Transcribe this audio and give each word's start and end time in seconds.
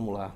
Vamos 0.00 0.14
lá. 0.14 0.32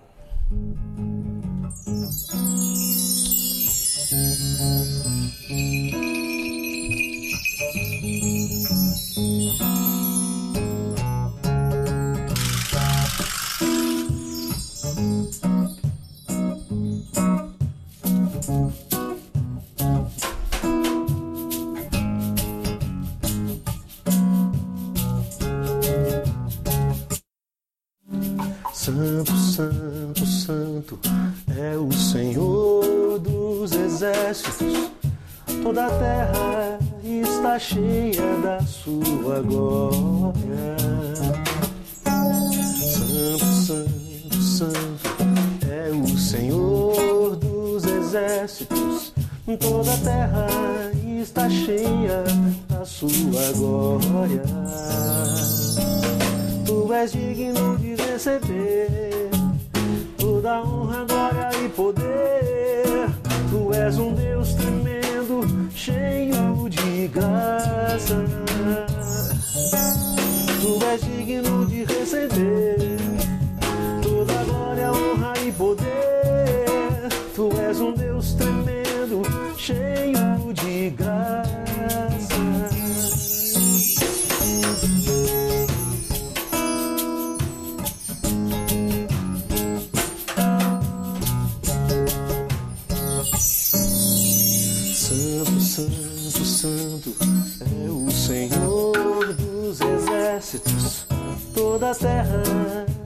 Santo, 96.44 97.10
Santo 97.10 97.16
é 97.62 97.90
o 97.90 98.10
Senhor 98.10 99.32
dos 99.32 99.80
exércitos. 99.80 101.06
Toda 101.54 101.90
a 101.90 101.94
terra 101.94 102.42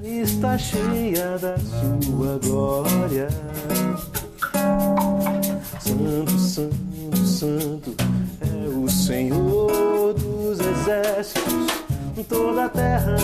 está 0.02 0.58
cheia 0.58 1.38
da 1.38 1.56
sua 1.56 2.38
glória. 2.42 3.28
Santo, 5.78 6.38
Santo, 6.38 7.26
Santo 7.26 7.94
é 8.40 8.68
o 8.76 8.88
Senhor 8.88 10.14
dos 10.14 10.58
exércitos. 10.58 11.68
Toda 12.28 12.64
a 12.64 12.68
terra 12.68 13.16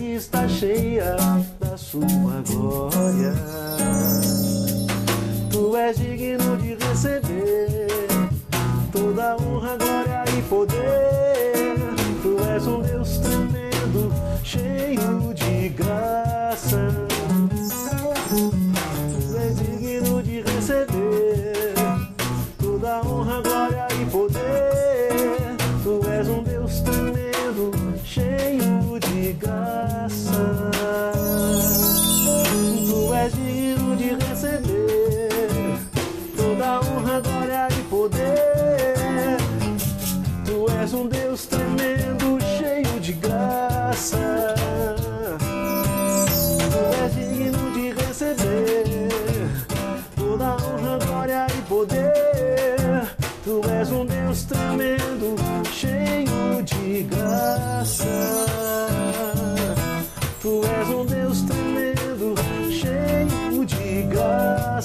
está 0.00 0.46
cheia 0.48 1.16
da 1.58 1.76
sua 1.76 2.40
glória. 2.46 3.34
Tu 5.50 5.76
és 5.76 5.96
digno 5.96 6.56
de 6.56 6.76
receber 6.76 8.15
toda 9.16 9.36
honra, 9.36 9.76
glória 9.78 10.24
e 10.36 10.42
poder. 10.42 11.74
Tu 12.20 12.36
és 12.54 12.66
um 12.66 12.82
Deus 12.82 13.18
tremendo, 13.18 14.12
cheio 14.44 15.32
de 15.32 15.70
graça. 15.70 16.88
Tu 18.28 19.36
és 19.38 19.56
digno 19.56 20.22
de 20.22 20.42
receber 20.42 21.74
toda 22.58 23.00
honra, 23.00 23.40
glória 23.40 23.88
e 23.98 24.04
poder. 24.10 24.75
Tu 64.76 64.82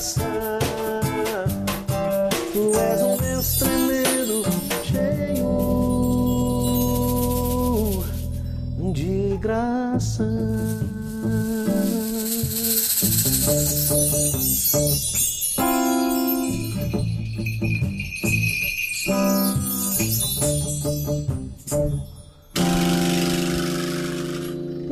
és 2.80 3.02
um 3.02 3.18
Deus 3.18 3.56
tremendo, 3.58 4.46
cheio 4.86 5.52
de 8.94 9.38
graça. 9.42 10.24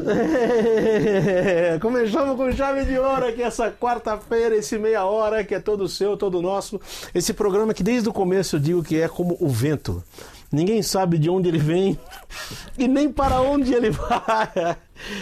Começamos 1.80 2.36
com 2.36 2.52
chave 2.52 2.84
de 2.84 2.98
ouro 3.00 3.28
aqui 3.28 3.42
essa 3.42 3.72
quarta-feira, 3.72 4.56
esse 4.56 4.78
meia 4.78 5.06
hora 5.06 5.44
que 5.44 5.56
é 5.56 5.60
todo 5.60 5.88
seu, 5.88 6.18
todo 6.18 6.42
nosso. 6.42 6.80
Esse 7.16 7.34
programa 7.34 7.74
que 7.74 7.84
desde 7.84 8.10
o 8.10 8.14
começo 8.14 8.58
eu 8.58 8.60
digo 8.60 8.84
que 8.84 9.00
é 9.00 9.08
como 9.08 9.38
o 9.40 9.48
vento. 9.48 10.04
Ninguém 10.52 10.82
sabe 10.82 11.18
de 11.18 11.30
onde 11.30 11.48
ele 11.48 11.60
vem 11.60 11.98
e 12.78 12.88
nem 12.88 13.10
para 13.10 13.40
onde 13.40 13.74
ele 13.74 13.92
vai. 13.92 14.78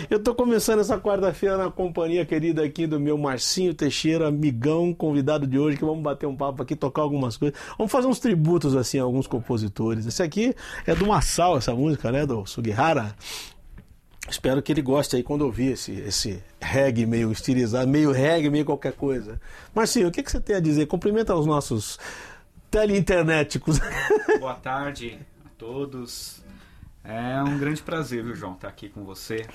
Eu 0.09 0.23
tô 0.23 0.33
começando 0.33 0.79
essa 0.79 0.97
quarta-feira 0.97 1.57
na 1.57 1.69
companhia 1.69 2.25
querida 2.25 2.63
aqui 2.63 2.87
do 2.87 2.99
meu 2.99 3.17
Marcinho 3.17 3.73
Teixeira, 3.73 4.29
amigão, 4.29 4.93
convidado 4.93 5.45
de 5.45 5.59
hoje, 5.59 5.77
que 5.77 5.85
vamos 5.85 6.01
bater 6.01 6.25
um 6.25 6.35
papo 6.35 6.63
aqui, 6.63 6.75
tocar 6.75 7.01
algumas 7.01 7.37
coisas. 7.37 7.59
Vamos 7.77 7.91
fazer 7.91 8.07
uns 8.07 8.19
tributos 8.19 8.75
assim 8.75 8.99
a 8.99 9.03
alguns 9.03 9.27
compositores. 9.27 10.05
Esse 10.07 10.23
aqui 10.23 10.55
é 10.85 10.95
do 10.95 11.05
Massal, 11.05 11.57
essa 11.57 11.75
música, 11.75 12.11
né, 12.11 12.25
do 12.25 12.45
Sugihara. 12.45 13.13
Espero 14.29 14.61
que 14.61 14.71
ele 14.71 14.81
goste 14.81 15.15
aí 15.15 15.23
quando 15.23 15.43
ouvir 15.43 15.71
esse, 15.71 15.93
esse 15.93 16.43
reggae 16.59 17.05
meio 17.05 17.31
estilizado, 17.31 17.87
meio 17.89 18.11
reggae, 18.11 18.49
meio 18.49 18.65
qualquer 18.65 18.93
coisa. 18.93 19.39
Marcinho, 19.73 20.09
o 20.09 20.11
que, 20.11 20.21
que 20.21 20.31
você 20.31 20.39
tem 20.39 20.55
a 20.55 20.59
dizer? 20.59 20.85
Cumprimenta 20.85 21.33
os 21.33 21.45
nossos 21.45 21.97
teleinternéticos. 22.69 23.79
Boa 24.39 24.55
tarde 24.55 25.17
a 25.45 25.49
todos. 25.57 26.43
É 27.03 27.41
um 27.41 27.57
grande 27.57 27.81
prazer, 27.81 28.21
viu, 28.23 28.35
João, 28.35 28.53
estar 28.53 28.67
aqui 28.67 28.89
com 28.89 29.05
você. 29.05 29.45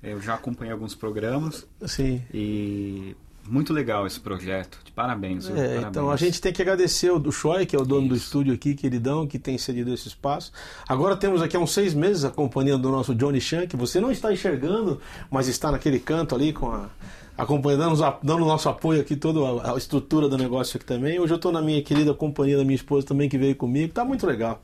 Eu 0.00 0.20
já 0.20 0.34
acompanhei 0.34 0.72
alguns 0.72 0.94
programas 0.94 1.66
Sim. 1.84 2.22
e 2.32 3.16
muito 3.48 3.72
legal 3.72 4.06
esse 4.06 4.20
projeto. 4.20 4.78
De 4.84 4.92
parabéns. 4.92 5.48
É, 5.48 5.52
Parabéns. 5.52 5.84
então 5.88 6.10
a 6.10 6.16
gente 6.16 6.40
tem 6.40 6.52
que 6.52 6.62
agradecer 6.62 7.10
o 7.10 7.18
do 7.18 7.32
Choi, 7.32 7.66
que 7.66 7.74
é 7.74 7.78
o 7.78 7.84
dono 7.84 8.08
do 8.08 8.14
Isso. 8.14 8.26
estúdio 8.26 8.54
aqui, 8.54 8.74
queridão, 8.74 9.26
que 9.26 9.38
tem 9.38 9.58
cedido 9.58 9.92
esse 9.92 10.08
espaço. 10.08 10.52
Agora 10.88 11.16
temos 11.16 11.42
aqui 11.42 11.56
há 11.56 11.60
uns 11.60 11.72
seis 11.72 11.94
meses 11.94 12.24
a 12.24 12.30
companhia 12.30 12.78
do 12.78 12.90
nosso 12.90 13.14
Johnny 13.14 13.40
Chan, 13.40 13.66
que 13.66 13.76
você 13.76 14.00
não 14.00 14.10
está 14.10 14.32
enxergando, 14.32 15.00
mas 15.30 15.48
está 15.48 15.70
naquele 15.72 15.98
canto 15.98 16.34
ali 16.34 16.52
com 16.52 16.70
a. 16.70 16.88
Acompanhando, 17.34 17.98
dando 18.22 18.42
o 18.42 18.46
nosso 18.46 18.68
apoio 18.68 19.00
aqui, 19.00 19.16
toda 19.16 19.72
a, 19.72 19.76
estrutura 19.78 20.28
do 20.28 20.36
negócio 20.36 20.76
aqui 20.76 20.84
também. 20.84 21.18
Hoje 21.18 21.32
eu 21.32 21.36
estou 21.36 21.50
na 21.50 21.62
minha 21.62 21.82
querida 21.82 22.12
companhia 22.12 22.58
da 22.58 22.62
minha 22.62 22.76
esposa 22.76 23.06
também, 23.06 23.26
que 23.26 23.38
veio 23.38 23.56
comigo. 23.56 23.90
Tá 23.90 24.04
muito 24.04 24.26
legal. 24.26 24.60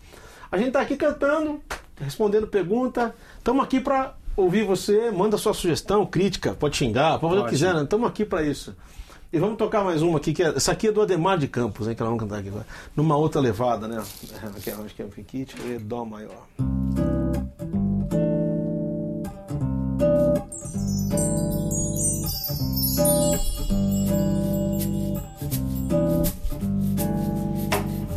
A 0.53 0.59
gente 0.59 0.73
tá 0.73 0.83
aqui 0.83 0.95
cantando, 0.95 1.63
respondendo 1.99 2.47
pergunta. 2.47 3.15
Estamos 3.39 3.65
aqui 3.65 3.81
para 3.81 4.15
ouvir 4.39 4.65
você, 4.65 5.11
manda 5.11 5.37
sua 5.37 5.53
sugestão, 5.53 6.07
crítica, 6.07 6.55
pode 6.55 6.77
xingar, 6.77 7.19
pode 7.19 7.35
fazer 7.35 7.41
o 7.41 7.45
que 7.45 7.51
quiser, 7.51 7.75
né? 7.75 7.83
Estamos 7.83 8.09
aqui 8.09 8.25
para 8.25 8.45
isso. 8.45 8.77
E 9.33 9.39
vamos 9.39 9.59
tocar 9.59 9.85
mais 9.85 10.01
uma 10.01 10.19
aqui, 10.19 10.33
que 10.33 10.43
é, 10.43 10.51
essa 10.51 10.73
aqui 10.73 10.87
é 10.87 10.93
do 10.93 11.03
Ademar 11.03 11.37
de 11.37 11.49
Campos, 11.49 11.89
hein? 11.89 11.95
que 11.95 12.01
nós 12.01 12.09
vamos 12.09 12.23
cantar 12.23 12.39
aqui. 12.39 12.53
Numa 12.95 13.17
outra 13.17 13.41
levada, 13.41 13.89
né? 13.89 13.97
É, 13.97 14.47
acho 14.47 14.95
que 14.95 15.03
é 15.03 15.05
um 15.05 15.09
piquete, 15.09 15.57
é 15.75 15.79
Dó 15.79 16.05
maior. 16.05 16.47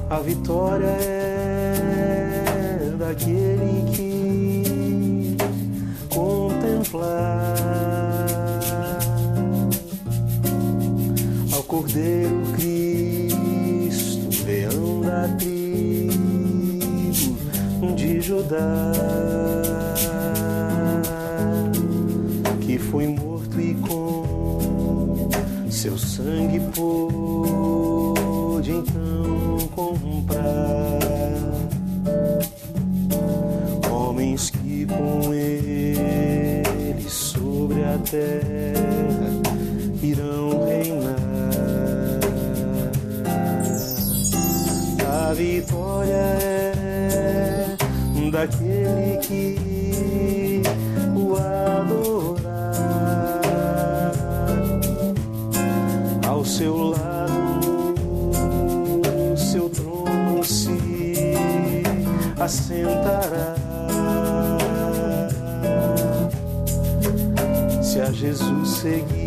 A 0.10 0.20
vitória 0.20 0.86
é 0.86 2.94
daquele 2.98 3.92
que 3.92 4.21
contemplar 6.92 7.56
ao 11.54 11.64
Cordeiro 11.64 12.42
Cristo, 12.56 14.30
leão 14.46 15.02
da 15.02 15.28
tribo 15.38 16.12
de 17.96 18.22
Judá, 18.22 18.92
que 22.62 22.78
foi 22.78 23.08
morto 23.08 23.60
e 23.60 23.74
com 23.76 25.30
seu 25.70 25.98
sangue 25.98 26.60
pôde 26.76 28.72
então 28.72 29.68
comprar. 29.70 31.00
Homens 33.90 34.50
que 34.50 34.86
com 34.86 35.34
ele 35.34 36.41
sobre 37.72 37.86
a 37.86 37.98
terra 38.00 38.74
irão 40.04 40.66
reinar. 40.66 41.16
A 45.08 45.34
vitória 45.34 46.12
é 46.12 47.78
daquele 48.30 49.18
que 49.22 50.62
o 51.16 51.36
adorar 51.38 52.42
ao 56.28 56.44
seu 56.44 56.76
lado, 56.90 58.34
seu 59.38 59.70
trono 59.70 60.44
se 60.44 60.78
assentará. 62.38 63.51
se 67.92 68.02
a 68.02 68.10
Jesus 68.14 68.70
seguir. 68.70 69.21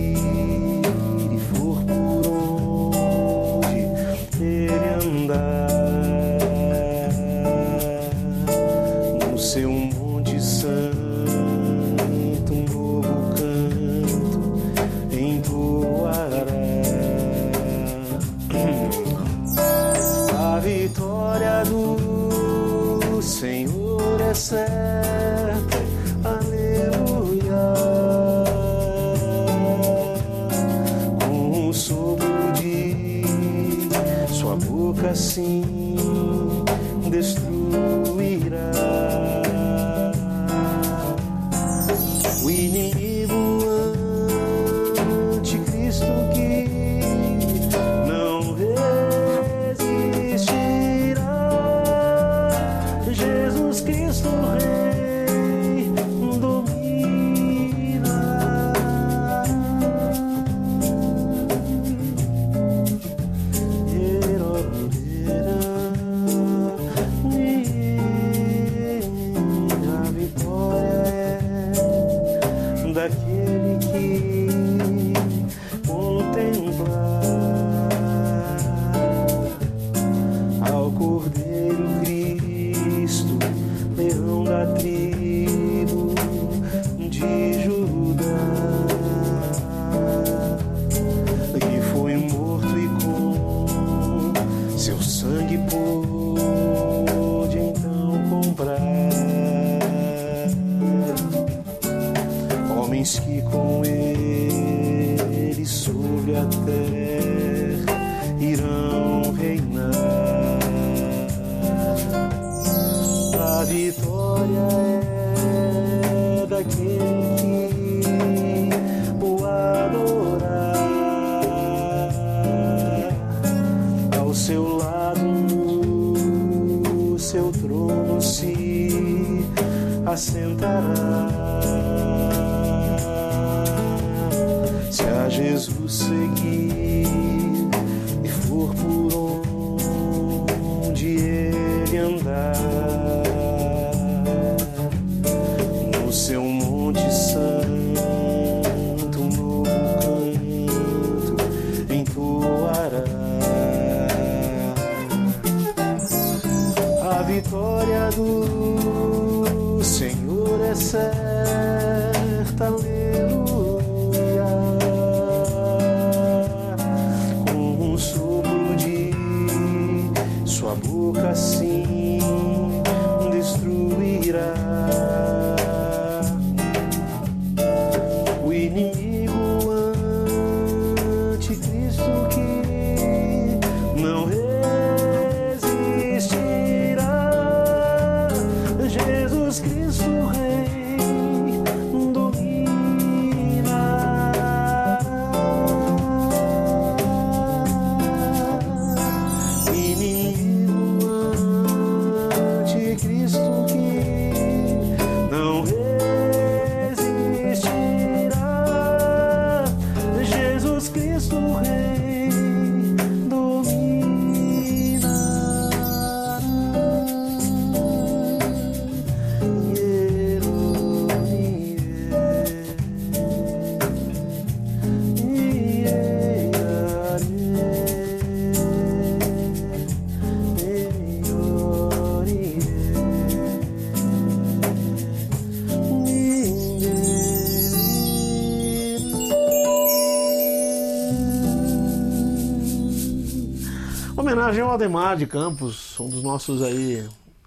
Ademar 244.74 245.16
de 245.16 245.26
Campos, 245.26 245.98
um 245.98 246.08
dos 246.08 246.22
nossos 246.22 246.62
aí, 246.62 247.06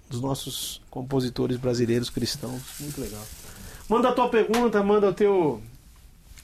dos 0.09 0.21
nossos 0.21 0.81
compositores 0.89 1.57
brasileiros 1.57 2.09
cristãos. 2.09 2.61
Muito 2.79 2.99
legal. 2.99 3.23
Manda 3.89 4.09
a 4.09 4.11
tua 4.11 4.29
pergunta, 4.29 4.81
manda 4.83 5.09
o 5.09 5.13
teu 5.13 5.61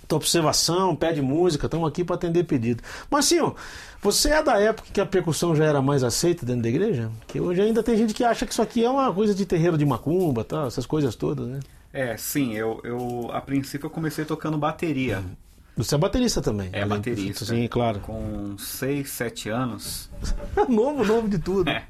tua 0.07 0.17
observação, 0.17 0.95
pede 0.95 1.21
música, 1.21 1.65
estamos 1.65 1.87
aqui 1.87 2.03
para 2.03 2.15
atender 2.15 2.43
pedido. 2.43 2.83
Marcinho, 3.09 3.55
você 4.01 4.29
é 4.29 4.43
da 4.43 4.59
época 4.59 4.89
que 4.91 5.01
a 5.01 5.05
percussão 5.05 5.55
já 5.55 5.65
era 5.65 5.81
mais 5.81 6.03
aceita 6.03 6.45
dentro 6.45 6.63
da 6.63 6.69
igreja? 6.69 7.09
Que 7.27 7.39
hoje 7.39 7.61
ainda 7.61 7.81
tem 7.81 7.97
gente 7.97 8.13
que 8.13 8.23
acha 8.23 8.45
que 8.45 8.51
isso 8.51 8.61
aqui 8.61 8.83
é 8.83 8.89
uma 8.89 9.11
coisa 9.13 9.33
de 9.33 9.45
terreiro 9.45 9.77
de 9.77 9.85
macumba, 9.85 10.43
tá? 10.43 10.65
essas 10.67 10.85
coisas 10.85 11.15
todas, 11.15 11.47
né? 11.47 11.59
É, 11.91 12.17
sim, 12.17 12.53
eu, 12.53 12.81
eu 12.83 13.29
a 13.31 13.39
princípio 13.39 13.85
eu 13.85 13.89
comecei 13.89 14.25
tocando 14.25 14.57
bateria. 14.57 15.23
Você 15.75 15.95
é 15.95 15.97
baterista 15.97 16.41
também. 16.41 16.69
É 16.71 16.83
além- 16.83 16.97
baterista. 16.97 17.45
Sim, 17.45 17.67
claro. 17.67 17.99
Com 17.99 18.55
6, 18.57 19.09
7 19.09 19.49
anos. 19.49 20.09
novo, 20.69 21.03
novo 21.03 21.27
de 21.27 21.39
tudo. 21.39 21.69
É. 21.69 21.83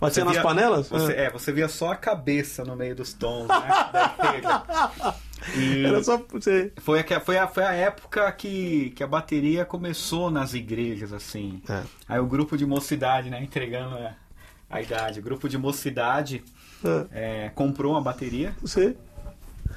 Batia 0.00 0.22
Você 0.22 0.24
nas 0.24 0.32
via- 0.34 0.42
panelas? 0.42 0.88
Você, 0.88 1.12
Ah. 1.12 1.16
é, 1.16 1.30
você 1.30 1.52
via 1.52 1.68
só 1.68 1.92
a 1.92 1.96
cabeça 1.96 2.64
no 2.64 2.74
meio 2.74 2.94
dos 2.96 3.12
tons, 3.12 3.46
né? 3.46 3.68
da. 4.42 5.14
E 5.56 5.84
Era 5.86 6.02
só 6.02 6.16
você. 6.28 6.72
foi, 6.78 7.00
a, 7.00 7.20
foi, 7.20 7.38
a, 7.38 7.46
foi 7.46 7.64
a 7.64 7.72
época 7.72 8.30
que, 8.32 8.90
que 8.96 9.02
a 9.02 9.06
bateria 9.06 9.64
começou 9.64 10.28
nas 10.30 10.54
igrejas, 10.54 11.12
assim. 11.12 11.62
É. 11.68 11.82
Aí 12.08 12.18
o 12.20 12.26
grupo 12.26 12.56
de 12.56 12.66
mocidade, 12.66 13.30
né? 13.30 13.40
Entregando 13.42 13.96
a, 13.96 14.12
a 14.68 14.82
idade. 14.82 15.20
O 15.20 15.22
grupo 15.22 15.48
de 15.48 15.56
mocidade 15.56 16.42
Ah, 16.84 17.06
é, 17.12 17.50
comprou 17.54 17.92
uma 17.92 18.00
bateria, 18.02 18.54
Você? 18.60 18.96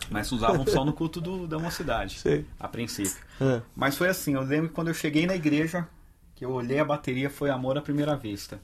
Mas 0.10 0.32
usavam 0.32 0.66
só 0.68 0.84
no 0.86 0.94
culto 0.94 1.20
do, 1.22 1.48
da 1.48 1.58
mocidade, 1.60 2.20
Sei. 2.20 2.46
a 2.60 2.68
princípio. 2.68 3.16
É. 3.42 3.62
Mas 3.76 3.98
foi 3.98 4.10
assim, 4.10 4.34
eu 4.36 4.42
lembro 4.42 4.70
que 4.70 4.76
quando 4.76 4.88
eu 4.90 4.94
cheguei 4.94 5.26
na 5.26 5.36
igreja, 5.36 5.88
que 6.36 6.44
eu 6.46 6.52
olhei 6.52 6.80
a 6.80 6.86
bateria, 6.86 7.30
foi 7.30 7.50
amor 7.50 7.78
à 7.78 7.82
primeira 7.82 8.16
vista. 8.16 8.60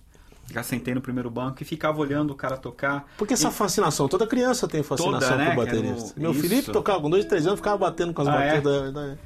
Já 0.52 0.64
sentei 0.64 0.94
no 0.94 1.00
primeiro 1.00 1.30
banco 1.30 1.62
e 1.64 1.66
ficava 1.66 1.98
olhando 2.02 2.32
o 2.32 2.36
cara 2.36 2.58
tocar. 2.58 3.08
Porque 3.18 3.34
essa 3.34 3.50
fascinação, 3.52 4.10
toda 4.10 4.28
criança 4.28 4.68
tem 4.68 4.84
fascinação 4.84 5.30
Toda, 5.30 5.38
né, 5.38 5.56
por 5.56 5.64
o- 5.64 5.66
baterista. 5.66 6.14
Meu 6.20 6.32
isso. 6.32 6.42
Felipe 6.42 6.72
tocava 6.74 7.00
com 7.00 7.10
dois, 7.10 7.24
três 7.24 7.46
anos, 7.48 7.60
ficava 7.60 7.78
batendo 7.78 8.14
com 8.14 8.22
as 8.22 8.28
Ah, 8.28 8.44
é? 8.44 8.52
batidas. 8.60 8.94
da- 8.94 9.02
da- 9.02 9.18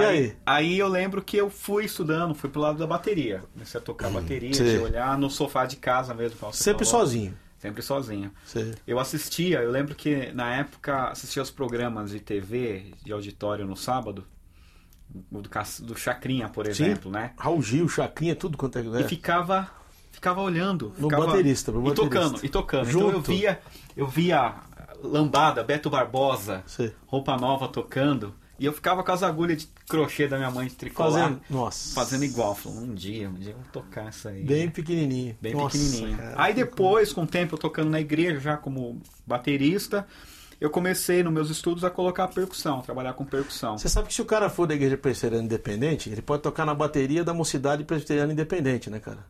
E 0.00 0.04
aí? 0.04 0.36
Aí 0.46 0.78
eu 0.78 0.86
lembro 0.86 1.20
que 1.20 1.36
eu 1.36 1.50
fui 1.50 1.84
estudando, 1.84 2.32
fui 2.32 2.48
pro 2.48 2.60
lado 2.60 2.78
da 2.78 2.86
bateria. 2.86 3.42
Comecei 3.54 3.80
a 3.80 3.82
tocar 3.82 4.08
bateria, 4.10 4.54
Sei. 4.54 4.76
de 4.76 4.84
olhar 4.84 5.18
no 5.18 5.28
sofá 5.28 5.66
de 5.66 5.76
casa 5.76 6.14
mesmo. 6.14 6.36
Sempre 6.52 6.86
falou. 6.86 7.00
sozinho. 7.06 7.34
Sempre 7.58 7.82
sozinho. 7.82 8.32
Você... 8.44 8.74
Eu 8.86 8.98
assistia, 9.00 9.60
eu 9.60 9.70
lembro 9.70 9.94
que 9.94 10.32
na 10.32 10.54
época 10.54 11.08
assistia 11.10 11.42
os 11.42 11.50
programas 11.50 12.10
de 12.12 12.20
TV, 12.20 12.92
de 13.04 13.12
auditório 13.12 13.66
no 13.66 13.76
sábado, 13.76 14.24
do, 15.08 15.40
do 15.82 15.96
Chacrinha, 15.98 16.48
por 16.48 16.64
Sim. 16.66 16.70
exemplo, 16.70 17.10
né? 17.10 17.32
Raul 17.36 17.60
Gil, 17.62 17.88
Chacrinha, 17.88 18.36
tudo 18.36 18.56
quanto 18.56 18.78
é. 18.78 19.00
E 19.00 19.04
ficava 19.04 19.68
ficava 20.12 20.40
olhando, 20.40 20.92
No 20.98 21.08
ficava- 21.08 21.26
baterista, 21.26 21.70
pro 21.72 21.80
e 21.80 21.84
baterista. 21.84 22.20
tocando, 22.20 22.44
e 22.44 22.48
tocando. 22.48 22.88
Então 22.88 23.00
eu 23.00 23.12
Junto. 23.14 23.30
via, 23.30 23.60
eu 23.96 24.06
via 24.06 24.54
Lambada, 25.02 25.62
Beto 25.62 25.88
Barbosa, 25.88 26.62
Sei. 26.66 26.92
Roupa 27.06 27.36
Nova 27.36 27.68
tocando, 27.68 28.34
e 28.58 28.64
eu 28.66 28.72
ficava 28.72 29.02
com 29.04 29.12
as 29.12 29.22
agulhas 29.22 29.58
de 29.62 29.68
crochê 29.88 30.26
da 30.26 30.36
minha 30.36 30.50
mãe 30.50 30.66
de 30.66 30.74
tricolar, 30.74 31.12
Fazendo. 31.12 31.40
Nossa. 31.48 31.94
fazendo 31.94 32.24
igual. 32.24 32.54
Falei, 32.54 32.78
um 32.78 32.94
dia, 32.94 33.28
um 33.28 33.34
dia 33.34 33.52
eu 33.52 33.56
vou 33.56 33.66
tocar 33.72 34.08
isso 34.10 34.28
aí. 34.28 34.42
Bem 34.42 34.68
pequenininho. 34.68 35.36
Bem 35.40 35.54
Nossa, 35.54 35.78
pequenininho. 35.78 36.16
cara. 36.18 36.34
Aí 36.36 36.52
depois, 36.54 37.12
com 37.12 37.22
o 37.22 37.26
tempo, 37.26 37.54
eu 37.54 37.58
tocando 37.58 37.90
na 37.90 38.00
igreja 38.00 38.40
já 38.40 38.56
como 38.56 39.00
baterista, 39.26 40.06
eu 40.60 40.70
comecei 40.70 41.22
nos 41.22 41.32
meus 41.32 41.50
estudos 41.50 41.84
a 41.84 41.90
colocar 41.90 42.26
percussão, 42.28 42.80
trabalhar 42.80 43.12
com 43.12 43.24
percussão. 43.24 43.78
Você 43.78 43.88
sabe 43.88 44.08
que 44.08 44.14
se 44.14 44.20
o 44.22 44.24
cara 44.24 44.50
for 44.50 44.66
da 44.66 44.74
igreja 44.74 44.96
presbiteriana 44.96 45.44
independente, 45.44 46.10
ele 46.10 46.20
pode 46.22 46.42
tocar 46.42 46.66
na 46.66 46.74
bateria 46.74 47.22
da 47.22 47.32
mocidade 47.32 47.84
presbiteriana 47.84 48.32
independente, 48.32 48.90
né, 48.90 48.98
cara? 48.98 49.24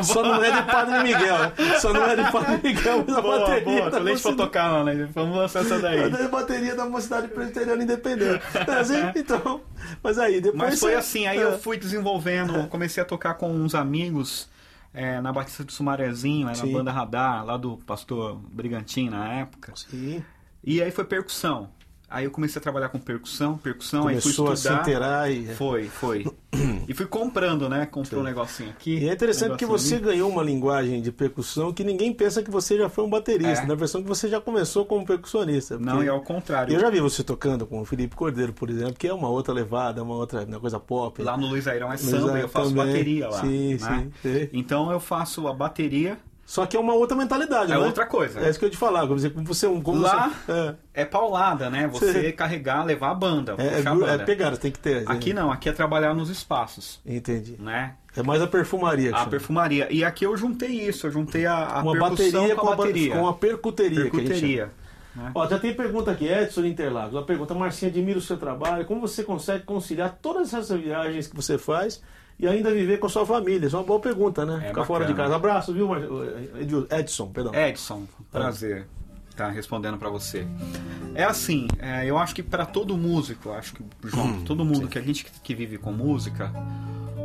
Só 0.04 0.22
não 0.22 0.42
é 0.42 0.50
de 0.50 0.62
Padre 0.70 1.02
Miguel, 1.02 1.38
né? 1.38 1.52
Só 1.80 1.92
não 1.92 2.04
é 2.04 2.16
de 2.16 2.32
Padre 2.32 2.60
Miguel, 2.62 3.04
mas 3.06 3.16
a 3.16 3.20
Boa, 3.22 3.38
bateria 3.40 3.64
boa, 3.64 3.84
da 3.84 3.90
quando 3.90 4.06
a 4.08 4.10
gente 4.10 4.22
for 4.22 4.36
tocar 4.36 4.70
lá, 4.70 4.84
né? 4.84 5.08
Vamos 5.14 5.36
lançar 5.36 5.60
essa 5.60 5.78
daí. 5.78 6.00
É 6.04 6.08
da 6.08 6.28
bateria 6.28 6.74
da 6.74 6.86
mocidade 6.86 7.28
presbiteriana 7.28 7.82
independente. 7.82 8.42
É 8.54 8.72
assim? 8.72 9.00
Então, 9.16 9.60
mas 10.02 10.18
aí 10.18 10.40
depois 10.40 10.62
Mas 10.70 10.80
foi 10.80 10.92
você- 10.92 10.96
assim, 10.98 11.26
aí 11.26 11.38
É. 11.38 11.42
eu 11.44 11.58
fui 11.58 11.76
desenvolvendo, 11.78 12.66
comecei 12.68 13.02
a 13.02 13.06
tocar 13.06 13.34
com 13.34 13.50
uns 13.50 13.74
amigos 13.74 14.48
é, 14.92 15.20
na 15.20 15.32
Batista 15.32 15.62
do 15.62 15.70
Sumarezinho, 15.72 16.48
era 16.48 16.60
a 16.60 16.66
banda 16.66 16.90
Radar, 16.90 17.44
lá 17.44 17.56
do 17.56 17.76
pastor 17.86 18.36
Brigantin 18.50 19.08
na 19.08 19.32
época. 19.34 19.72
Sim. 19.76 20.22
E 20.64 20.82
aí 20.82 20.90
foi 20.90 21.04
percussão. 21.04 21.70
Aí 22.10 22.24
eu 22.24 22.30
comecei 22.32 22.58
a 22.58 22.62
trabalhar 22.62 22.88
com 22.88 22.98
percussão, 22.98 23.56
percussão, 23.56 24.08
aí 24.08 24.20
fui 24.20 24.32
Começou 24.32 24.50
a 24.50 24.56
se 24.56 24.62
estudar. 24.62 24.80
inteirar 24.80 25.30
e... 25.30 25.46
Foi, 25.54 25.84
foi. 25.84 26.26
E 26.88 26.92
fui 26.92 27.06
comprando, 27.06 27.68
né? 27.68 27.86
Comprei 27.86 28.18
um 28.18 28.24
negocinho 28.24 28.70
aqui. 28.70 28.98
E 28.98 29.08
é 29.08 29.12
interessante 29.12 29.52
um 29.52 29.56
que 29.56 29.64
você 29.64 29.94
ali. 29.94 30.04
ganhou 30.04 30.28
uma 30.28 30.42
linguagem 30.42 31.00
de 31.00 31.12
percussão 31.12 31.72
que 31.72 31.84
ninguém 31.84 32.12
pensa 32.12 32.42
que 32.42 32.50
você 32.50 32.76
já 32.76 32.88
foi 32.88 33.04
um 33.04 33.08
baterista. 33.08 33.62
É. 33.62 33.66
Na 33.66 33.76
versão 33.76 34.02
que 34.02 34.08
você 34.08 34.28
já 34.28 34.40
começou 34.40 34.84
como 34.84 35.06
percussionista. 35.06 35.78
Não, 35.78 36.02
e 36.02 36.08
ao 36.08 36.20
contrário. 36.20 36.74
Eu 36.74 36.80
já 36.80 36.90
vi 36.90 37.00
você 37.00 37.22
tocando 37.22 37.64
com 37.64 37.80
o 37.80 37.84
Felipe 37.84 38.16
Cordeiro, 38.16 38.52
por 38.52 38.68
exemplo, 38.68 38.94
que 38.94 39.06
é 39.06 39.14
uma 39.14 39.28
outra 39.28 39.54
levada, 39.54 40.02
uma 40.02 40.16
outra 40.16 40.44
uma 40.44 40.58
coisa 40.58 40.80
pop. 40.80 41.22
Lá 41.22 41.36
no 41.36 41.46
Luiz 41.46 41.68
Airão 41.68 41.86
é 41.86 41.90
Luiz 41.90 42.00
samba 42.00 42.38
e 42.38 42.42
eu 42.42 42.48
faço 42.48 42.70
também. 42.70 42.86
bateria 42.86 43.28
lá. 43.28 43.40
Sim, 43.40 43.74
né? 43.74 43.78
sim, 43.78 44.12
sei. 44.20 44.50
Então 44.52 44.90
eu 44.90 44.98
faço 44.98 45.46
a 45.46 45.52
bateria, 45.52 46.18
Só 46.50 46.66
que 46.66 46.76
é 46.76 46.80
uma 46.80 46.94
outra 46.94 47.16
mentalidade, 47.16 47.70
é 47.70 47.76
né? 47.78 47.86
outra 47.86 48.04
coisa. 48.04 48.40
É 48.40 48.50
isso 48.50 48.58
que 48.58 48.64
eu 48.64 48.70
te 48.70 48.76
falar. 48.76 49.06
Como 49.06 49.16
você, 49.20 49.30
como 49.30 49.46
você, 49.46 49.68
como 49.68 50.00
Lá 50.00 50.32
você, 50.44 50.52
é, 50.52 51.02
é 51.02 51.04
paulada, 51.04 51.70
né? 51.70 51.86
Você 51.86 52.24
Sim. 52.24 52.32
carregar, 52.34 52.84
levar 52.84 53.12
a 53.12 53.14
banda, 53.14 53.54
é, 53.56 53.66
é, 53.66 53.74
a 53.76 53.78
é 53.78 53.82
banda. 53.82 54.24
pegada, 54.24 54.56
tem 54.56 54.72
que 54.72 54.80
ter. 54.80 55.08
Aqui 55.08 55.32
não, 55.32 55.52
aqui 55.52 55.68
é 55.68 55.72
trabalhar 55.72 56.12
nos 56.12 56.28
espaços, 56.28 57.00
Entendi. 57.06 57.54
né? 57.56 57.94
É 58.16 58.22
mais 58.24 58.42
a 58.42 58.48
perfumaria. 58.48 59.14
A 59.14 59.18
chama. 59.18 59.30
perfumaria. 59.30 59.86
E 59.92 60.02
aqui 60.02 60.26
eu 60.26 60.36
juntei 60.36 60.88
isso, 60.88 61.06
eu 61.06 61.12
juntei 61.12 61.46
a, 61.46 61.54
a 61.54 61.82
uma 61.82 61.96
bateria 61.96 62.56
com 62.56 62.66
a 62.66 62.72
a, 62.72 62.76
ba- 62.76 62.82
bateria. 62.82 63.14
com 63.16 63.28
a 63.28 63.32
percuteria. 63.32 64.00
a 64.00 64.10
percuteria. 64.10 64.70
né? 65.14 65.30
Ó, 65.32 65.46
já 65.48 65.56
tem 65.56 65.72
pergunta 65.72 66.10
aqui, 66.10 66.26
Edson 66.26 66.64
Interlagos. 66.64 67.14
Uma 67.14 67.22
pergunta, 67.22 67.54
Marcinha, 67.54 67.92
admira 67.92 68.18
o 68.18 68.22
seu 68.22 68.36
trabalho. 68.36 68.84
Como 68.86 69.00
você 69.00 69.22
consegue 69.22 69.62
conciliar 69.62 70.18
todas 70.20 70.52
essas 70.52 70.68
viagens 70.80 71.28
que 71.28 71.36
você 71.36 71.56
faz 71.56 72.02
e 72.40 72.46
ainda 72.48 72.72
viver 72.72 72.98
com 72.98 73.08
sua 73.08 73.24
família? 73.26 73.66
Isso 73.66 73.76
é 73.76 73.78
uma 73.78 73.84
boa 73.84 74.00
pergunta, 74.00 74.44
né? 74.46 74.60
É 74.64 74.68
Ficar 74.68 74.84
fora 74.84 75.04
de 75.04 75.12
bacana. 75.12 75.28
casa. 75.28 75.36
Abraço, 75.36 75.72
viu. 75.74 75.88
Edil- 76.60 76.86
Edson, 76.90 77.26
perdão. 77.28 77.54
Edson, 77.54 78.06
prazer 78.32 78.86
estar 79.30 79.50
respondendo 79.50 79.96
para 79.98 80.08
você. 80.10 80.46
É 81.14 81.24
assim, 81.24 81.66
é, 81.78 82.04
eu 82.06 82.18
acho 82.18 82.34
que 82.34 82.42
para 82.42 82.66
todo 82.66 82.96
músico, 82.96 83.50
acho 83.52 83.74
que 83.74 83.82
João, 84.04 84.26
Hum, 84.26 84.44
todo 84.44 84.64
mundo 84.64 84.86
que 84.88 84.98
a 84.98 85.02
gente 85.02 85.24
que- 85.42 85.54
vive 85.54 85.78
com 85.78 85.92
música, 85.92 86.52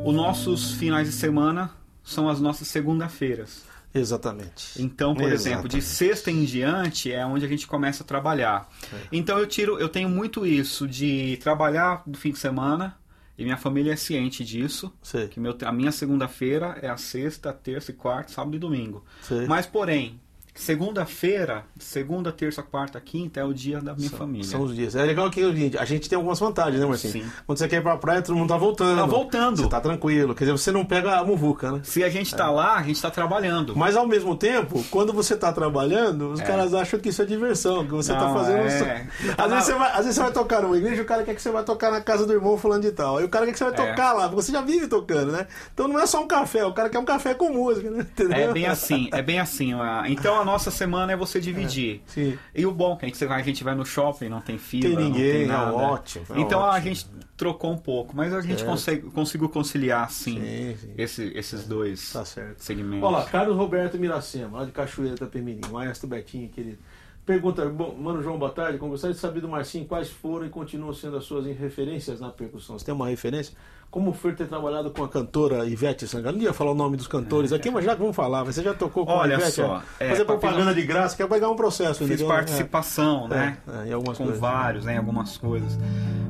os 0.06 0.14
nossos 0.16 0.72
finais 0.74 1.08
de 1.08 1.14
semana 1.14 1.72
são 2.04 2.30
as 2.30 2.40
nossas 2.40 2.68
segunda-feiras. 2.68 3.64
Exatamente. 3.94 4.82
Então, 4.82 5.16
por 5.16 5.32
exemplo, 5.32 5.70
de 5.70 5.78
Exatamente. 5.78 5.84
sexta 5.86 6.30
em 6.32 6.44
diante 6.44 7.12
é 7.12 7.26
onde 7.26 7.46
a 7.46 7.48
gente 7.48 7.66
começa 7.66 8.04
a 8.04 8.06
trabalhar. 8.06 8.70
Então 9.12 9.38
eu 9.40 9.48
tiro, 9.48 9.80
eu 9.80 9.88
tenho 9.88 10.10
muito 10.10 10.46
isso 10.46 10.86
de 10.88 11.38
trabalhar 11.42 12.04
no 12.06 12.18
fim 12.18 12.32
de 12.32 12.38
semana 12.40 12.96
e 13.38 13.44
minha 13.44 13.58
família 13.58 13.94
é 13.94 13.96
ciente 13.96 14.44
disso. 14.44 14.94
Sei, 15.02 15.28
Que 15.28 15.40
meu, 15.40 15.56
a 15.66 15.72
minha 15.72 15.92
segunda-feira 15.92 16.78
é 16.82 16.90
a 16.90 16.98
sexta, 16.98 17.52
terça 17.54 17.92
e 17.92 17.94
quarta, 17.94 18.32
sábado 18.32 18.56
e 18.56 18.60
domingo. 18.60 19.04
sei. 19.22 19.46
Mas, 19.48 19.66
porém, 19.66 20.20
segunda-feira, 20.56 21.66
segunda, 21.78 22.32
terça, 22.32 22.64
quarta, 22.64 23.00
quinta 23.02 23.40
é 23.40 23.44
o 23.44 23.54
dia 23.54 23.82
da 23.82 23.94
minha 23.94 24.10
família. 24.10 24.48
São 24.48 24.62
os 24.64 24.74
dias. 24.76 24.96
É 24.96 25.04
legal 25.04 25.30
que 25.30 25.42
a 25.78 25.86
gente 25.86 26.08
tem 26.10 26.16
algumas 26.16 26.40
vantagens, 26.40 26.80
né, 26.82 26.88
Marcinho? 26.88 27.14
Sim. 27.14 27.32
Quando 27.46 27.58
você 27.60 27.68
quer 27.68 27.78
ir 27.78 27.82
pra 27.82 27.98
praia, 27.98 28.22
todo 28.22 28.36
mundo 28.36 28.50
tá 28.50 28.58
voltando. 28.58 28.98
Tá 29.00 29.06
voltando. 29.06 29.58
Você 29.58 29.70
tá 29.70 29.82
tranquilo. 29.82 30.34
Quer 30.34 30.46
dizer, 30.46 30.52
você 30.58 30.72
não 30.72 30.86
pega 30.86 31.18
a 31.18 31.24
muvuca, 31.24 31.72
né? 31.74 31.82
Se 31.84 32.04
a 32.04 32.10
gente 32.10 32.34
tá 32.34 32.50
lá, 32.50 32.76
a 32.78 32.84
gente 32.84 33.02
tá 33.02 33.12
trabalhando. 33.12 33.76
Mas 33.76 33.96
ao 33.96 34.08
mesmo 34.08 34.36
tempo, 34.36 34.84
quando 34.90 35.12
você 35.14 35.36
tá 35.36 35.52
trabalhando, 35.52 36.32
os 36.32 36.42
caras 36.42 36.74
acham 36.74 37.00
que 37.00 37.10
isso 37.10 37.22
é 37.22 37.26
diversão, 37.26 37.86
que 37.86 37.92
você 37.92 38.14
tá 38.14 38.22
Não, 38.28 38.34
fazendo. 38.34 38.60
é. 38.86 39.08
Às, 39.38 39.50
vezes 39.52 39.66
você 39.66 39.74
vai, 39.74 39.90
às 39.92 39.98
vezes 39.98 40.16
você 40.16 40.22
vai 40.22 40.32
tocar 40.32 40.62
numa 40.62 40.78
igreja, 40.78 41.02
o 41.02 41.06
cara 41.06 41.24
quer 41.24 41.36
que 41.36 41.42
você 41.42 41.52
vai 41.52 41.64
tocar 41.64 41.92
na 41.92 42.00
casa 42.02 42.26
do 42.26 42.32
irmão 42.34 42.58
fulano 42.58 42.82
de 42.82 42.92
tal. 42.92 43.18
Aí 43.18 43.26
o 43.26 43.30
cara 43.30 43.46
quer 43.46 43.52
que 43.52 43.58
você 43.58 43.66
vai 43.66 43.74
É. 43.74 43.76
tocar 43.90 44.14
lá, 44.14 44.30
porque 44.30 44.42
você 44.42 44.52
já 44.52 44.62
vive 44.62 44.88
tocando, 44.88 45.32
né? 45.32 45.48
Então 45.74 45.88
não 45.88 46.00
é 46.00 46.06
só 46.06 46.22
um 46.24 46.28
café, 46.28 46.64
o 46.66 46.74
cara 46.74 46.90
quer 46.90 47.00
um 47.00 47.06
café 47.06 47.34
com 47.34 47.50
música, 47.50 47.90
né? 47.92 48.00
Entendeu? 48.00 48.38
É 48.50 48.54
bem 48.54 48.66
assim, 48.68 49.10
é 49.12 49.22
bem 49.22 49.40
assim. 49.40 49.72
Então 50.08 50.40
a 50.40 50.45
nossa 50.46 50.72
semana 50.72 51.12
é 51.12 51.16
você 51.16 51.40
dividir. 51.40 52.02
Sim. 52.06 52.38
E 52.54 52.66
o 52.66 52.72
bom 52.72 52.98
é 53.02 53.10
que 53.12 53.18
você 53.18 53.26
vai- 53.26 53.42
a 53.42 53.44
gente 53.44 53.64
vai 53.64 53.76
no 53.76 53.86
shopping, 53.86 54.30
não 54.30 54.40
tem 54.42 54.58
fila, 54.58 54.84
Tem 54.88 54.94
não 54.96 55.02
ninguém, 55.02 55.32
tem 55.34 55.44
é 55.44 55.48
nada. 55.48 55.74
ótimo, 55.74 56.26
é 56.30 56.40
então 56.40 56.60
a 56.64 56.70
ótimo. 56.70 56.84
gente 56.84 57.08
trocou 57.36 57.72
um 57.74 57.78
pouco, 57.78 58.16
mas 58.16 58.34
a 58.34 58.40
gente 58.42 58.60
Certo. 58.60 58.70
consegue, 58.70 59.02
conseguiu 59.12 59.50
conciliar 59.50 60.10
sim, 60.10 60.40
Sim, 60.40 60.78
sim. 60.80 60.94
esse- 60.98 61.32
esses 61.36 61.68
dois 61.68 62.14
Tá 62.14 62.24
certo. 62.24 62.60
segmentos. 62.64 63.04
Olha 63.04 63.18
lá, 63.18 63.26
Carlos 63.26 63.58
Roberto 63.58 63.98
Miracema, 63.98 64.60
lá 64.60 64.66
de 64.66 64.72
Cachoeira 64.72 65.16
Itapemirim, 65.16 65.62
maestro 65.72 66.08
Betinho, 66.08 66.48
querido. 66.50 66.78
Pergunta, 67.26 67.66
mano 67.68 68.22
João, 68.22 68.38
boa 68.38 68.52
tarde. 68.52 68.78
Como 68.78 68.92
gostaria 68.92 69.16
de 69.16 69.20
saber 69.20 69.42
do 69.42 69.48
Marcinho 69.50 69.86
quais 69.86 70.10
foram 70.12 70.46
e 70.46 70.50
continuam 70.50 70.94
sendo 70.94 71.18
as 71.18 71.24
suas 71.24 71.44
referências 71.58 72.20
na 72.20 72.30
percussão. 72.30 72.78
Você 72.78 72.86
tem 72.86 72.94
uma 72.94 73.08
referência? 73.10 73.56
Como 73.96 74.12
foi 74.12 74.34
ter 74.34 74.46
trabalhado 74.50 74.92
com 74.92 75.06
a 75.06 75.08
cantora 75.08 75.66
Ivete 75.66 76.06
Sangalo? 76.06 76.36
Não 76.36 76.44
ia 76.44 76.52
falar 76.52 76.72
o 76.72 76.76
nome 76.76 76.98
dos 76.98 77.08
cantores 77.08 77.54
aqui, 77.54 77.72
mas 77.72 77.86
já 77.86 77.94
que 77.96 78.02
vamos 78.02 78.14
falar, 78.14 78.44
você 78.44 78.62
já 78.62 78.74
tocou 78.74 79.06
com 79.06 79.14
Olha 79.14 79.38
a 79.38 79.40
Ivete? 79.40 79.54
só, 79.54 79.82
é? 80.02 80.08
é, 80.08 80.10
Fazer 80.10 80.26
propaganda 80.26 80.74
de 80.76 80.82
graça, 80.84 81.16
quer 81.16 81.30
pegar 81.30 81.50
um 81.50 81.56
processo. 81.56 82.00
Fiz 82.00 82.08
entendeu? 82.10 82.28
participação, 82.28 83.28
É, 83.28 83.30
né? 83.30 83.58
é, 83.86 83.88
em 83.88 83.94
algumas 83.94 84.18
com 84.18 84.26
coisas. 84.26 84.42
vários, 84.42 84.84
né, 84.84 84.96
em 84.96 84.98
algumas 84.98 85.38
coisas. 85.38 85.80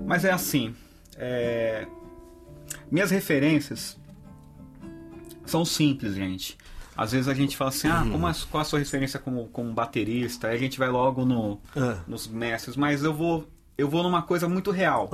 Mas 0.06 0.24
é 0.24 0.32
assim, 0.32 0.76
é, 1.18 1.88
minhas 2.92 3.10
referências 3.10 3.98
são 5.44 5.66
simples, 5.66 6.14
gente. 6.14 6.60
Às 6.96 7.14
vezes 7.14 7.28
a 7.28 7.34
gente 7.34 7.58
fala 7.58 7.70
assim, 7.72 7.88
ah, 7.88 8.04
Uhum. 8.04 8.12
como 8.12 8.28
é, 8.30 8.34
qual 8.52 8.62
a 8.62 8.64
sua 8.64 8.78
referência 8.78 9.20
como, 9.20 9.48
como 9.48 9.74
baterista? 9.74 10.50
Aí 10.50 10.56
a 10.56 10.60
gente 10.60 10.78
vai 10.78 10.90
logo 10.90 11.26
no, 11.26 11.60
Ah. 11.76 11.98
nos 12.08 12.28
mestres, 12.28 12.76
mas 12.78 13.04
eu 13.04 13.12
vou, 13.12 13.48
eu 13.76 13.90
vou 13.90 14.04
numa 14.04 14.22
coisa 14.22 14.48
muito 14.48 14.70
real. 14.70 15.10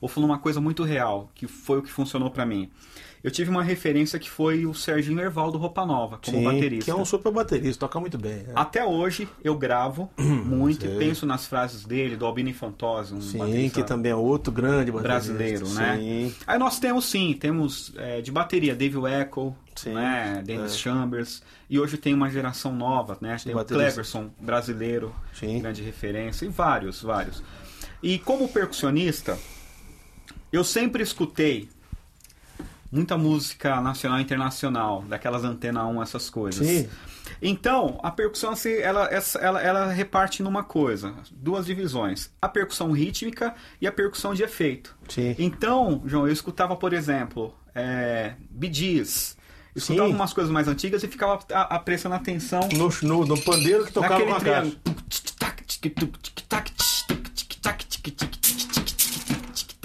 Ou 0.00 0.08
vou 0.08 0.22
numa 0.22 0.38
coisa 0.38 0.60
muito 0.60 0.84
real, 0.84 1.30
que 1.34 1.46
foi 1.46 1.78
o 1.78 1.82
que 1.82 1.90
funcionou 1.90 2.30
pra 2.30 2.44
mim. 2.44 2.70
Eu 3.24 3.30
tive 3.30 3.50
uma 3.50 3.62
referência 3.62 4.18
que 4.18 4.30
foi 4.30 4.66
o 4.66 4.74
Serginho 4.74 5.20
Erval 5.20 5.50
do 5.50 5.58
Roupa 5.58 5.84
Nova, 5.84 6.20
como 6.24 6.36
sim, 6.38 6.44
baterista. 6.44 6.84
que 6.84 6.90
é 6.90 6.94
um 6.94 7.04
super 7.04 7.32
baterista, 7.32 7.80
toca 7.80 7.98
muito 7.98 8.16
bem. 8.16 8.44
né? 8.44 8.52
Até 8.54 8.84
hoje 8.84 9.28
eu 9.42 9.56
gravo 9.56 10.08
muito 10.16 10.86
e 10.86 10.96
penso 10.96 11.26
nas 11.26 11.44
frases 11.46 11.84
dele, 11.84 12.16
do 12.16 12.24
Albino 12.24 12.50
Infantosa, 12.50 13.16
um 13.16 13.20
sim, 13.20 13.68
que 13.70 13.82
também 13.82 14.12
é 14.12 14.14
outro 14.14 14.52
grande 14.52 14.92
baterista. 14.92 15.32
brasileiro, 15.32 15.68
né? 15.70 15.96
Sim. 15.96 16.34
Aí 16.46 16.58
nós 16.58 16.78
temos 16.78 17.06
sim, 17.06 17.32
temos 17.32 17.92
é, 17.96 18.20
de 18.20 18.30
bateria 18.30 18.76
Dave 18.76 18.98
Echo, 19.06 19.52
Sim, 19.74 19.94
né? 19.94 20.42
Dennis 20.44 20.74
é. 20.74 20.76
Chambers. 20.78 21.42
E 21.68 21.78
hoje 21.80 21.96
tem 21.96 22.14
uma 22.14 22.30
geração 22.30 22.72
nova, 22.74 23.18
né? 23.20 23.36
Tem 23.42 23.54
o. 23.54 23.64
Cleverson, 23.64 24.30
brasileiro, 24.40 25.12
Sim. 25.34 25.60
grande 25.60 25.82
referência, 25.82 26.46
e 26.46 26.48
vários, 26.48 27.02
vários. 27.02 27.42
E 28.02 28.18
como 28.18 28.48
percussionista, 28.48 29.36
eu 30.56 30.64
sempre 30.64 31.02
escutei 31.02 31.68
muita 32.90 33.16
música 33.16 33.80
nacional 33.80 34.18
e 34.18 34.22
internacional, 34.22 35.02
daquelas 35.02 35.44
antena 35.44 35.86
1, 35.86 36.02
essas 36.02 36.30
coisas. 36.30 36.66
Sim. 36.66 36.88
Então, 37.42 37.98
a 38.02 38.10
percussão 38.10 38.50
assim, 38.50 38.72
ela, 38.74 39.08
ela, 39.40 39.60
ela 39.60 39.92
reparte 39.92 40.42
numa 40.42 40.62
coisa, 40.62 41.14
duas 41.30 41.66
divisões: 41.66 42.30
a 42.40 42.48
percussão 42.48 42.92
rítmica 42.92 43.54
e 43.80 43.86
a 43.86 43.92
percussão 43.92 44.32
de 44.32 44.42
efeito. 44.42 44.96
Sim. 45.08 45.34
Então, 45.38 46.02
João, 46.06 46.26
eu 46.26 46.32
escutava, 46.32 46.76
por 46.76 46.92
exemplo, 46.92 47.54
é. 47.74 48.34
Eu 49.74 49.80
escutava 49.80 50.08
Sim. 50.08 50.14
umas 50.14 50.32
coisas 50.32 50.50
mais 50.50 50.68
antigas 50.68 51.02
e 51.02 51.08
ficava 51.08 51.38
a, 51.52 51.76
a 51.76 51.78
prestando 51.78 52.14
atenção 52.14 52.66
No, 52.72 52.88
no, 53.02 53.26
no 53.26 53.42
pandeiro 53.42 53.84
que 53.84 53.92
tocava 53.92 54.14
naquele 54.14 54.30
com 54.30 54.36
a 54.36 54.40
caixa. 54.40 54.60
triângulo. 54.70 54.96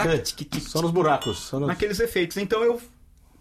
É, 0.08 0.60
só 0.60 0.82
nos 0.82 0.92
buracos. 0.92 1.38
Só 1.40 1.60
nos... 1.60 1.68
Naqueles 1.68 2.00
efeitos. 2.00 2.38
Então 2.38 2.64
eu 2.64 2.82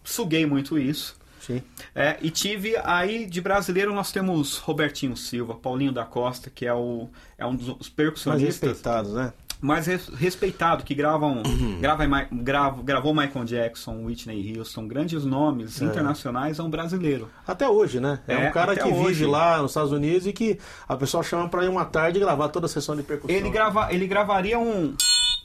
suguei 0.04 0.46
muito 0.46 0.78
isso. 0.78 1.16
Sim. 1.40 1.62
É, 1.94 2.18
e 2.20 2.30
tive 2.30 2.76
aí 2.84 3.24
de 3.26 3.40
brasileiro 3.40 3.94
nós 3.94 4.12
temos 4.12 4.58
Robertinho 4.58 5.16
Silva, 5.16 5.54
Paulinho 5.54 5.90
da 5.92 6.04
Costa, 6.04 6.50
que 6.50 6.66
é, 6.66 6.74
o, 6.74 7.08
é 7.38 7.46
um 7.46 7.54
dos 7.56 7.68
Mais 7.68 7.88
percussionistas 7.88 8.46
respeitados, 8.68 9.12
né? 9.14 9.32
mais 9.62 9.86
res- 9.86 10.08
respeitado, 10.08 10.84
que 10.84 10.94
gravam, 10.94 11.42
grava, 11.80 12.02
em 12.04 12.08
Mi- 12.08 12.26
grava, 12.42 12.82
gravou 12.82 13.14
Michael 13.14 13.44
Jackson, 13.44 14.04
Whitney 14.06 14.56
Houston, 14.56 14.88
grandes 14.88 15.22
nomes 15.24 15.82
internacionais, 15.82 16.58
é 16.58 16.62
um 16.62 16.70
brasileiro. 16.70 17.28
Até 17.46 17.68
hoje, 17.68 18.00
né? 18.00 18.20
É, 18.26 18.34
É, 18.34 18.48
um 18.48 18.52
cara 18.52 18.74
que 18.74 18.88
hoje. 18.88 19.08
vive 19.18 19.26
lá 19.26 19.60
nos 19.60 19.72
Estados 19.72 19.92
Unidos 19.92 20.26
e 20.26 20.32
que 20.32 20.58
a 20.88 20.96
pessoa 20.96 21.22
chama 21.22 21.46
pra 21.48 21.62
ir 21.64 21.68
uma 21.68 21.84
tarde 21.84 22.16
e 22.18 22.20
gravar 22.22 22.48
toda 22.48 22.64
a 22.64 22.68
sessão 22.70 22.96
de 22.96 23.02
percussão. 23.02 23.36
Ele, 23.36 23.50
grava, 23.50 23.92
ele 23.92 24.06
gravaria 24.06 24.58
um, 24.58 24.94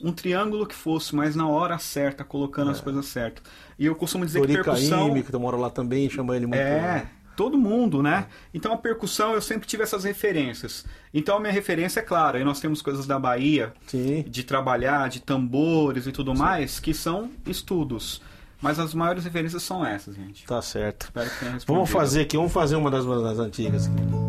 um 0.02 0.12
triângulo 0.12 0.66
que 0.66 0.74
fosse, 0.74 1.14
mas 1.14 1.34
na 1.34 1.48
hora 1.48 1.78
certa, 1.78 2.24
colocando 2.24 2.70
as 2.70 2.80
coisas 2.80 3.06
certas. 3.06 3.44
E 3.78 3.86
eu 3.86 3.94
costumo 3.94 4.24
dizer 4.24 4.40
que 4.40 4.46
Tori 4.46 4.62
percussão... 4.62 5.06
Caymmi, 5.06 5.22
que 5.22 5.36
mora 5.36 5.56
lá 5.56 5.70
também, 5.70 6.08
chama 6.08 6.36
ele 6.36 6.46
muito. 6.46 6.60
É, 6.60 7.06
todo 7.36 7.58
mundo, 7.58 8.02
né? 8.02 8.26
Então 8.52 8.72
a 8.72 8.76
percussão 8.76 9.34
eu 9.34 9.42
sempre 9.42 9.66
tive 9.66 9.82
essas 9.82 10.04
referências. 10.04 10.84
Então 11.12 11.36
a 11.36 11.40
minha 11.40 11.52
referência 11.52 12.00
é 12.00 12.02
clara. 12.02 12.38
Aí 12.38 12.44
nós 12.44 12.58
temos 12.58 12.80
coisas 12.80 13.06
da 13.06 13.18
Bahia, 13.18 13.72
Sim. 13.86 14.24
de 14.26 14.42
trabalhar, 14.42 15.08
de 15.08 15.20
tambores 15.20 16.06
e 16.06 16.12
tudo 16.12 16.34
mais, 16.34 16.80
que 16.80 16.94
são 16.94 17.30
estudos. 17.46 18.22
Mas 18.60 18.78
as 18.78 18.94
maiores 18.94 19.24
referências 19.24 19.62
são 19.62 19.84
essas, 19.84 20.16
gente. 20.16 20.46
Tá 20.46 20.62
certo. 20.62 21.04
Espero 21.04 21.28
que 21.30 21.38
tenha 21.38 21.52
respondido. 21.52 21.74
Vamos 21.74 21.90
fazer 21.90 22.22
aqui, 22.22 22.36
vamos 22.36 22.52
fazer 22.52 22.76
uma 22.76 22.90
das, 22.90 23.04
das 23.04 23.38
antigas. 23.38 23.86
aqui. 23.86 24.26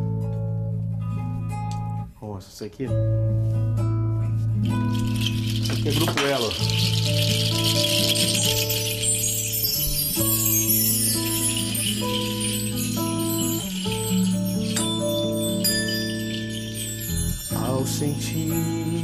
Nossa, 2.21 2.49
isso 2.49 2.63
aqui. 2.65 2.87
Isso 5.77 5.87
aqui 5.87 5.89
é 5.89 5.91
Grupo 5.91 6.19
Elo. 6.21 6.51
Ao 17.55 17.85
sentir 17.85 18.96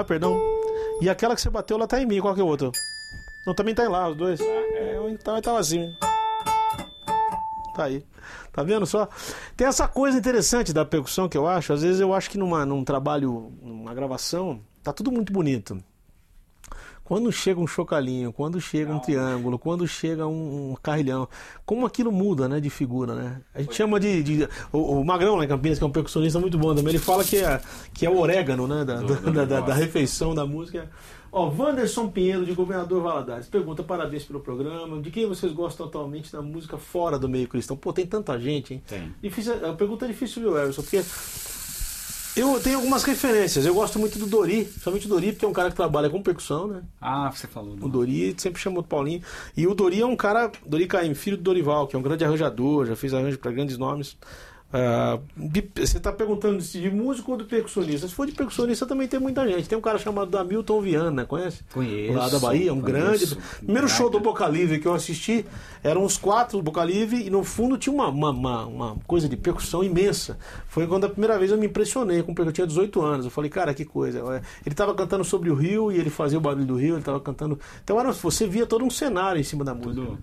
Lá, 0.00 0.04
perdão. 0.04 0.40
E 1.00 1.10
aquela 1.10 1.34
que 1.34 1.42
você 1.42 1.50
bateu, 1.50 1.76
ela 1.76 1.86
tá 1.86 2.00
em 2.00 2.06
Mi. 2.06 2.20
Qual 2.20 2.34
que 2.34 2.40
é 2.40 2.44
o 2.44 2.46
outro? 2.46 2.72
Não, 3.46 3.54
também 3.54 3.74
tá 3.74 3.84
em 3.84 3.88
Lá, 3.88 4.08
os 4.08 4.16
dois. 4.16 4.40
É, 4.40 4.98
então 5.10 5.40
tava 5.42 5.58
assim. 5.58 5.94
Tá 7.74 7.84
aí. 7.84 8.04
Tá 8.50 8.62
vendo 8.62 8.86
só? 8.86 9.08
Tem 9.56 9.66
essa 9.66 9.86
coisa 9.86 10.18
interessante 10.18 10.72
da 10.72 10.84
percussão 10.84 11.28
que 11.28 11.36
eu 11.36 11.46
acho. 11.46 11.72
Às 11.72 11.82
vezes 11.82 12.00
eu 12.00 12.14
acho 12.14 12.30
que 12.30 12.38
numa, 12.38 12.64
num 12.64 12.82
trabalho, 12.82 13.52
numa 13.62 13.92
gravação, 13.94 14.60
tá 14.82 14.92
tudo 14.92 15.12
muito 15.12 15.32
bonito. 15.32 15.76
Quando 17.10 17.32
chega 17.32 17.58
um 17.58 17.66
chocalinho, 17.66 18.32
quando 18.32 18.60
chega 18.60 18.94
um 18.94 19.00
triângulo, 19.00 19.58
quando 19.58 19.84
chega 19.84 20.28
um, 20.28 20.70
um 20.70 20.76
carrilhão, 20.80 21.28
como 21.66 21.84
aquilo 21.84 22.12
muda, 22.12 22.48
né, 22.48 22.60
de 22.60 22.70
figura, 22.70 23.16
né? 23.16 23.40
A 23.52 23.60
gente 23.60 23.74
chama 23.74 23.98
de, 23.98 24.22
de 24.22 24.48
o, 24.72 25.00
o, 25.00 25.04
Magrão 25.04 25.34
lá 25.34 25.44
em 25.44 25.48
Campinas, 25.48 25.76
que 25.76 25.82
é 25.82 25.86
um 25.88 25.90
percussionista 25.90 26.38
muito 26.38 26.56
bom 26.56 26.72
também, 26.72 26.94
ele 26.94 27.02
fala 27.02 27.24
que 27.24 27.38
é, 27.38 27.60
que 27.92 28.06
é 28.06 28.10
o 28.10 28.16
orégano, 28.16 28.68
né, 28.68 28.84
da, 28.84 29.00
do, 29.00 29.32
da, 29.32 29.44
da, 29.44 29.60
da, 29.60 29.74
refeição 29.74 30.36
da 30.36 30.46
música. 30.46 30.88
Ó, 31.32 31.48
Wanderson 31.48 32.06
Pinheiro, 32.10 32.46
de 32.46 32.52
Governador 32.52 33.02
Valadares, 33.02 33.48
pergunta, 33.48 33.82
parabéns 33.82 34.22
pelo 34.22 34.38
programa, 34.38 35.02
de 35.02 35.10
quem 35.10 35.26
vocês 35.26 35.50
gostam 35.50 35.86
atualmente 35.86 36.30
da 36.30 36.40
música 36.40 36.78
fora 36.78 37.18
do 37.18 37.28
meio 37.28 37.48
cristão? 37.48 37.76
Pô, 37.76 37.92
tem 37.92 38.06
tanta 38.06 38.38
gente, 38.38 38.74
hein? 38.74 38.82
Tem. 38.86 39.12
Difícil, 39.20 39.66
a 39.68 39.72
pergunta 39.72 40.04
é 40.04 40.08
difícil, 40.08 40.42
viu, 40.42 40.56
Everson? 40.56 40.82
Porque 40.82 41.02
eu 42.40 42.60
tenho 42.60 42.76
algumas 42.76 43.02
referências. 43.04 43.66
Eu 43.66 43.74
gosto 43.74 43.98
muito 43.98 44.18
do 44.18 44.26
Dori, 44.26 44.64
principalmente 44.64 45.06
o 45.06 45.08
Dori, 45.08 45.32
porque 45.32 45.44
é 45.44 45.48
um 45.48 45.52
cara 45.52 45.70
que 45.70 45.76
trabalha 45.76 46.08
com 46.08 46.22
percussão, 46.22 46.66
né? 46.66 46.82
Ah, 47.00 47.30
você 47.30 47.46
falou. 47.46 47.76
Não. 47.76 47.86
O 47.86 47.90
Dori 47.90 48.34
sempre 48.38 48.60
chamou 48.60 48.82
do 48.82 48.88
Paulinho. 48.88 49.22
E 49.56 49.66
o 49.66 49.74
Dori 49.74 50.00
é 50.00 50.06
um 50.06 50.16
cara, 50.16 50.50
Dori 50.66 50.86
Caim, 50.86 51.14
filho 51.14 51.36
do 51.36 51.42
Dorival, 51.42 51.86
que 51.86 51.96
é 51.96 51.98
um 51.98 52.02
grande 52.02 52.24
arranjador, 52.24 52.86
já 52.86 52.96
fez 52.96 53.12
arranjo 53.14 53.38
para 53.38 53.50
grandes 53.50 53.76
nomes. 53.76 54.16
Uh, 54.72 55.20
você 55.74 55.96
está 55.96 56.12
perguntando 56.12 56.58
de 56.58 56.90
músico 56.90 57.32
ou 57.32 57.38
de 57.38 57.42
percussionista? 57.42 58.06
Se 58.06 58.14
for 58.14 58.24
de 58.24 58.32
percussionista, 58.32 58.86
também 58.86 59.08
tem 59.08 59.18
muita 59.18 59.46
gente. 59.46 59.68
Tem 59.68 59.76
um 59.76 59.80
cara 59.80 59.98
chamado 59.98 60.36
Hamilton 60.38 60.80
Viana, 60.80 61.24
conhece? 61.24 61.64
Conheço. 61.72 62.12
Lá 62.12 62.28
da 62.28 62.38
Bahia, 62.38 62.72
um 62.72 62.80
conheço. 62.80 63.34
grande. 63.34 63.38
Primeiro 63.58 63.88
show 63.88 64.08
do 64.08 64.20
Boca 64.20 64.46
Livre 64.46 64.78
que 64.78 64.86
eu 64.86 64.94
assisti, 64.94 65.44
eram 65.82 66.04
uns 66.04 66.16
quatro 66.16 66.58
do 66.58 66.62
Boca 66.62 66.84
Livre 66.84 67.26
e 67.26 67.30
no 67.30 67.42
fundo 67.42 67.76
tinha 67.76 67.92
uma, 67.92 68.08
uma, 68.08 68.30
uma, 68.30 68.66
uma, 68.66 68.96
coisa 69.08 69.28
de 69.28 69.36
percussão 69.36 69.82
imensa. 69.82 70.38
Foi 70.68 70.86
quando 70.86 71.04
a 71.04 71.08
primeira 71.08 71.36
vez 71.36 71.50
eu 71.50 71.58
me 71.58 71.66
impressionei 71.66 72.22
com 72.22 72.32
eu 72.40 72.52
tinha 72.52 72.66
18 72.66 73.02
anos. 73.02 73.24
Eu 73.24 73.30
falei, 73.30 73.50
cara, 73.50 73.74
que 73.74 73.84
coisa. 73.84 74.20
Ele 74.64 74.72
estava 74.72 74.94
cantando 74.94 75.24
sobre 75.24 75.50
o 75.50 75.54
rio 75.54 75.90
e 75.90 75.98
ele 75.98 76.10
fazia 76.10 76.38
o 76.38 76.40
barulho 76.40 76.64
do 76.64 76.76
rio, 76.76 76.94
ele 76.94 77.00
estava 77.00 77.18
cantando. 77.18 77.58
Então 77.82 77.98
era, 77.98 78.12
você 78.12 78.46
via 78.46 78.66
todo 78.66 78.84
um 78.84 78.90
cenário 78.90 79.40
em 79.40 79.44
cima 79.44 79.64
da 79.64 79.74
música. 79.74 80.06
Tudo. 80.06 80.18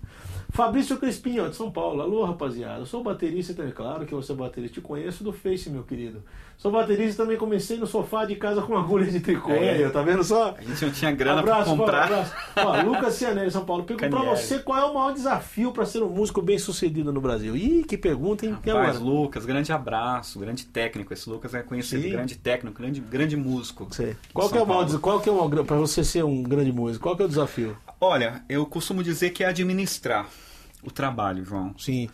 Fabrício 0.50 0.96
Crispim, 0.96 1.38
ó, 1.40 1.48
de 1.48 1.56
São 1.56 1.70
Paulo. 1.70 2.00
Alô, 2.00 2.24
rapaziada. 2.24 2.80
Eu 2.80 2.86
sou 2.86 3.02
baterista, 3.02 3.62
é 3.62 3.70
claro 3.70 4.06
que 4.06 4.14
você 4.14 4.32
é 4.32 4.34
baterista. 4.34 4.74
Te 4.74 4.80
conheço 4.80 5.22
do 5.22 5.32
Face, 5.32 5.70
meu 5.70 5.82
querido. 5.82 6.22
Sou 6.56 6.72
baterista 6.72 7.22
também 7.22 7.36
comecei 7.36 7.76
no 7.76 7.86
sofá 7.86 8.24
de 8.24 8.34
casa 8.34 8.60
com 8.62 8.76
agulha 8.76 9.06
de 9.06 9.20
tricô. 9.20 9.52
É, 9.52 9.88
tá 9.90 10.02
vendo 10.02 10.24
só? 10.24 10.56
A 10.58 10.62
gente 10.62 10.84
não 10.84 10.90
tinha 10.90 11.12
grana 11.12 11.40
abraço, 11.40 11.64
pra 11.64 11.76
comprar. 11.76 12.04
Abraço. 12.04 12.34
Ó, 12.56 12.82
Lucas 12.82 13.14
Cianelli, 13.14 13.50
São 13.50 13.64
Paulo. 13.64 13.84
Pergunto 13.84 14.10
pra 14.10 14.34
você 14.34 14.58
qual 14.58 14.78
é 14.78 14.84
o 14.84 14.94
maior 14.94 15.12
desafio 15.12 15.70
para 15.70 15.86
ser 15.86 16.02
um 16.02 16.08
músico 16.08 16.42
bem 16.42 16.58
sucedido 16.58 17.12
no 17.12 17.20
Brasil. 17.20 17.54
Ih, 17.54 17.84
que 17.84 17.96
pergunta, 17.96 18.44
hein? 18.44 18.58
É 18.66 18.72
Rapaz, 18.72 18.98
Lucas, 18.98 19.46
grande 19.46 19.72
abraço, 19.72 20.40
grande 20.40 20.66
técnico. 20.66 21.12
Esse 21.12 21.30
Lucas 21.30 21.54
é 21.54 21.62
conhecido, 21.62 22.02
Sim. 22.02 22.10
grande 22.10 22.36
técnico, 22.36 22.76
grande, 22.76 23.00
grande 23.00 23.36
músico. 23.36 23.86
Sei. 23.92 24.16
Qual 24.34 24.50
que, 24.50 24.58
é 24.58 24.62
o 24.62 24.66
maior, 24.66 24.98
qual 24.98 25.20
que 25.20 25.28
é 25.28 25.32
o 25.32 25.36
maior, 25.36 25.64
pra 25.64 25.76
você 25.76 26.02
ser 26.02 26.24
um 26.24 26.42
grande 26.42 26.72
músico? 26.72 27.04
Qual 27.04 27.16
que 27.16 27.22
é 27.22 27.26
o 27.26 27.28
desafio? 27.28 27.76
Olha, 28.00 28.44
eu 28.48 28.64
costumo 28.64 29.02
dizer 29.02 29.30
que 29.30 29.42
é 29.42 29.48
administrar 29.48 30.28
o 30.82 30.90
trabalho, 30.90 31.44
João. 31.44 31.74
Sim. 31.78 32.08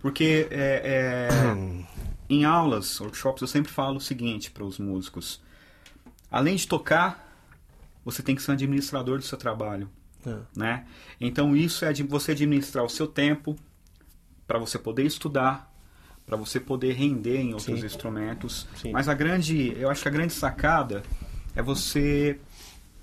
Porque 0.00 0.48
é, 0.50 1.28
é, 1.28 1.28
em 2.28 2.44
aulas, 2.44 3.00
workshops, 3.00 3.42
eu 3.42 3.48
sempre 3.48 3.70
falo 3.70 3.98
o 3.98 4.00
seguinte 4.00 4.50
para 4.50 4.64
os 4.64 4.78
músicos: 4.78 5.42
além 6.30 6.56
de 6.56 6.66
tocar, 6.66 7.26
você 8.04 8.22
tem 8.22 8.34
que 8.34 8.42
ser 8.42 8.52
um 8.52 8.54
administrador 8.54 9.18
do 9.18 9.24
seu 9.24 9.36
trabalho. 9.36 9.90
É. 10.26 10.36
Né? 10.56 10.86
Então, 11.20 11.54
isso 11.54 11.84
é 11.84 11.92
de 11.92 12.02
você 12.02 12.32
administrar 12.32 12.84
o 12.84 12.88
seu 12.88 13.06
tempo 13.06 13.56
para 14.46 14.58
você 14.58 14.78
poder 14.78 15.04
estudar, 15.04 15.72
para 16.24 16.36
você 16.36 16.58
poder 16.58 16.94
render 16.94 17.38
em 17.38 17.52
outros 17.52 17.80
Sim. 17.80 17.86
instrumentos. 17.86 18.66
Sim. 18.76 18.92
Mas 18.92 19.08
a 19.08 19.14
grande, 19.14 19.76
eu 19.78 19.90
acho 19.90 20.02
que 20.02 20.08
a 20.08 20.10
grande 20.10 20.32
sacada 20.32 21.02
é 21.54 21.62
você 21.62 22.40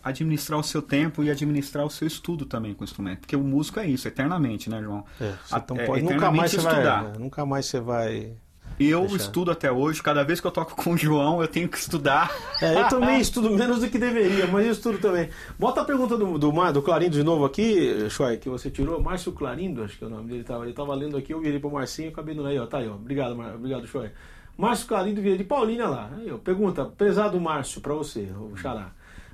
administrar 0.03 0.59
o 0.59 0.63
seu 0.63 0.81
tempo 0.81 1.23
e 1.23 1.31
administrar 1.31 1.85
o 1.85 1.89
seu 1.89 2.07
estudo 2.07 2.45
também 2.45 2.73
com 2.73 2.81
o 2.81 2.83
instrumento. 2.83 3.21
Porque 3.21 3.35
o 3.35 3.41
músico 3.41 3.79
é 3.79 3.87
isso, 3.87 4.07
eternamente, 4.07 4.69
né, 4.69 4.81
João? 4.81 5.05
É, 5.19 5.33
então 5.55 5.77
pode, 5.77 5.99
é, 5.99 6.03
nunca 6.03 6.31
mais 6.31 6.53
estudar. 6.53 7.03
Vai, 7.03 7.17
nunca 7.17 7.45
mais 7.45 7.65
você 7.65 7.79
vai. 7.79 8.33
Eu 8.79 9.01
deixar. 9.01 9.17
estudo 9.17 9.51
até 9.51 9.71
hoje, 9.71 10.01
cada 10.01 10.23
vez 10.23 10.41
que 10.41 10.47
eu 10.47 10.51
toco 10.51 10.75
com 10.75 10.93
o 10.93 10.97
João, 10.97 11.41
eu 11.41 11.47
tenho 11.47 11.69
que 11.69 11.77
estudar. 11.77 12.35
É, 12.59 12.81
eu 12.81 12.87
também 12.87 13.21
estudo 13.21 13.51
menos 13.51 13.79
do 13.79 13.87
que 13.87 13.99
deveria, 13.99 14.47
mas 14.47 14.65
eu 14.65 14.71
estudo 14.71 14.97
também. 14.97 15.29
Bota 15.59 15.81
a 15.81 15.85
pergunta 15.85 16.17
do, 16.17 16.39
do, 16.39 16.51
do 16.51 16.81
Clarindo 16.81 17.15
de 17.15 17.23
novo 17.23 17.45
aqui, 17.45 18.09
Choi, 18.09 18.37
que 18.37 18.49
você 18.49 18.71
tirou. 18.71 18.99
Márcio 19.01 19.31
Clarindo, 19.31 19.83
acho 19.83 19.97
que 19.97 20.03
é 20.03 20.07
o 20.07 20.09
nome 20.09 20.27
dele. 20.27 20.43
Tava, 20.43 20.63
ele 20.63 20.71
estava 20.71 20.93
lendo 20.95 21.15
aqui, 21.15 21.33
eu 21.33 21.39
virei 21.39 21.59
pro 21.59 21.71
Marcinho 21.71 22.07
e 22.07 22.11
acabei 22.11 22.33
no 22.33 22.45
aí, 22.45 22.57
ó. 22.57 22.65
Tá 22.65 22.79
aí, 22.79 22.89
ó. 22.89 22.95
Obrigado, 22.95 23.35
Mar... 23.35 23.53
obrigado, 23.53 23.85
Choi. 23.85 24.09
Márcio 24.57 24.87
Clarindo 24.87 25.21
vira 25.21 25.37
de 25.37 25.43
Paulínia 25.43 25.87
lá. 25.87 26.09
Aí, 26.17 26.31
ó. 26.31 26.37
Pergunta, 26.37 26.83
pesado 26.85 27.39
Márcio, 27.39 27.79
para 27.79 27.93
você, 27.93 28.27
o 28.35 28.57
Xará. 28.57 28.91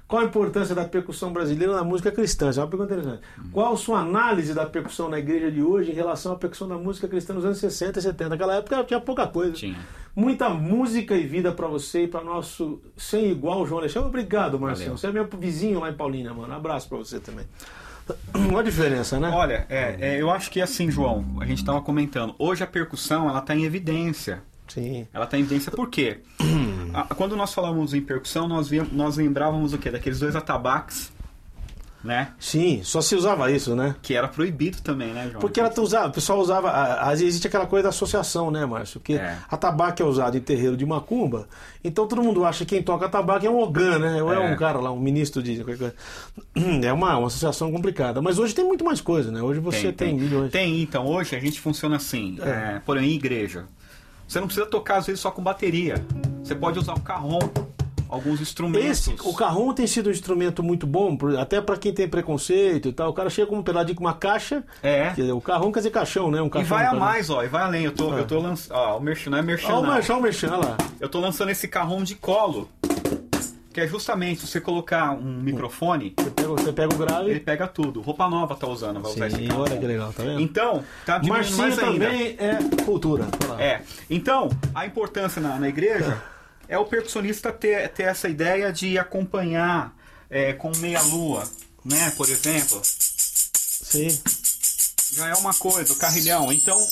Qual 0.10 0.24
a 0.24 0.26
importância 0.26 0.74
da 0.74 0.86
percussão 0.86 1.32
brasileira 1.32 1.72
na 1.72 1.84
música 1.84 2.12
cristã? 2.12 2.50
Essa 2.50 2.62
é 2.62 2.64
uma 2.64 2.70
pergunta 2.70 2.96
interessante. 2.96 3.22
Qual 3.52 3.72
a 3.72 3.78
sua 3.78 4.00
análise 4.00 4.56
da 4.56 4.66
percussão 4.66 5.08
na 5.08 5.20
igreja 5.20 5.52
de 5.52 5.62
hoje 5.62 5.92
em 5.92 5.94
relação 5.94 6.34
à 6.34 6.36
percussão 6.36 6.68
da 6.68 6.80
música 6.80 7.08
cristã 7.08 7.32
nos 7.32 7.46
anos 7.46 7.60
60 7.60 8.00
e 8.00 8.02
70? 8.02 8.30
Naquela 8.30 8.56
época 8.56 8.84
tinha 8.86 9.00
pouca 9.00 9.28
coisa. 9.28 9.54
Tinha. 9.54 9.78
Muita 10.16 10.50
música 10.50 11.16
e 11.16 11.28
vida 11.28 11.52
para 11.52 11.68
você 11.68 12.06
e 12.06 12.08
para 12.08 12.24
nosso 12.24 12.82
sem 12.98 13.30
igual 13.30 13.68
João 13.68 13.82
Alexandre. 13.82 14.10
Obrigado, 14.10 14.60
Marcelo. 14.60 14.98
Você 14.98 15.06
é 15.06 15.12
meu 15.12 15.30
vizinho 15.38 15.80
lá 15.80 15.92
em 15.92 15.94
Paulínia, 15.94 16.34
mano. 16.34 16.52
Um 16.52 16.58
abraço 16.58 16.90
para 16.90 16.98
você 16.98 17.20
também. 17.20 17.46
Uma 18.34 18.64
diferença, 18.64 19.20
né? 19.20 19.30
Olha, 19.30 19.68
é, 19.70 19.96
é, 20.00 20.20
eu 20.20 20.32
acho 20.32 20.50
que 20.50 20.60
assim, 20.60 20.90
João, 20.90 21.24
a 21.40 21.46
gente 21.46 21.60
estava 21.60 21.84
comentando. 21.84 22.34
Hoje 22.40 22.64
a 22.64 22.68
percussão 22.68 23.30
ela 23.30 23.38
está 23.38 23.56
em 23.56 23.64
evidência. 23.64 24.42
Sim. 24.70 25.08
Ela 25.14 25.26
está 25.26 25.38
em 25.38 25.42
evidência 25.42 25.72
por 25.72 25.90
quê? 25.90 26.20
Quando 27.18 27.36
nós 27.36 27.54
falávamos 27.54 27.94
em 27.94 28.02
percussão, 28.02 28.48
nós, 28.48 28.68
via, 28.70 28.86
nós 28.92 29.18
lembrávamos 29.18 29.74
o 29.74 29.78
quê? 29.78 29.92
Daqueles 29.92 30.20
dois 30.20 30.36
atabaques, 30.36 31.12
né? 32.04 32.32
Sim, 32.40 32.82
só 32.82 33.02
se 33.02 33.14
usava 33.14 33.52
isso, 33.52 33.76
né? 33.76 33.96
Que 34.02 34.14
era 34.14 34.28
proibido 34.28 34.82
também, 34.82 35.10
né, 35.14 35.28
João? 35.30 35.42
Porque 35.42 35.60
era 35.60 35.70
usava, 35.82 36.08
o 36.08 36.12
pessoal 36.12 36.40
usava. 36.40 36.72
Às 36.72 37.20
vezes 37.20 37.28
existe 37.28 37.48
aquela 37.48 37.66
coisa 37.66 37.84
da 37.84 37.90
associação, 37.90 38.50
né, 38.50 38.66
Márcio? 38.66 39.00
Porque 39.02 39.14
é. 39.16 39.38
atabaque 39.50 40.02
é 40.02 40.06
usado 40.06 40.38
em 40.38 40.40
terreiro 40.40 40.78
de 40.78 40.86
macumba, 40.86 41.48
então 41.84 42.08
todo 42.08 42.24
mundo 42.24 42.46
acha 42.46 42.64
que 42.64 42.76
quem 42.76 42.84
toca 42.84 43.06
atabaque 43.06 43.46
é 43.46 43.50
um 43.50 43.60
ogã, 43.60 44.00
né? 44.00 44.24
Ou 44.24 44.34
é. 44.34 44.38
é 44.38 44.40
um 44.40 44.56
cara 44.56 44.80
lá, 44.80 44.92
um 44.92 45.00
ministro 45.00 45.44
de. 45.44 45.60
É 46.84 46.94
uma, 46.94 47.18
uma 47.18 47.28
associação 47.28 47.72
complicada. 47.72 48.22
Mas 48.22 48.40
hoje 48.40 48.54
tem 48.54 48.66
muito 48.66 48.84
mais 48.84 49.02
coisa, 49.02 49.32
né? 49.32 49.42
Hoje 49.42 49.60
você 49.60 49.92
tem, 49.92 49.94
tem, 49.94 50.08
tem 50.10 50.20
milhões. 50.20 50.52
Tem, 50.52 50.82
então, 50.82 51.06
hoje 51.06 51.36
a 51.36 51.40
gente 51.40 51.60
funciona 51.60 51.98
assim, 51.98 52.38
é. 52.42 52.50
É, 52.50 52.82
porém, 52.86 53.12
em 53.12 53.16
igreja. 53.16 53.66
Você 54.30 54.40
não 54.40 54.46
precisa 54.46 54.68
tocar 54.68 54.98
às 54.98 55.08
vezes 55.08 55.20
só 55.20 55.32
com 55.32 55.42
bateria. 55.42 56.06
Você 56.44 56.54
pode 56.54 56.78
usar 56.78 56.94
o 56.94 57.00
carrom, 57.00 57.40
alguns 58.08 58.40
instrumentos. 58.40 59.08
Esse, 59.08 59.16
o 59.24 59.34
carrom 59.34 59.74
tem 59.74 59.88
sido 59.88 60.08
um 60.08 60.12
instrumento 60.12 60.62
muito 60.62 60.86
bom, 60.86 61.18
até 61.40 61.60
para 61.60 61.76
quem 61.78 61.92
tem 61.92 62.08
preconceito 62.08 62.90
e 62.90 62.94
tal. 62.94 63.10
O 63.10 63.14
cara 63.14 63.28
chega 63.32 63.48
com 63.48 63.58
um 63.58 63.64
pedaço 63.64 63.96
com 63.96 64.02
uma 64.02 64.14
caixa. 64.14 64.64
É. 64.84 65.10
Dizer, 65.10 65.32
o 65.32 65.42
carrom 65.42 65.72
quer 65.72 65.80
dizer 65.80 65.90
caixão, 65.90 66.30
né? 66.30 66.40
Um 66.44 66.48
caixão, 66.48 66.78
e 66.78 66.80
vai 66.80 66.86
a 66.86 66.94
mais, 66.94 67.32
ó, 67.32 67.44
e 67.44 67.48
vai 67.48 67.64
além. 67.64 67.86
Eu 67.86 67.92
tô, 67.92 68.12
ah. 68.12 68.20
eu 68.20 68.28
tô 68.28 68.38
lançando. 68.38 68.78
Ó, 68.78 69.00
o 69.00 69.02
merchan, 69.02 69.32
não 69.32 69.40
é 69.40 69.42
merchan. 69.42 69.74
Ó, 69.74 69.82
o 69.82 69.88
merchan, 69.88 70.18
o 70.18 70.22
merchan, 70.22 70.58
lá. 70.58 70.78
Eu 71.00 71.10
tô 71.10 71.20
lançando 71.20 71.50
esse 71.50 71.68
carrom 71.68 72.04
de 72.04 72.14
colo. 72.14 72.70
Que 73.80 73.86
é 73.86 73.88
justamente 73.88 74.46
você 74.46 74.60
colocar 74.60 75.12
um 75.12 75.40
microfone. 75.42 76.14
Você 76.18 76.30
pega, 76.32 76.48
você 76.50 76.74
pega 76.74 76.94
o 76.94 76.98
grave. 76.98 77.30
Ele 77.30 77.40
pega 77.40 77.66
tudo. 77.66 78.02
Roupa 78.02 78.28
nova 78.28 78.54
tá 78.54 78.68
usando, 78.68 79.00
vai 79.00 79.14
Sim, 79.14 79.18
usar 79.18 79.28
esse. 79.28 79.52
Olha 79.54 79.78
que 79.78 79.86
legal, 79.86 80.12
tá 80.12 80.22
vendo? 80.22 80.42
Então, 80.42 80.84
tá 81.06 81.18
diminuindo 81.18 81.58
Marcinho 81.58 81.58
mais 81.58 81.80
ainda. 81.80 82.06
também 82.06 82.36
é 82.38 82.84
cultura. 82.84 83.26
É. 83.58 83.80
Então, 84.10 84.50
a 84.76 84.86
importância 84.86 85.42
na, 85.42 85.58
na 85.58 85.70
igreja 85.70 86.22
é 86.68 86.78
o 86.78 86.84
percussionista 86.84 87.54
ter, 87.54 87.88
ter 87.90 88.04
essa 88.04 88.28
ideia 88.28 88.74
de 88.74 88.98
acompanhar 88.98 89.96
é, 90.30 90.52
com 90.52 90.74
meia-lua, 90.80 91.46
né? 91.86 92.12
Por 92.18 92.28
exemplo. 92.28 92.82
Sim. 92.84 94.10
Já 95.14 95.30
é 95.30 95.34
uma 95.36 95.54
coisa, 95.54 95.94
o 95.94 95.96
carrilhão. 95.96 96.52
Então, 96.52 96.86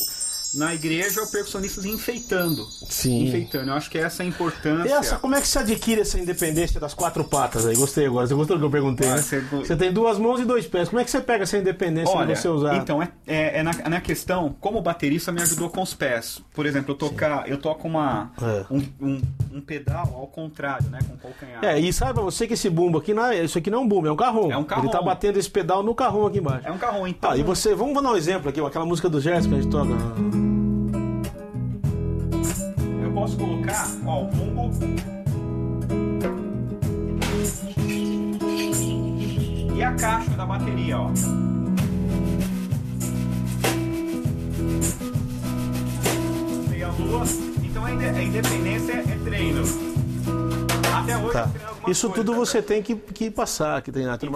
na 0.54 0.74
igreja 0.74 1.22
o 1.22 1.28
percussionista 1.28 1.86
enfeitando. 1.88 2.68
Sim. 2.90 3.28
Enfeitando. 3.28 3.70
Eu 3.70 3.74
acho 3.74 3.90
que 3.90 3.98
essa 3.98 4.24
é 4.24 4.26
a 4.26 4.30
importância. 4.30 4.90
E 4.90 4.92
essa, 4.92 5.18
como 5.18 5.36
é 5.36 5.42
que 5.42 5.48
se 5.48 5.58
adquire 5.58 6.02
essa 6.02 6.20
independência 6.20 6.80
das 6.80 6.94
quatro 6.94 7.24
patas 7.24 7.66
aí? 7.66 7.76
Gostei 7.76 8.06
agora. 8.06 8.28
Você 8.28 8.34
gostou 8.34 8.58
do 8.58 8.62
que 8.62 8.66
eu 8.66 8.72
perguntei, 8.72 9.08
ah, 9.08 9.16
né? 9.16 9.22
Você... 9.22 9.40
você... 9.40 9.76
tem 9.76 9.92
duas 9.92 10.18
mãos 10.18 10.40
e 10.40 10.46
dois 10.46 10.66
pés. 10.68 10.90
Como 10.90 11.02
é 11.02 11.04
que 11.04 11.12
você 11.12 11.22
pega 11.22 11.44
essa 11.44 11.58
independência 11.58 12.16
Olha, 12.16 12.36
você 12.36 12.48
usar? 12.48 12.76
Então, 12.78 13.02
é, 13.02 13.10
é, 13.26 13.60
é 13.60 13.64
na, 13.64 13.72
na, 13.74 14.02
questão, 14.02 14.56
como 14.60 14.82
baterista 14.82 15.32
me 15.32 15.42
ajudou 15.42 15.70
com 15.70 15.82
os 15.82 15.94
pés. 15.94 16.42
Por 16.54 16.66
exemplo, 16.66 16.92
eu 16.92 16.98
tocar, 16.98 17.48
eu 17.50 17.58
toco 17.58 17.88
uma, 17.88 18.32
é. 18.42 18.66
um, 18.72 18.84
um, 19.02 19.22
um, 19.54 19.62
pedal 19.62 20.14
ao 20.16 20.28
contrário, 20.28 20.90
né? 20.90 21.00
Com 21.08 21.14
o 21.16 21.18
calcanhar. 21.18 21.64
É, 21.64 21.80
e 21.80 21.92
saiba 21.92 22.22
você 22.22 22.48
que 22.48 22.54
esse 22.54 22.70
bumbo 22.70 22.98
aqui 22.98 23.14
não 23.14 23.26
é, 23.26 23.44
isso 23.44 23.58
aqui 23.58 23.70
não 23.70 23.80
é 23.80 23.82
um 23.82 23.88
bumbo, 23.88 24.08
é 24.08 24.12
um 24.12 24.16
carrom. 24.16 24.52
É 24.52 24.58
um 24.58 24.64
carrom. 24.64 24.84
Ele 24.84 24.92
tá 24.92 25.02
batendo 25.02 25.38
esse 25.38 25.50
pedal 25.50 25.84
no 25.84 25.94
carrom 25.94 26.26
aqui 26.26 26.40
embaixo. 26.40 26.68
É 26.68 26.72
um 26.72 26.78
carrom, 26.78 27.08
então. 27.08 27.32
Ah, 27.32 27.38
e 27.38 27.44
você, 27.44 27.76
vamos 27.76 28.02
dar 28.02 28.12
um 28.12 28.16
exemplo 28.16 28.50
aqui, 28.50 28.62
aquela 28.62 28.86
música 28.86 29.10
do 29.10 29.20
Jéssica 29.20 29.54
que 29.54 29.60
a 29.60 29.62
gente 29.62 29.72
toca 29.72 30.47
posso 33.28 33.38
colocar, 33.38 33.88
ó, 34.06 34.22
o 34.22 34.26
bumbo. 34.28 34.72
E 39.76 39.84
a 39.84 39.94
caixa 39.96 40.32
da 40.32 40.46
bateria, 40.46 40.98
ó. 40.98 41.12
Meia 46.70 46.88
lua. 46.88 47.24
Então 47.64 47.86
a 47.86 47.92
independência 47.92 48.94
é 48.94 49.20
treino. 49.24 49.64
Até 50.96 51.18
hoje 51.18 51.34
tá. 51.34 51.52
Isso 51.88 52.08
coisa, 52.08 52.24
tudo 52.24 52.32
tá 52.32 52.38
você 52.38 52.62
tem 52.62 52.82
que, 52.82 52.96
que 52.96 53.30
passar, 53.30 53.82
que 53.82 53.92
treinar. 53.92 54.18
Tem 54.18 54.30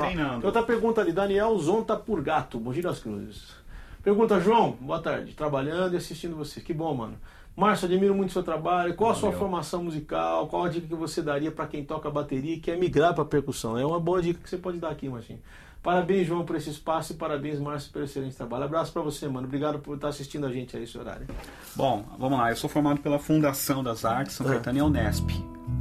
Outra 0.44 0.64
pergunta 0.64 1.02
ali, 1.02 1.12
Daniel 1.12 1.58
Zonta 1.58 1.96
por 1.96 2.22
gato, 2.22 2.60
Mogi 2.60 2.82
das 2.82 3.00
Cruzes. 3.00 3.62
Pergunta, 4.04 4.40
João, 4.40 4.78
boa 4.82 5.00
tarde. 5.00 5.34
Trabalhando 5.34 5.94
e 5.94 5.98
assistindo 5.98 6.36
você. 6.36 6.60
Que 6.60 6.74
bom, 6.74 6.94
mano. 6.94 7.16
Márcio, 7.56 7.86
admiro 7.86 8.16
muito 8.16 8.30
o 8.30 8.34
seu 8.34 8.44
trabalho. 8.44 8.96
Qual 8.96 9.12
a 9.12 9.16
sua 9.16 9.32
formação 9.34 9.84
musical? 9.84 10.48
Qual 10.48 10.64
a 10.66 10.70
dica 10.70 10.88
que 10.88 10.96
você 10.96 11.22
daria 11.22 11.52
para 11.52 11.68
quem 11.68 11.84
toca 11.84 12.10
bateria 12.10 12.56
e 12.56 12.60
quer 12.60 12.78
migrar 12.78 13.14
para 13.14 13.26
percussão? 13.26 13.78
É 13.78 13.86
uma 13.86 14.00
boa 14.00 14.22
dica 14.22 14.40
que 14.42 14.50
você 14.50 14.58
pode 14.58 14.78
dar 14.80 14.90
aqui, 14.90 15.08
Marcinho. 15.10 15.40
Parabéns, 15.84 16.28
João, 16.28 16.46
por 16.46 16.56
esse 16.56 16.70
espaço 16.70 17.14
e 17.14 17.16
parabéns, 17.16 17.60
Márcio, 17.60 17.92
pelo 17.92 18.06
excelente 18.06 18.36
trabalho. 18.36 18.64
Abraço 18.66 18.94
para 18.94 19.02
você, 19.02 19.28
mano. 19.28 19.48
Obrigado 19.48 19.80
por 19.80 19.96
estar 19.96 20.10
assistindo 20.10 20.46
a 20.46 20.52
gente 20.52 20.78
aí 20.78 20.84
esse 20.84 20.98
horário. 20.98 21.28
Bom, 21.76 22.06
vamos 22.20 22.38
lá. 22.40 22.52
Eu 22.52 22.56
sou 22.56 22.70
formado 22.70 23.00
pela 23.02 23.18
Fundação 23.20 23.84
das 23.84 24.06
Artes 24.06 24.36
São 24.36 24.46
Ah. 24.48 24.52
Caetano 24.52 24.78
e 24.78 24.82
Unesp, 24.82 25.30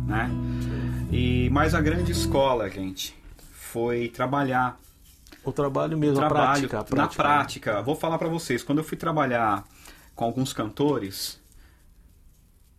né? 0.07 0.31
E 1.13 1.49
mas 1.51 1.75
a 1.75 1.81
grande 1.81 2.13
escola, 2.13 2.69
gente, 2.71 3.15
foi 3.53 4.09
trabalhar 4.09 4.79
O 5.45 5.53
trabalho 5.53 5.97
mesmo, 5.99 6.17
trabalho 6.17 6.41
a 6.41 6.47
prática, 6.47 6.77
a 6.77 6.81
na 6.81 6.85
prática. 6.87 7.23
prática. 7.23 7.83
Vou 7.83 7.95
falar 7.95 8.19
pra 8.19 8.29
vocês, 8.29 8.63
quando 8.63 8.79
eu 8.79 8.85
fui 8.85 8.97
trabalhar 8.97 9.65
com 10.15 10.25
alguns 10.25 10.53
cantores 10.53 11.40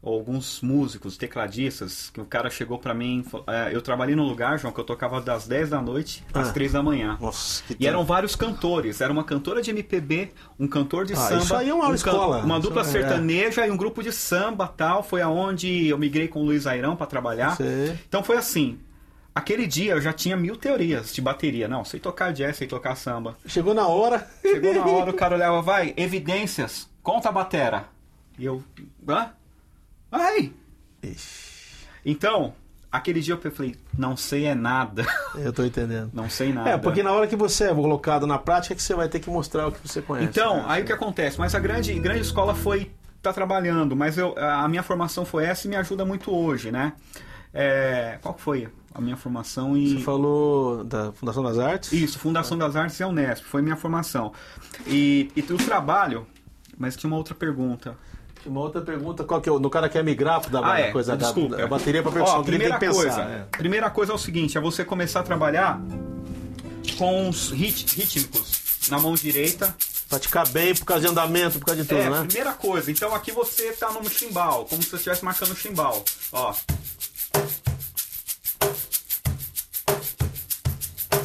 alguns 0.03 0.61
músicos, 0.61 1.15
tecladistas, 1.17 2.09
que 2.09 2.19
o 2.19 2.25
cara 2.25 2.49
chegou 2.49 2.79
pra 2.79 2.93
mim, 2.93 3.23
é, 3.47 3.69
eu 3.75 3.81
trabalhei 3.81 4.15
num 4.15 4.23
lugar, 4.27 4.57
João, 4.57 4.73
que 4.73 4.79
eu 4.79 4.83
tocava 4.83 5.21
das 5.21 5.47
10 5.47 5.69
da 5.69 5.79
noite 5.81 6.23
às 6.33 6.49
Ah. 6.49 6.53
3 6.53 6.71
da 6.71 6.81
manhã. 6.81 7.17
Nossa, 7.21 7.63
que 7.67 7.75
E 7.79 7.85
eram 7.87 8.03
vários 8.03 8.35
cantores. 8.35 8.99
Era 8.99 9.13
uma 9.13 9.23
cantora 9.23 9.61
de 9.61 9.69
MPB, 9.69 10.31
um 10.59 10.67
cantor 10.67 11.05
de 11.05 11.13
Ah, 11.13 11.17
samba, 11.17 11.43
isso 11.43 11.55
aí 11.55 11.69
é 11.69 11.73
uma 11.73 11.87
um 11.89 11.93
escola. 11.93 12.39
uma 12.39 12.57
Isso 12.57 12.67
dupla 12.67 12.81
é- 12.81 12.85
sertaneja 12.85 13.67
e 13.67 13.71
um 13.71 13.77
grupo 13.77 14.01
de 14.01 14.11
samba 14.11 14.67
tal. 14.67 15.03
Foi 15.03 15.21
aonde 15.21 15.87
eu 15.87 15.97
migrei 15.99 16.27
com 16.27 16.41
o 16.41 16.45
Luiz 16.45 16.65
Airão 16.65 16.95
pra 16.95 17.05
trabalhar. 17.05 17.55
Sei. 17.57 17.95
Então 18.07 18.23
foi 18.23 18.37
assim. 18.37 18.79
Aquele 19.33 19.65
dia 19.65 19.93
eu 19.93 20.01
já 20.01 20.11
tinha 20.11 20.35
mil 20.35 20.57
teorias 20.57 21.13
de 21.13 21.21
bateria. 21.21 21.67
Não, 21.67 21.85
sei 21.85 21.99
tocar 21.99 22.33
jazz, 22.33 22.57
sei 22.57 22.67
tocar 22.67 22.95
samba. 22.95 23.37
Chegou 23.45 23.73
na 23.73 23.87
hora. 23.87 24.27
Chegou 24.41 24.73
na 24.73 24.85
hora, 24.85 25.11
o 25.11 25.13
cara 25.15 25.35
olhava, 25.35 25.61
vai, 25.61 25.93
evidências, 25.95 26.89
conta 27.03 27.29
a 27.29 27.31
batera. 27.31 27.85
E 28.37 28.43
eu, 28.45 28.61
hã? 29.07 29.29
Ai! 30.12 30.52
Ixi, 31.02 31.88
Então, 32.06 32.54
aquele 32.91 33.21
dia 33.21 33.39
eu 33.41 33.52
falei, 33.52 33.76
não 33.97 34.17
sei 34.17 34.45
é 34.45 34.54
nada. 34.54 35.06
eu 35.36 35.54
tô 35.54 35.63
entendendo. 35.63 36.12
Não 36.13 36.30
sei 36.30 36.52
nada. 36.52 36.69
É, 36.71 36.78
porque 36.78 37.02
na 37.02 37.12
hora 37.12 37.28
que 37.28 37.36
você 37.36 37.65
é 37.65 37.74
colocado 37.74 38.28
na 38.28 38.38
prática 38.38 38.74
é 38.74 38.76
que 38.76 38.84
você 38.84 38.93
vai 38.93 39.08
ter 39.08 39.19
que 39.19 39.30
mostrar 39.30 39.67
o 39.67 39.71
que 39.71 39.88
você 39.88 40.02
conhece. 40.02 40.30
Então, 40.30 40.58
né? 40.58 40.65
aí 40.67 40.84
o 40.84 40.86
que 40.86 40.93
acontece? 40.93 41.39
Mas 41.39 41.56
a 41.56 41.60
grande, 41.60 41.93
grande 42.00 42.21
escola 42.21 42.54
foi 42.54 42.91
tá 43.21 43.32
trabalhando, 43.32 43.95
mas 43.95 44.17
eu, 44.17 44.36
a 44.38 44.67
minha 44.67 44.82
formação 44.82 45.24
foi 45.24 45.45
essa 45.45 45.67
e 45.67 45.69
me 45.69 45.76
ajuda 45.76 46.04
muito 46.04 46.34
hoje, 46.34 46.71
né? 46.71 46.93
É, 47.54 48.17
qual 48.21 48.36
foi 48.38 48.67
a 48.93 49.00
minha 49.00 49.15
formação 49.15 49.78
e 49.78 49.97
Você 49.97 50.04
falou 50.04 50.84
da 50.84 51.12
Fundação 51.12 51.43
das 51.43 51.60
Artes? 51.60 51.91
isso, 51.91 52.17
Fundação 52.17 52.58
das 52.58 52.76
Artes 52.76 53.00
e 53.00 53.04
a 53.04 53.08
Unesp, 53.08 53.43
foi 53.45 53.62
minha 53.62 53.76
formação. 53.76 54.34
E, 54.88 55.32
e 55.36 55.41
o 55.41 55.58
trabalho, 55.58 56.26
mas 56.78 56.95
tinha 56.95 57.10
uma 57.10 57.17
outra 57.17 57.36
pergunta. 57.36 57.95
Uma 58.45 58.62
outra 58.62 58.82
pergunta, 58.82 59.23
qual 59.23 59.39
que 59.39 59.47
é? 59.47 59.51
o- 59.51 59.60
No 59.60 59.69
cara 59.69 59.88
quer 59.88 60.04
migrar 60.04 60.41
da 60.49 60.65
Ah, 60.73 60.80
é. 60.80 60.91
coisa 60.91 61.15
Desculpa. 61.15 61.58
da, 61.58 61.67
bateria 61.67 62.01
para 62.01 62.12
percussão, 62.12 62.39
Ó, 62.39 62.43
primeira 62.43 62.80
tem 62.80 62.89
que 62.89 62.95
pensar. 62.95 63.15
coisa, 63.15 63.21
é. 63.32 63.45
primeira 63.58 63.89
coisa 63.89 64.12
é 64.12 64.15
o 64.15 64.17
seguinte, 64.17 64.58
é 64.58 64.62
você 64.62 64.84
começar 64.84 65.19
a 65.19 65.23
trabalhar 65.23 65.80
com 66.97 67.30
os 67.30 67.51
rit- 67.51 67.93
rítmicos 67.95 68.88
na 68.89 68.99
mão 68.99 69.13
direita 69.15 69.73
Praticar 70.10 70.45
bem 70.49 70.75
por 70.75 70.84
causa 70.84 71.06
de 71.06 71.08
andamento, 71.10 71.58
por 71.58 71.67
causa 71.67 71.82
de 71.84 71.88
tudo, 71.88 72.01
É, 72.01 72.10
né? 72.10 72.25
primeira 72.27 72.51
coisa. 72.51 72.91
Então 72.91 73.15
aqui 73.15 73.32
você 73.32 73.71
tá 73.71 73.89
no 73.93 74.10
chimbal, 74.10 74.65
como 74.65 74.84
se 74.84 74.89
você 74.89 74.97
estivesse 74.97 75.23
marcando 75.23 75.51
o 75.51 75.56
chimbal. 75.56 76.04
Ó. 76.34 76.54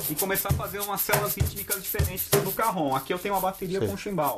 E 0.08 0.14
começar 0.14 0.50
a 0.50 0.52
fazer 0.52 0.78
umas 0.78 1.00
células 1.00 1.34
rítmicas 1.34 1.82
diferentes 1.82 2.28
no 2.44 2.52
carrom. 2.52 2.94
Aqui 2.94 3.12
eu 3.12 3.18
tenho 3.18 3.34
uma 3.34 3.40
bateria 3.40 3.80
Sim. 3.80 3.88
com 3.88 3.96
chimbal. 3.96 4.36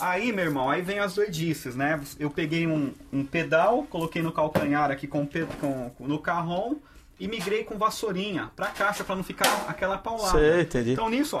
Aí, 0.00 0.32
meu 0.32 0.44
irmão, 0.46 0.70
aí 0.70 0.80
vem 0.82 0.98
as 0.98 1.14
doidices, 1.14 1.76
né? 1.76 2.00
Eu 2.18 2.30
peguei 2.30 2.66
um, 2.66 2.92
um 3.12 3.24
pedal, 3.24 3.82
coloquei 3.84 4.22
no 4.22 4.32
calcanhar 4.32 4.90
aqui 4.90 5.06
com, 5.06 5.26
com- 5.60 5.92
no 6.00 6.18
carrom 6.18 6.76
e 7.18 7.28
migrei 7.28 7.64
com 7.64 7.76
vassourinha 7.76 8.50
pra 8.56 8.68
caixa 8.68 9.04
pra 9.04 9.14
não 9.14 9.22
ficar 9.22 9.66
aquela 9.68 9.98
paulada. 9.98 10.38
Sei, 10.38 10.62
entendi. 10.62 10.92
Então 10.92 11.08
nisso, 11.10 11.36
ó. 11.36 11.40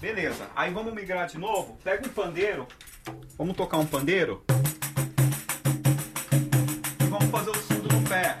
Beleza, 0.00 0.46
aí 0.54 0.72
vamos 0.72 0.92
migrar 0.92 1.26
de 1.28 1.38
novo. 1.38 1.78
Pega 1.82 2.06
um 2.06 2.10
pandeiro. 2.10 2.66
Vamos 3.38 3.56
tocar 3.56 3.78
um 3.78 3.86
pandeiro. 3.86 4.42
E 7.00 7.04
vamos 7.04 7.30
fazer 7.30 7.50
o 7.50 7.54
surdo 7.56 7.88
no 7.96 8.08
pé. 8.08 8.36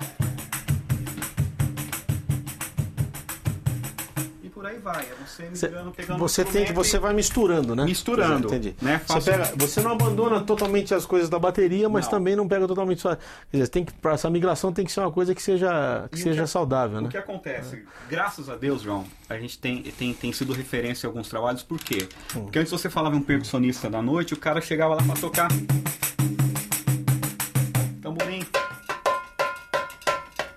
Aí 4.72 4.78
vai. 4.80 5.02
É 5.02 5.14
você 5.24 5.68
pegando 5.96 6.18
você 6.18 6.42
o 6.42 6.44
tem 6.44 6.64
que 6.64 6.72
você 6.72 6.96
e- 6.96 7.00
vai 7.00 7.12
misturando, 7.14 7.74
né? 7.76 7.84
Misturando, 7.84 8.48
Entendi. 8.48 8.74
né? 8.80 9.00
Você, 9.06 9.30
pega- 9.30 9.52
você 9.56 9.80
não 9.80 9.92
abandona 9.92 10.40
totalmente 10.40 10.94
as 10.94 11.06
coisas 11.06 11.28
da 11.28 11.38
bateria, 11.38 11.88
mas 11.88 12.04
Não. 12.06 12.10
também 12.12 12.34
não 12.36 12.48
pega 12.48 12.66
totalmente. 12.66 13.02
Quer 13.02 13.18
dizer, 13.52 13.68
tem 13.68 13.84
que 13.84 13.92
para 13.92 14.12
essa 14.12 14.28
migração 14.30 14.72
tem 14.72 14.84
que 14.84 14.92
ser 14.92 15.00
uma 15.00 15.12
coisa 15.12 15.34
que 15.34 15.42
seja 15.42 16.08
que 16.10 16.18
E 16.18 16.20
o 16.20 16.22
seja 16.22 16.42
que- 16.42 16.48
saudável, 16.48 16.98
O 16.98 17.02
né? 17.02 17.08
que 17.08 17.16
acontece? 17.16 17.84
Graças 18.08 18.48
a 18.48 18.56
Deus, 18.56 18.82
João, 18.82 19.04
a 19.28 19.36
gente 19.38 19.58
tem, 19.58 19.82
tem, 19.82 20.12
tem 20.14 20.32
sido 20.32 20.52
referência 20.52 21.06
em 21.06 21.08
alguns 21.08 21.28
trabalhos, 21.28 21.62
por 21.62 21.78
quê? 21.78 22.08
Hum. 22.36 22.42
Porque 22.44 22.58
antes 22.58 22.70
você 22.72 22.88
falava 22.90 23.14
um 23.16 23.22
percussionista 23.22 23.88
da 23.90 24.00
noite, 24.02 24.34
o 24.34 24.36
cara 24.36 24.60
chegava 24.60 24.94
lá 24.94 25.02
pra 25.02 25.14
tocar. 25.14 25.48
Tamborim. 28.00 28.42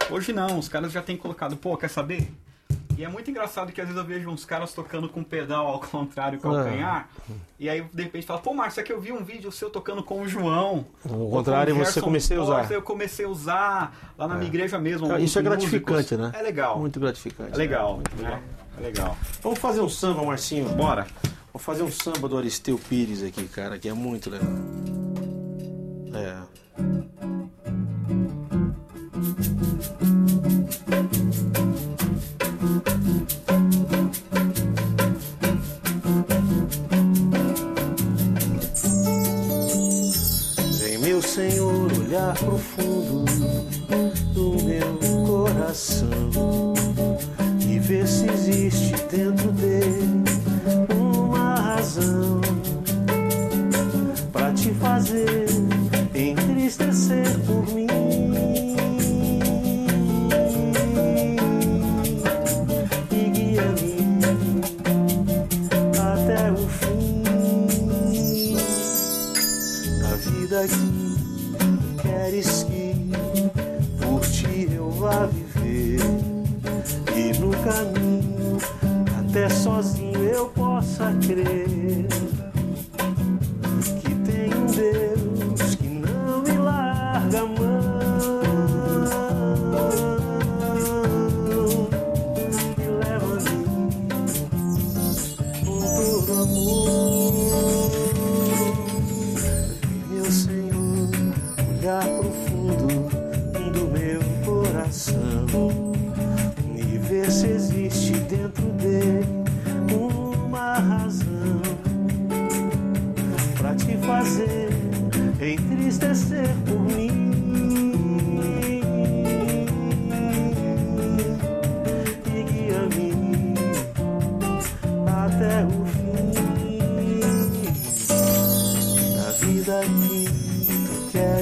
Hoje 0.10 0.32
não, 0.34 0.60
os 0.60 0.67
caras 0.69 0.91
já 0.91 1.01
têm 1.01 1.17
colocado, 1.17 1.58
pô, 1.58 1.75
quer 1.78 1.89
saber? 1.89 2.32
E 2.97 3.03
é 3.03 3.08
muito 3.08 3.29
engraçado 3.29 3.71
que 3.71 3.81
às 3.81 3.88
vezes 3.88 4.01
eu 4.01 4.08
vejo 4.08 4.29
uns 4.29 4.45
caras 4.45 4.73
tocando 4.73 5.10
com 5.10 5.23
pedal 5.23 5.67
ao 5.67 5.79
contrário, 5.81 6.39
calcanhar, 6.39 7.10
e 7.60 7.69
aí 7.69 7.86
de 7.93 8.03
repente 8.03 8.25
fala, 8.25 8.39
pô, 8.39 8.53
Márcio, 8.53 8.81
é 8.81 8.84
que 8.84 8.91
eu 8.91 8.99
vi 8.99 9.12
um 9.12 9.23
vídeo 9.23 9.51
seu 9.51 9.69
tocando 9.69 10.03
com 10.03 10.21
o 10.21 10.27
João. 10.27 10.86
Ao 11.10 11.29
contrário, 11.29 11.75
com 11.75 11.81
o 11.81 11.86
você 11.86 12.01
comecei 12.01 12.38
a 12.38 12.41
usar. 12.41 12.71
Eu 12.71 12.81
comecei 12.81 13.25
a 13.25 13.29
usar 13.29 14.13
lá 14.17 14.27
na 14.27 14.36
minha 14.36 14.47
igreja 14.47 14.79
mesmo. 14.79 15.08
Cara, 15.08 15.19
Isso 15.19 15.38
é 15.38 15.41
alguns 15.41 15.63
músicos. 15.63 15.91
gratificante, 15.93 16.15
né? 16.21 16.39
É 16.39 16.43
legal. 16.43 16.79
Muito 16.79 16.99
gratificante. 16.99 17.53
É 17.53 17.58
legal. 17.58 17.95
Muito 17.95 18.15
legal. 18.15 18.38
né? 18.38 18.43
É 18.77 18.81
legal. 18.81 19.17
Vamos 19.41 19.60
fazer 19.60 19.81
um 19.81 19.89
samba, 19.89 20.23
Marcinho. 20.23 20.67
Bora. 20.69 21.08
Vou 21.53 21.60
fazer 21.60 21.84
um 21.84 21.91
samba 21.91 22.27
do 22.27 22.38
Aristeu 22.38 22.77
Pires 22.77 23.23
aqui, 23.23 23.47
cara, 23.47 23.79
que 23.79 23.88
é 23.88 23.93
muito 23.93 24.29
legal. 24.29 24.49
É. 26.13 27.34
profundo 42.35 43.64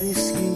queres 0.03 0.52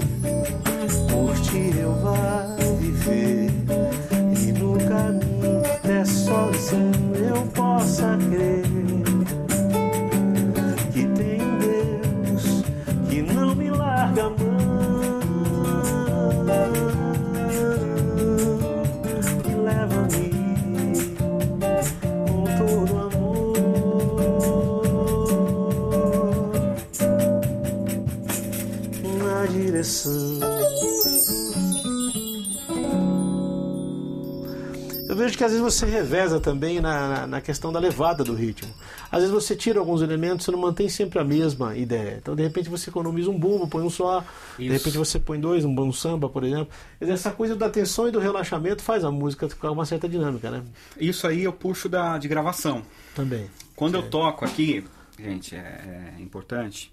vejo 35.28 35.38
que 35.38 35.44
às 35.44 35.52
vezes 35.52 35.63
você 35.63 35.86
reveza 35.86 36.40
também 36.40 36.80
na, 36.80 37.28
na, 37.28 37.42
questão 37.42 37.72
da 37.72 37.80
levada 37.80 38.24
do 38.24 38.34
ritmo. 38.34 38.74
Às 39.12 39.20
vezes 39.20 39.34
você 39.34 39.56
tira 39.56 39.80
alguns 39.80 40.02
elementos, 40.02 40.46
você 40.46 40.52
não 40.52 40.60
mantém 40.60 40.88
sempre 40.90 41.20
a 41.20 41.24
mesma 41.24 41.76
ideia. 41.76 42.18
Então, 42.18 42.36
de 42.36 42.44
repente, 42.44 42.70
você 42.70 42.90
economiza 42.90 43.30
um 43.30 43.38
bumbo, 43.38 43.68
põe 43.68 43.84
um 43.84 43.90
só. 43.90 44.24
De 44.58 44.66
Isso. 44.66 44.74
repente, 44.74 44.98
você 44.98 45.20
põe 45.20 45.40
dois, 45.40 45.66
um 45.66 45.74
bom 45.74 45.92
samba, 45.92 46.30
por 46.30 46.44
exemplo. 46.44 46.70
Essa 47.00 47.32
coisa 47.32 47.56
da 47.56 47.70
tensão 47.70 48.08
e 48.08 48.12
do 48.12 48.20
relaxamento 48.20 48.82
faz 48.82 49.04
a 49.04 49.12
música 49.12 49.50
ficar 49.50 49.72
uma 49.72 49.86
certa 49.86 50.08
dinâmica, 50.08 50.50
né? 50.50 50.63
Isso 50.98 51.28
aí 51.28 51.44
eu 51.44 51.54
puxo 51.54 51.90
da, 51.90 52.18
de 52.18 52.28
gravação. 52.28 52.82
Também. 53.13 53.50
Quando 53.76 53.96
eu 53.96 54.10
toco 54.10 54.46
aqui, 54.46 54.84
gente, 55.20 55.56
é, 55.56 56.13
é 56.18 56.22
importante, 56.22 56.92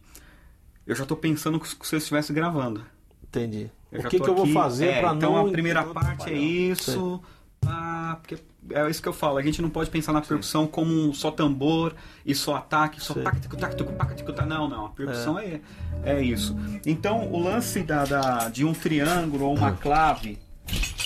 eu 0.86 0.94
já 0.94 1.06
tô 1.06 1.16
pensando 1.16 1.58
como 1.58 1.84
se 1.84 1.94
eu 1.94 1.98
estivesse 1.98 2.32
gravando. 2.32 2.84
Entendi. 3.22 3.70
Eu 3.90 4.00
o 4.00 4.08
que, 4.08 4.18
que 4.18 4.28
eu 4.28 4.34
vou 4.34 4.46
fazer 4.48 4.86
é, 4.86 5.00
para 5.00 5.14
então 5.14 5.34
não. 5.34 5.46
a 5.46 5.50
primeira 5.50 5.84
parte 5.84 6.30
é 6.30 6.36
isso. 6.36 7.22
Ah, 7.66 8.18
porque 8.20 8.38
é 8.70 8.88
isso 8.90 9.02
que 9.02 9.08
eu 9.08 9.12
falo. 9.12 9.38
A 9.38 9.42
gente 9.42 9.60
não 9.60 9.68
pode 9.70 9.90
pensar 9.90 10.12
na 10.12 10.20
percussão 10.20 10.66
como 10.66 10.90
um 10.92 11.12
só 11.12 11.30
tambor 11.30 11.94
e 12.24 12.34
só 12.34 12.56
ataque, 12.56 13.00
só 13.00 13.14
Sim. 13.14 13.22
tac, 13.22 13.40
tico, 13.40 13.56
tac, 13.56 13.76
tico, 13.76 13.92
pac, 13.92 14.14
tico, 14.14 14.32
tac. 14.32 14.48
Não, 14.48 14.68
não. 14.68 14.86
A 14.86 14.90
percussão 14.90 15.38
é, 15.38 15.60
é 16.04 16.22
isso. 16.22 16.56
Então, 16.86 17.30
o 17.32 17.42
lance 17.42 17.82
da, 17.82 18.04
da- 18.04 18.48
de 18.48 18.64
um 18.64 18.72
triângulo 18.72 19.46
ou 19.46 19.56
uma 19.56 19.72
clave, 19.72 20.38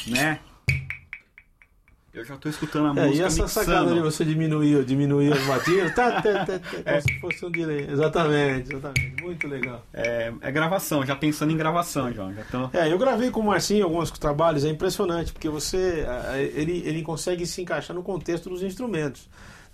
né? 0.06 0.40
Eu 2.12 2.24
já 2.24 2.36
tô 2.36 2.48
escutando 2.48 2.86
a 2.98 3.02
É, 3.02 3.06
música 3.06 3.22
e 3.22 3.26
essa 3.26 3.42
mixando. 3.42 3.66
sacada 3.66 3.94
de 3.94 4.00
você 4.00 4.24
diminuir, 4.24 4.82
diminuir 4.84 5.32
as 5.32 5.46
batidas, 5.46 5.94
tá, 5.94 6.20
tá, 6.22 6.44
tá, 6.44 6.58
tá, 6.58 6.60
como 6.82 7.02
se 7.02 7.20
fosse 7.20 7.46
um 7.46 7.50
delay. 7.50 7.86
Exatamente, 7.90 8.74
exatamente. 8.74 9.22
Muito 9.22 9.46
legal. 9.46 9.84
É, 9.92 10.32
é 10.40 10.50
gravação, 10.50 11.04
já 11.04 11.14
pensando 11.14 11.52
em 11.52 11.56
gravação, 11.56 12.12
João. 12.12 12.34
Já 12.34 12.42
tô... 12.44 12.76
É, 12.76 12.90
eu 12.90 12.98
gravei 12.98 13.30
com 13.30 13.40
o 13.40 13.44
Marcinho 13.46 13.84
alguns 13.84 14.10
trabalhos, 14.10 14.64
é 14.64 14.68
impressionante, 14.70 15.32
porque 15.32 15.48
você. 15.48 16.04
Ele, 16.54 16.82
ele 16.86 17.02
consegue 17.02 17.46
se 17.46 17.60
encaixar 17.62 17.94
no 17.94 18.02
contexto 18.02 18.48
dos 18.48 18.62
instrumentos. 18.62 19.28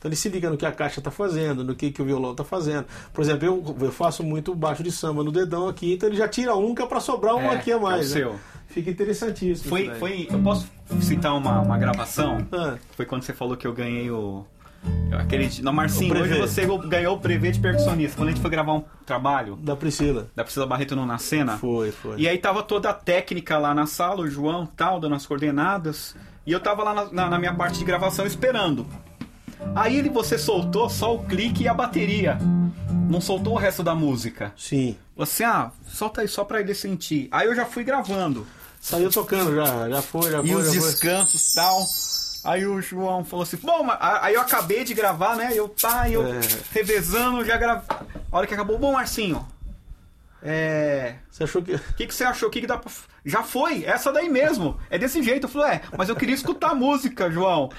Então 0.04 0.10
ele 0.10 0.16
se 0.16 0.28
liga 0.28 0.50
no 0.50 0.56
que 0.58 0.66
a 0.66 0.70
caixa 0.70 1.00
está 1.00 1.10
fazendo, 1.10 1.64
no 1.64 1.74
que, 1.74 1.90
que 1.90 2.02
o 2.02 2.04
violão 2.04 2.32
está 2.32 2.44
fazendo. 2.44 2.84
Por 3.10 3.22
exemplo, 3.22 3.46
eu, 3.46 3.76
eu 3.80 3.90
faço 3.90 4.22
muito 4.22 4.54
baixo 4.54 4.82
de 4.82 4.92
samba 4.92 5.24
no 5.24 5.32
dedão 5.32 5.66
aqui, 5.66 5.94
então 5.94 6.06
ele 6.10 6.16
já 6.18 6.28
tira 6.28 6.54
um 6.54 6.74
que 6.74 6.82
é 6.82 6.86
para 6.86 7.00
sobrar 7.00 7.34
um 7.34 7.40
É, 7.40 7.54
aqui 7.56 7.72
a 7.72 7.78
mais. 7.78 8.14
é 8.14 8.18
o 8.28 8.32
né? 8.32 8.36
seu. 8.36 8.40
Fica 8.68 8.90
interessantíssimo. 8.90 9.70
Foi, 9.70 9.88
foi, 9.94 10.28
eu 10.30 10.38
posso 10.40 10.68
citar 11.00 11.34
uma, 11.34 11.58
uma 11.62 11.78
gravação? 11.78 12.46
Ah, 12.52 12.74
Foi 12.94 13.06
quando 13.06 13.22
você 13.22 13.32
falou 13.32 13.56
que 13.56 13.66
eu 13.66 13.72
ganhei 13.72 14.10
o. 14.10 14.44
Aquele. 15.18 15.48
Não, 15.62 15.72
Marcinho, 15.72 16.14
hoje 16.20 16.38
você 16.38 16.66
ganhou 16.86 17.16
o 17.16 17.18
prevê 17.18 17.50
de 17.50 17.58
percussionista. 17.58 18.18
Quando 18.18 18.28
a 18.28 18.32
gente 18.32 18.42
foi 18.42 18.50
gravar 18.50 18.74
um 18.74 18.84
trabalho 19.06 19.56
da 19.56 19.74
Priscila. 19.74 20.28
da 20.36 20.44
Priscila 20.44 20.66
Barreto 20.66 20.94
no 20.94 21.06
Na 21.06 21.16
Cena. 21.16 21.56
Foi, 21.56 21.90
foi. 21.90 22.18
E 22.20 22.28
aí 22.28 22.36
tava 22.36 22.62
toda 22.62 22.90
a 22.90 22.92
técnica 22.92 23.56
lá 23.56 23.72
na 23.74 23.86
sala, 23.86 24.20
o 24.20 24.28
João 24.28 24.66
tal, 24.66 25.00
dando 25.00 25.14
as 25.14 25.24
coordenadas. 25.24 26.14
E 26.46 26.52
eu 26.52 26.60
tava 26.60 26.82
lá 26.82 26.92
na, 26.92 27.04
na- 27.10 27.30
na 27.30 27.38
minha 27.38 27.54
parte 27.54 27.78
de 27.78 27.84
gravação 27.86 28.26
esperando. 28.26 28.86
Aí 29.74 29.96
ele, 29.96 30.08
você 30.08 30.38
soltou 30.38 30.88
só 30.88 31.14
o 31.14 31.24
clique 31.24 31.64
e 31.64 31.68
a 31.68 31.74
bateria. 31.74 32.38
Não 33.08 33.20
soltou 33.20 33.54
o 33.54 33.58
resto 33.58 33.82
da 33.82 33.94
música. 33.94 34.52
Sim. 34.56 34.96
Você, 35.16 35.44
ah, 35.44 35.70
solta 35.86 36.20
aí 36.22 36.28
só 36.28 36.44
pra 36.44 36.60
ele 36.60 36.74
sentir. 36.74 37.28
Aí 37.30 37.46
eu 37.46 37.54
já 37.54 37.66
fui 37.66 37.84
gravando. 37.84 38.46
Saiu 38.80 39.10
tocando 39.10 39.54
já, 39.54 39.88
já 39.88 40.02
foi, 40.02 40.30
já 40.30 40.38
foi. 40.40 40.48
E 40.48 40.54
os 40.54 40.66
já 40.66 40.80
foi. 40.80 40.90
descansos 40.90 41.52
e 41.52 41.54
tal. 41.54 41.86
Aí 42.44 42.66
o 42.66 42.80
João 42.82 43.24
falou 43.24 43.42
assim, 43.42 43.56
bom, 43.56 43.82
mas- 43.84 43.98
aí 44.00 44.34
eu 44.34 44.40
acabei 44.40 44.84
de 44.84 44.92
gravar, 44.94 45.34
né? 45.36 45.50
Eu 45.54 45.68
tá, 45.68 46.08
eu 46.10 46.26
É. 46.26 46.40
revezando, 46.72 47.44
já 47.44 47.56
gravei. 47.56 47.84
A 48.30 48.36
hora 48.36 48.46
que 48.46 48.54
acabou, 48.54 48.78
bom, 48.78 48.92
Marcinho. 48.92 49.46
É. 50.42 51.14
Você 51.30 51.44
achou 51.44 51.62
que. 51.62 51.74
O 51.74 51.80
que, 51.96 52.06
que 52.06 52.14
você 52.14 52.24
achou? 52.24 52.48
O 52.48 52.52
que, 52.52 52.60
que 52.60 52.66
dá 52.66 52.76
pra. 52.76 52.90
Já 53.24 53.42
foi, 53.42 53.84
essa 53.84 54.12
daí 54.12 54.28
mesmo. 54.28 54.78
É 54.90 54.98
desse 54.98 55.22
jeito. 55.22 55.44
Eu 55.46 55.48
falei, 55.50 55.76
é, 55.76 55.82
mas 55.96 56.08
eu 56.10 56.16
queria 56.16 56.34
escutar 56.34 56.70
a 56.72 56.74
música, 56.74 57.30
João. 57.30 57.70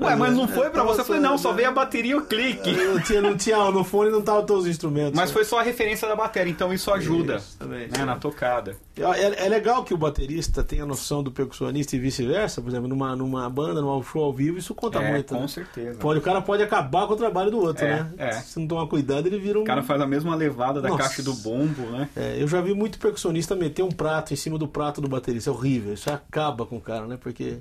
Ué, 0.00 0.16
mas 0.16 0.34
não 0.34 0.48
foi 0.48 0.70
pra 0.70 0.82
você? 0.84 1.00
Eu 1.02 1.04
falei, 1.04 1.20
não, 1.20 1.36
só 1.36 1.52
veio 1.52 1.68
a 1.68 1.72
bateria 1.72 2.12
e 2.12 2.14
o 2.14 2.22
clique. 2.24 2.72
Não 2.72 3.00
tinha, 3.00 3.20
não 3.20 3.36
tinha, 3.36 3.70
no 3.70 3.84
fone 3.84 4.10
não 4.10 4.22
tava 4.22 4.42
todos 4.42 4.64
os 4.64 4.70
instrumentos. 4.70 5.12
Mas 5.14 5.30
foi 5.30 5.44
só 5.44 5.58
a 5.60 5.62
referência 5.62 6.08
da 6.08 6.16
bateria, 6.16 6.50
então 6.50 6.72
isso 6.72 6.90
ajuda. 6.90 7.36
Isso, 7.36 7.56
também, 7.58 7.88
né, 7.88 8.04
na 8.04 8.16
tocada. 8.16 8.74
É, 8.96 9.46
é 9.46 9.48
legal 9.48 9.84
que 9.84 9.92
o 9.92 9.96
baterista 9.96 10.62
tenha 10.62 10.86
noção 10.86 11.22
do 11.22 11.30
percussionista 11.30 11.94
e 11.96 11.98
vice-versa, 11.98 12.60
por 12.60 12.68
exemplo, 12.68 12.88
numa, 12.88 13.14
numa 13.16 13.48
banda, 13.50 13.80
num 13.80 14.02
show 14.02 14.24
ao 14.24 14.32
vivo, 14.32 14.58
isso 14.58 14.74
conta 14.74 14.98
É, 14.98 15.10
muito. 15.12 15.34
com 15.34 15.40
né? 15.40 15.48
certeza. 15.48 15.98
Pode, 15.98 16.18
o 16.18 16.22
cara 16.22 16.40
pode 16.40 16.62
acabar 16.62 17.06
com 17.06 17.12
o 17.14 17.16
trabalho 17.16 17.50
do 17.50 17.58
outro, 17.58 17.84
É, 17.84 18.02
né? 18.02 18.12
é. 18.18 18.32
Se 18.32 18.58
não 18.58 18.66
tomar 18.66 18.86
cuidado, 18.86 19.26
ele 19.26 19.38
vira 19.38 19.58
um. 19.58 19.62
O 19.62 19.66
cara 19.66 19.82
faz 19.82 20.00
a 20.00 20.06
mesma 20.06 20.34
levada 20.34 20.80
da 20.80 20.88
Nossa. 20.88 21.02
caixa 21.02 21.22
do 21.22 21.34
bombo, 21.34 21.82
né? 21.90 22.08
É, 22.16 22.36
eu 22.40 22.48
já 22.48 22.60
vi 22.60 22.72
muito 22.74 22.98
percussionista 22.98 23.54
meter 23.54 23.82
um 23.82 23.90
prato 23.90 24.32
em 24.32 24.36
cima 24.36 24.58
do 24.58 24.66
prato 24.68 25.00
do 25.00 25.08
baterista. 25.08 25.50
É 25.50 25.52
horrível. 25.52 25.92
Isso 25.94 26.10
acaba 26.10 26.64
com 26.66 26.76
o 26.76 26.80
cara, 26.80 27.06
né? 27.06 27.18
Porque 27.20 27.58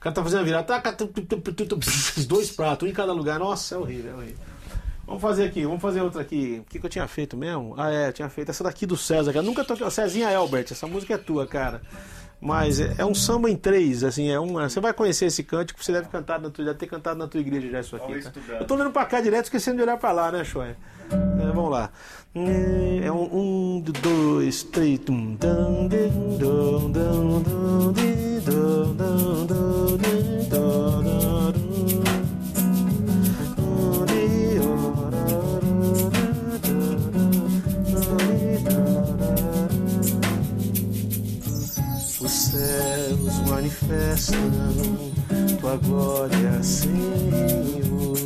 cara 0.00 0.14
tá 0.14 0.22
fazendo 0.22 0.40
a 0.40 0.44
virada, 0.44 0.64
taca, 0.64 0.92
pss, 0.92 2.24
dois 2.26 2.50
pratos, 2.50 2.88
um 2.88 2.90
em 2.90 2.94
cada 2.94 3.12
lugar. 3.12 3.38
Nossa, 3.38 3.74
é 3.74 3.78
horrível, 3.78 4.12
é 4.12 4.14
horrível. 4.16 4.50
Vamos 5.06 5.22
fazer 5.22 5.44
aqui, 5.44 5.64
vamos 5.64 5.82
fazer 5.82 6.00
outra 6.00 6.22
aqui. 6.22 6.62
O 6.64 6.70
que, 6.70 6.78
que 6.78 6.86
eu 6.86 6.90
tinha 6.90 7.06
feito 7.08 7.36
mesmo? 7.36 7.74
Ah, 7.76 7.90
é, 7.90 8.12
tinha 8.12 8.28
feito 8.28 8.50
essa 8.50 8.62
daqui 8.62 8.86
do 8.86 8.96
César, 8.96 9.32
cara. 9.32 9.44
Nunca 9.44 9.64
toquei. 9.64 9.90
Cezinha 9.90 10.30
Elbert, 10.30 10.66
essa 10.70 10.86
música 10.86 11.14
é 11.14 11.18
tua, 11.18 11.46
cara. 11.46 11.82
Mas 12.40 12.80
é, 12.80 12.94
é 12.98 13.04
um 13.04 13.14
samba 13.14 13.50
em 13.50 13.56
três, 13.56 14.02
assim, 14.02 14.30
é 14.30 14.40
uma. 14.40 14.68
Você 14.68 14.80
vai 14.80 14.94
conhecer 14.94 15.26
esse 15.26 15.42
cântico, 15.42 15.84
você 15.84 15.92
deve 15.92 16.08
cantar 16.08 16.40
na 16.40 16.48
tua, 16.48 16.64
deve 16.64 16.78
ter 16.78 16.86
cantado 16.86 17.18
na 17.18 17.28
tua 17.28 17.40
igreja 17.40 17.68
já 17.68 17.80
isso 17.80 17.96
aqui. 17.96 18.22
Tá? 18.22 18.32
Eu 18.60 18.66
tô 18.66 18.74
olhando 18.74 18.90
pra 18.90 19.04
cá 19.04 19.20
direto, 19.20 19.44
esquecendo 19.44 19.76
de 19.76 19.82
olhar 19.82 19.98
pra 19.98 20.10
lá, 20.10 20.32
né, 20.32 20.42
Shoy? 20.42 20.68
É, 20.68 21.52
vamos 21.54 21.70
lá. 21.70 21.90
É 23.04 23.12
um, 23.12 23.76
um 23.76 23.80
dois, 23.80 24.62
três. 24.62 24.98
Tum, 25.00 25.34
dum, 25.34 25.88
dum, 25.88 26.38
dum, 26.38 26.92
dum, 26.92 27.42
dum, 27.42 27.92
di, 27.92 28.40
dum, 28.40 28.94
dum, 28.94 29.46
dum, 29.46 29.96
di, 29.98 30.06
dum, 30.06 30.39
manifestam 43.70 44.50
tua 45.60 45.76
glória, 45.76 46.62
Senhor. 46.62 48.16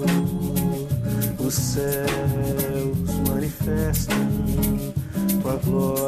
Os 1.39 1.55
céus 1.55 3.29
manifestam 3.29 4.17
tua 5.43 5.57
glória, 5.57 6.04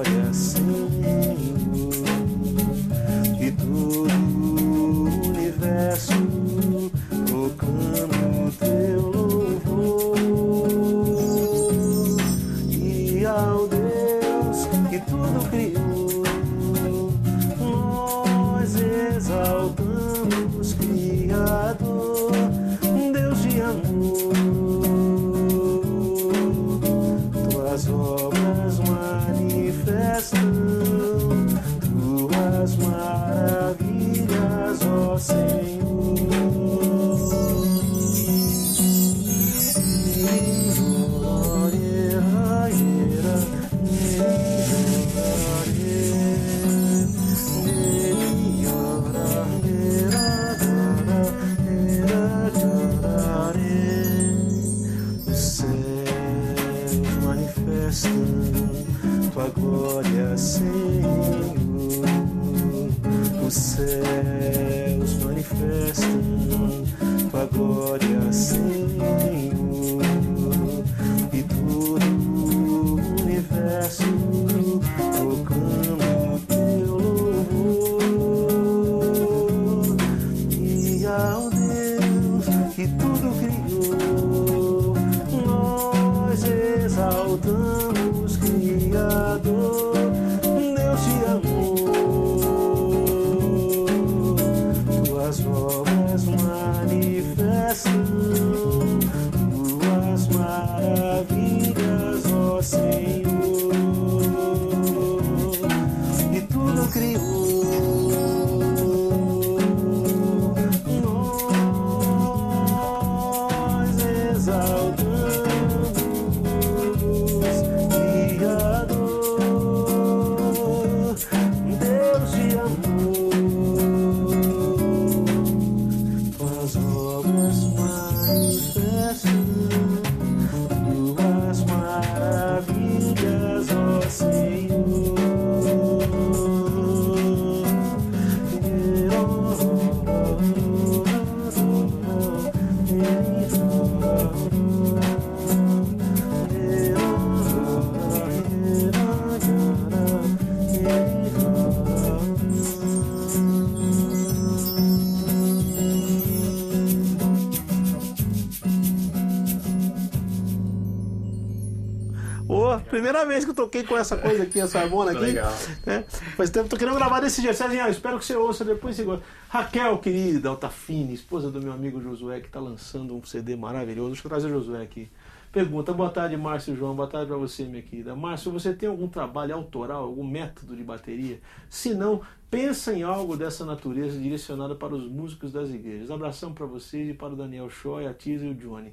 primeira 163.17 163.27
vez 163.27 163.45
que 163.45 163.51
eu 163.51 163.55
toquei 163.55 163.83
com 163.83 163.97
essa 163.97 164.17
coisa 164.17 164.43
aqui, 164.43 164.61
essa 164.61 164.81
harmona 164.81 165.12
aqui. 165.12 165.21
Legal. 165.21 165.53
Né? 165.87 166.05
Faz 166.37 166.51
tempo 166.51 166.64
que 166.64 166.71
tô 166.71 166.77
querendo 166.77 166.97
gravar 166.97 167.21
desse 167.21 167.41
jeito. 167.41 167.57
Espero 167.91 168.19
que 168.19 168.25
você 168.25 168.37
ouça 168.37 168.64
depois. 168.64 168.97
Você 168.97 169.05
gosta. 169.05 169.25
Raquel, 169.49 169.99
querida, 169.99 170.51
Altafine, 170.51 171.14
esposa 171.14 171.51
do 171.51 171.61
meu 171.61 171.73
amigo 171.73 172.01
Josué, 172.01 172.41
que 172.41 172.49
tá 172.49 172.61
lançando 172.61 173.17
um 173.17 173.25
CD 173.25 173.57
maravilhoso. 173.57 174.11
Deixa 174.11 174.27
eu 174.27 174.29
trazer 174.29 174.49
o 174.49 174.51
Josué 174.51 174.83
aqui. 174.83 175.09
Pergunta, 175.53 175.93
boa 175.93 176.11
tarde, 176.11 176.37
Márcio 176.37 176.75
e 176.75 176.77
João. 176.77 176.95
Boa 176.95 177.09
tarde 177.09 177.29
para 177.29 177.37
você, 177.39 177.64
minha 177.64 177.83
querida. 177.83 178.14
Márcio, 178.14 178.53
você 178.53 178.75
tem 178.75 178.89
algum 178.89 179.09
trabalho 179.09 179.55
autoral, 179.55 180.03
algum 180.03 180.27
método 180.27 180.77
de 180.77 180.83
bateria? 180.83 181.41
Se 181.71 181.95
não, 181.95 182.21
pensa 182.51 182.93
em 182.93 183.03
algo 183.03 183.37
dessa 183.37 183.64
natureza 183.64 184.19
direcionado 184.19 184.77
para 184.77 184.95
os 184.95 185.11
músicos 185.11 185.53
das 185.53 185.71
igrejas. 185.71 186.11
Abração 186.11 186.53
para 186.53 186.67
vocês 186.67 187.09
e 187.09 187.14
para 187.14 187.33
o 187.33 187.37
Daniel 187.37 187.71
Choi, 187.71 188.07
a 188.07 188.12
Tisa 188.12 188.45
e 188.45 188.51
o 188.51 188.55
Johnny. 188.55 188.93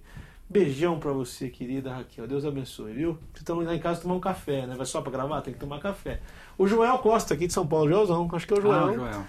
Beijão 0.54 1.00
pra 1.00 1.12
você, 1.12 1.50
querida 1.50 1.92
Raquel. 1.92 2.28
Deus 2.28 2.46
abençoe, 2.46 2.94
viu? 2.94 3.14
Vocês 3.14 3.38
estão 3.40 3.60
lá 3.60 3.74
em 3.76 3.80
casa 3.80 4.02
tomar 4.02 4.14
um 4.14 4.20
café, 4.20 4.68
né? 4.68 4.76
Vai 4.78 4.86
só 4.86 5.02
pra 5.02 5.12
gravar? 5.12 5.42
Tem 5.42 5.52
que 5.52 5.60
tomar 5.60 5.80
café. 5.80 6.20
O 6.58 6.68
Joel 6.68 7.00
Costa, 7.00 7.34
aqui 7.34 7.48
de 7.48 7.54
São 7.54 7.66
Paulo. 7.66 7.90
Joelzão, 7.90 8.30
acho 8.32 8.46
que 8.46 8.54
é 8.54 8.58
o 8.58 8.62
Joel. 8.62 8.88
Ah, 8.88 8.94
Joel. 8.94 9.24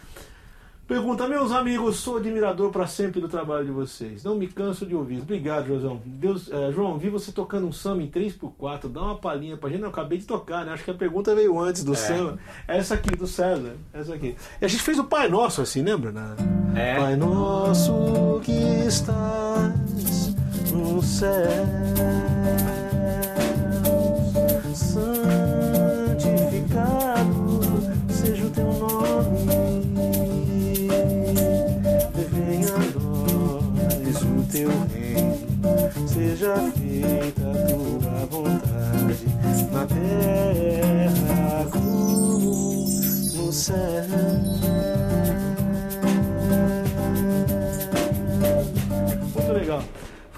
Pergunta, 0.87 1.27
meus 1.27 1.51
amigos, 1.51 1.97
sou 1.97 2.19
admirador 2.19 2.71
para 2.71 2.87
sempre 2.87 3.19
do 3.19 3.27
trabalho 3.27 3.65
de 3.65 3.71
vocês. 3.71 4.23
Não 4.23 4.35
me 4.35 4.47
canso 4.47 4.85
de 4.85 4.95
ouvir. 4.95 5.23
Obrigado, 5.23 5.67
Joãozão. 5.69 5.99
Deus, 6.05 6.51
eh, 6.53 6.73
João, 6.75 6.99
vi 6.99 7.09
você 7.09 7.33
tocando 7.33 7.67
um 7.67 7.73
samba 7.73 8.03
em 8.03 8.07
3x4. 8.07 8.91
Dá 8.91 9.01
uma 9.01 9.17
palhinha 9.17 9.57
pra 9.57 9.71
gente. 9.71 9.79
Não, 9.81 9.87
eu 9.89 9.93
acabei 9.93 10.19
de 10.19 10.27
tocar, 10.27 10.67
né? 10.67 10.73
Acho 10.73 10.85
que 10.85 10.91
a 10.91 10.95
pergunta 10.95 11.35
veio 11.35 11.59
antes 11.59 11.83
do 11.85 11.95
samba. 11.95 12.39
É 12.69 12.77
essa 12.77 12.97
aqui, 12.97 13.17
do 13.17 13.27
César. 13.27 13.77
Essa 13.95 14.15
aqui. 14.15 14.37
E 14.61 14.65
a 14.67 14.69
gente 14.69 14.83
fez 14.83 14.99
o 14.99 15.05
Pai 15.05 15.27
Nosso 15.31 15.63
assim, 15.63 15.81
lembra? 15.81 16.13
né? 16.13 16.37
É. 16.77 16.97
Pai 17.01 17.17
Nosso 17.17 18.43
que 18.45 18.53
estás 18.87 20.35
no 20.75 21.01
céu, 21.03 21.31
santificado 24.75 25.71
seja 28.09 28.47
o 28.47 28.51
teu 28.51 28.73
nome. 28.73 29.47
Venha 32.33 32.75
a 32.75 32.79
nós 32.99 34.23
o 34.23 34.43
teu 34.51 34.71
reino, 34.93 35.47
seja 36.09 36.55
feita 36.73 37.43
a 37.51 37.55
tua 37.67 38.04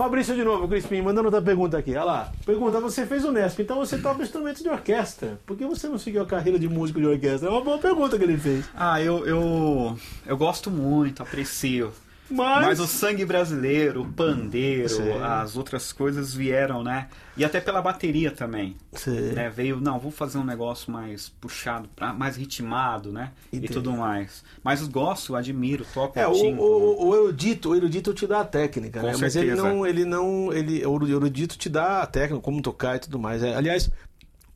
Fabrício 0.06 0.36
de 0.36 0.44
novo, 0.44 0.68
Crispim, 0.68 1.02
mandando 1.02 1.26
outra 1.26 1.42
pergunta 1.42 1.76
aqui. 1.76 1.90
Olha 1.90 2.04
lá. 2.04 2.32
Pergunta, 2.44 2.78
você 2.78 3.04
fez 3.04 3.24
o 3.24 3.32
Nesp, 3.32 3.60
então 3.60 3.78
você 3.78 3.98
toca 3.98 4.22
instrumentos 4.22 4.62
de 4.62 4.68
orquestra. 4.68 5.36
Por 5.44 5.56
que 5.56 5.66
você 5.66 5.88
não 5.88 5.98
seguiu 5.98 6.22
a 6.22 6.26
carreira 6.26 6.60
de 6.60 6.68
músico 6.68 7.00
de 7.00 7.06
orquestra? 7.06 7.48
É 7.48 7.50
uma 7.50 7.60
boa 7.60 7.78
pergunta 7.78 8.16
que 8.16 8.22
ele 8.22 8.38
fez. 8.38 8.66
Ah, 8.72 9.02
eu, 9.02 9.26
eu, 9.26 9.98
eu 10.24 10.36
gosto 10.36 10.70
muito, 10.70 11.24
aprecio. 11.24 11.92
Mas, 12.28 12.66
Mas 12.66 12.80
o 12.80 12.86
sangue 12.86 13.24
brasileiro, 13.24 14.02
o 14.02 14.12
pandeiro, 14.12 14.88
Sim. 14.88 15.12
as 15.22 15.56
outras 15.56 15.92
coisas 15.92 16.34
vieram, 16.34 16.82
né? 16.82 17.08
E 17.36 17.44
até 17.44 17.60
pela 17.60 17.80
bateria 17.80 18.30
também. 18.32 18.76
Sim. 18.94 19.32
Né? 19.32 19.48
Veio, 19.48 19.80
não, 19.80 19.98
vou 20.00 20.10
fazer 20.10 20.38
um 20.38 20.44
negócio 20.44 20.90
mais 20.90 21.28
puxado, 21.28 21.88
pra- 21.94 22.12
mais 22.12 22.36
ritmado, 22.36 23.12
né? 23.12 23.30
Entendi. 23.52 23.66
E 23.66 23.68
tudo 23.74 23.92
mais. 23.92 24.42
Mas 24.64 24.82
gosto, 24.88 25.36
admiro, 25.36 25.84
toco 25.94 26.18
É, 26.18 26.26
o, 26.26 26.32
tímpano. 26.32 26.62
o, 26.62 27.08
o 27.08 27.14
erudito, 27.14 27.70
o 27.70 27.76
erudito 27.76 28.12
te 28.14 28.26
dá 28.26 28.40
a 28.40 28.44
técnica, 28.44 29.00
Com 29.00 29.06
né? 29.06 29.12
Mas 29.20 29.36
ele 29.36 29.46
certeza. 29.48 29.68
não, 29.68 29.86
ele 29.86 30.04
não, 30.04 30.52
ele, 30.52 30.84
o 30.84 31.06
erudito 31.06 31.56
te 31.56 31.68
dá 31.68 32.02
a 32.02 32.06
técnica, 32.06 32.42
como 32.42 32.60
tocar 32.60 32.96
e 32.96 33.00
tudo 33.00 33.18
mais. 33.18 33.42
É, 33.42 33.54
aliás, 33.54 33.90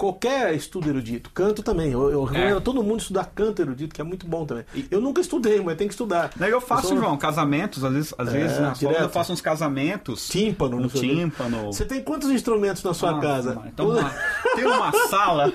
qualquer 0.01 0.55
estudo 0.55 0.89
erudito, 0.89 1.29
canto 1.35 1.63
também. 1.63 1.93
Eu, 1.93 2.11
eu 2.11 2.25
recomendo 2.25 2.57
a 2.57 2.61
todo 2.63 2.83
mundo 2.83 3.01
estudar 3.01 3.27
canto 3.35 3.61
erudito, 3.61 3.95
que 3.95 4.01
é 4.01 4.05
muito 4.05 4.27
bom 4.27 4.47
também. 4.47 4.65
Eu 4.91 4.99
nunca 4.99 5.21
estudei, 5.21 5.61
mas 5.61 5.77
tem 5.77 5.87
que 5.87 5.93
estudar. 5.93 6.31
Daí 6.37 6.51
eu 6.51 6.61
faço, 6.61 6.89
sou- 6.89 6.97
João, 6.97 7.19
casamentos, 7.19 7.85
às 7.85 7.93
vezes, 7.93 8.15
às 8.17 8.29
É, 8.29 8.31
vezes 8.33 8.59
na 8.59 8.73
escola 8.73 8.93
direto. 8.93 9.03
eu 9.03 9.11
faço 9.11 9.33
uns 9.35 9.43
casamentos. 9.43 10.27
Tímpano, 10.29 10.81
não 10.81 10.89
sei 10.89 11.01
o 11.01 11.03
quê. 11.03 11.09
tímpano. 11.21 11.67
Você 11.67 11.85
tem 11.85 12.01
quantos 12.03 12.31
instrumentos 12.31 12.83
na 12.83 12.95
sua 12.95 13.19
Ah, 13.19 13.21
casa? 13.21 13.61
Então, 13.67 13.91
uma- 13.91 14.11
tem 14.57 14.65
uma 14.65 14.91
sala 15.09 15.53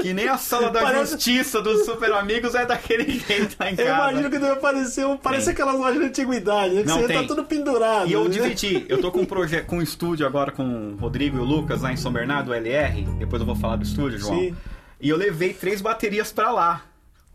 que 0.00 0.12
nem 0.12 0.28
a 0.28 0.36
sala 0.36 0.68
da 0.70 0.82
Parece- 0.82 1.12
justiça 1.12 1.62
dos 1.62 1.84
super 1.84 2.12
amigos 2.12 2.54
é 2.56 2.66
daquele 2.66 3.04
jeito 3.20 3.56
lá 3.58 3.70
em 3.70 3.74
Eu 3.74 3.76
casa. 3.86 4.10
imagino 4.10 4.30
que 4.30 4.38
deve 4.38 4.56
parecer, 4.60 5.06
um- 5.06 5.16
parece 5.16 5.50
aquelas 5.50 5.76
lojas 5.78 5.98
de 6.00 6.04
antiguidade, 6.06 6.74
né? 6.74 6.82
Que 6.82 6.88
Não, 6.88 6.98
você 7.00 7.06
tem. 7.06 7.20
tá 7.22 7.26
tudo 7.28 7.44
pendurado. 7.44 8.08
E 8.08 8.12
eu 8.12 8.24
né? 8.24 8.30
dividi, 8.30 8.84
eu 8.88 9.00
tô 9.00 9.10
com 9.12 9.20
um 9.20 9.24
projeto, 9.26 9.66
com 9.66 9.78
um 9.78 9.82
estúdio 9.82 10.26
agora 10.26 10.50
com 10.50 10.92
o 10.94 10.96
Rodrigo 10.96 11.36
e 11.36 11.40
o 11.40 11.44
Lucas 11.44 11.82
lá 11.82 11.92
em 11.92 11.96
São 11.96 12.12
Bernardo, 12.12 12.50
o 12.50 12.54
LR. 12.54 13.02
Depois 13.18 13.40
eu 13.40 13.46
vou 13.46 13.54
falar 13.56 13.75
do 13.76 13.84
estúdio, 13.84 14.18
João. 14.18 14.38
Sim. 14.38 14.56
E 15.00 15.08
eu 15.08 15.16
levei 15.16 15.52
três 15.52 15.80
baterias 15.80 16.32
pra 16.32 16.50
lá. 16.50 16.82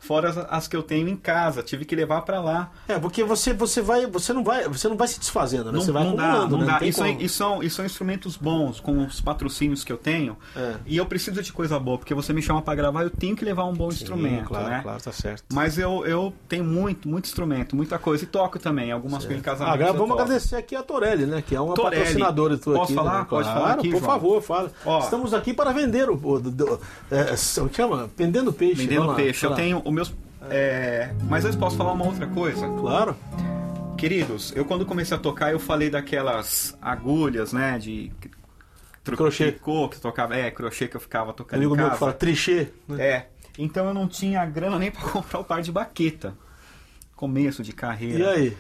Fora 0.02 0.30
as, 0.30 0.38
as 0.38 0.68
que 0.68 0.76
eu 0.76 0.82
tenho 0.82 1.08
em 1.08 1.16
casa, 1.16 1.62
tive 1.62 1.86
que 1.86 1.96
levar 1.96 2.24
pra 2.24 2.42
lá. 2.42 2.72
É, 2.88 2.98
porque 2.98 3.24
você, 3.24 3.54
você 3.54 3.82
vai. 3.82 4.08
Você 4.08 4.34
não 4.34 4.44
vai. 4.44 4.68
Você 4.68 4.90
não 4.90 4.98
vai 4.98 5.08
se 5.08 5.20
desfazendo, 5.20 5.66
né? 5.66 5.74
Não, 5.74 5.82
você 5.82 5.92
vai 5.92 6.04
não 6.04 6.16
dá, 6.16 6.48
não 6.48 6.58
né? 6.58 6.66
dá. 6.66 6.86
E 6.86 6.92
são, 6.92 7.08
como. 7.08 7.22
e, 7.22 7.30
são, 7.30 7.64
e 7.64 7.70
são 7.70 7.86
instrumentos 7.86 8.36
bons, 8.36 8.80
com 8.80 9.06
os 9.06 9.22
patrocínios 9.22 9.84
que 9.84 9.94
eu 9.94 9.98
tenho. 9.98 10.36
É. 10.56 10.74
E 10.88 10.98
eu 10.98 11.06
preciso 11.06 11.42
de 11.42 11.54
coisa 11.54 11.80
boa, 11.80 12.00
porque 12.00 12.16
você 12.16 12.34
me 12.34 12.42
chama 12.42 12.62
pra 12.64 12.74
gravar, 12.74 13.04
eu 13.04 13.12
tenho 13.12 13.36
que 13.36 13.46
levar 13.46 13.66
um 13.66 13.74
bom 13.74 13.92
Sim, 13.92 13.98
instrumento, 13.98 14.46
claro, 14.46 14.68
né? 14.70 14.80
claro, 14.82 15.02
tá 15.04 15.12
certo. 15.12 15.44
Mas 15.54 15.78
eu, 15.78 16.04
eu 16.06 16.34
tenho 16.50 16.64
muito, 16.64 17.08
muito 17.08 17.26
instrumento, 17.26 17.76
muita 17.76 18.00
coisa. 18.00 18.24
E 18.24 18.28
toco 18.28 18.58
também, 18.58 18.92
algumas 18.92 19.24
coisas 19.24 19.40
em 19.40 19.44
casamento. 19.44 19.74
Agora 19.76 19.94
vamos 19.94 20.10
toco. 20.10 20.22
agradecer 20.24 20.56
aqui 20.56 20.76
a 20.76 20.82
Torelli, 20.82 21.28
né? 21.28 21.44
Que 21.46 21.56
é 21.56 21.62
uma 21.62 21.76
Torelli. 21.76 22.02
patrocinadora 22.06 22.58
tua 22.58 22.74
Posso 22.74 22.86
aqui. 22.86 22.96
falar? 22.96 23.20
né? 23.20 23.26
Pode 23.30 23.44
Claro, 23.44 23.60
falar 23.62 23.74
aqui, 23.76 23.90
por 23.92 24.00
João? 24.00 24.12
favor, 24.12 24.42
fala. 24.42 24.72
Ó. 24.84 25.00
Estamos 25.00 25.34
aqui 25.34 25.54
para 25.54 25.72
vender 25.72 26.10
o. 26.10 26.14
o 26.16 26.40
do, 26.40 26.80
é, 27.12 27.36
como 27.56 27.74
chama? 27.74 28.10
Vendendo 28.18 28.52
peixe. 28.52 28.76
Vendendo 28.88 29.06
lá, 29.06 29.16
peixe. 29.16 29.46
Eu 29.46 29.54
tenho 29.54 29.91
os 29.92 29.96
meus. 29.96 30.14
é, 30.50 31.14
Mas 31.30 31.46
eu 31.46 31.54
posso 31.58 31.78
falar 31.78 31.92
uma 31.94 32.06
outra 32.06 32.28
coisa. 32.28 32.68
Claro. 32.68 33.16
Queridos, 33.98 34.52
eu 34.56 34.66
quando 34.66 34.86
comecei 34.86 35.16
a 35.16 35.20
tocar, 35.20 35.52
eu 35.52 35.60
falei 35.60 35.90
daquelas 35.90 36.76
agulhas, 36.82 37.54
né? 37.54 37.78
De 37.78 38.12
Crochê. 39.04 39.52
tricô 39.52 39.88
que 39.90 40.00
tocava. 40.00 40.36
É, 40.36 40.50
crochê 40.50 40.88
que 40.88 40.96
eu 40.96 41.02
ficava 41.02 41.34
tocando 41.34 41.60
Amigo 41.60 41.76
meu 41.76 41.92
fala 41.92 42.14
trichê. 42.14 42.70
né? 42.88 43.04
É. 43.06 43.28
Então 43.58 43.86
eu 43.88 43.94
não 43.94 44.08
tinha 44.08 44.44
grana 44.46 44.80
nem 44.80 44.90
pra 44.92 45.02
comprar 45.02 45.40
o 45.40 45.44
par 45.44 45.62
de 45.62 45.72
baqueta. 45.72 46.36
Começo 47.16 47.62
de 47.62 47.74
carreira. 47.74 48.20
E 48.20 48.26
aí? 48.28 48.58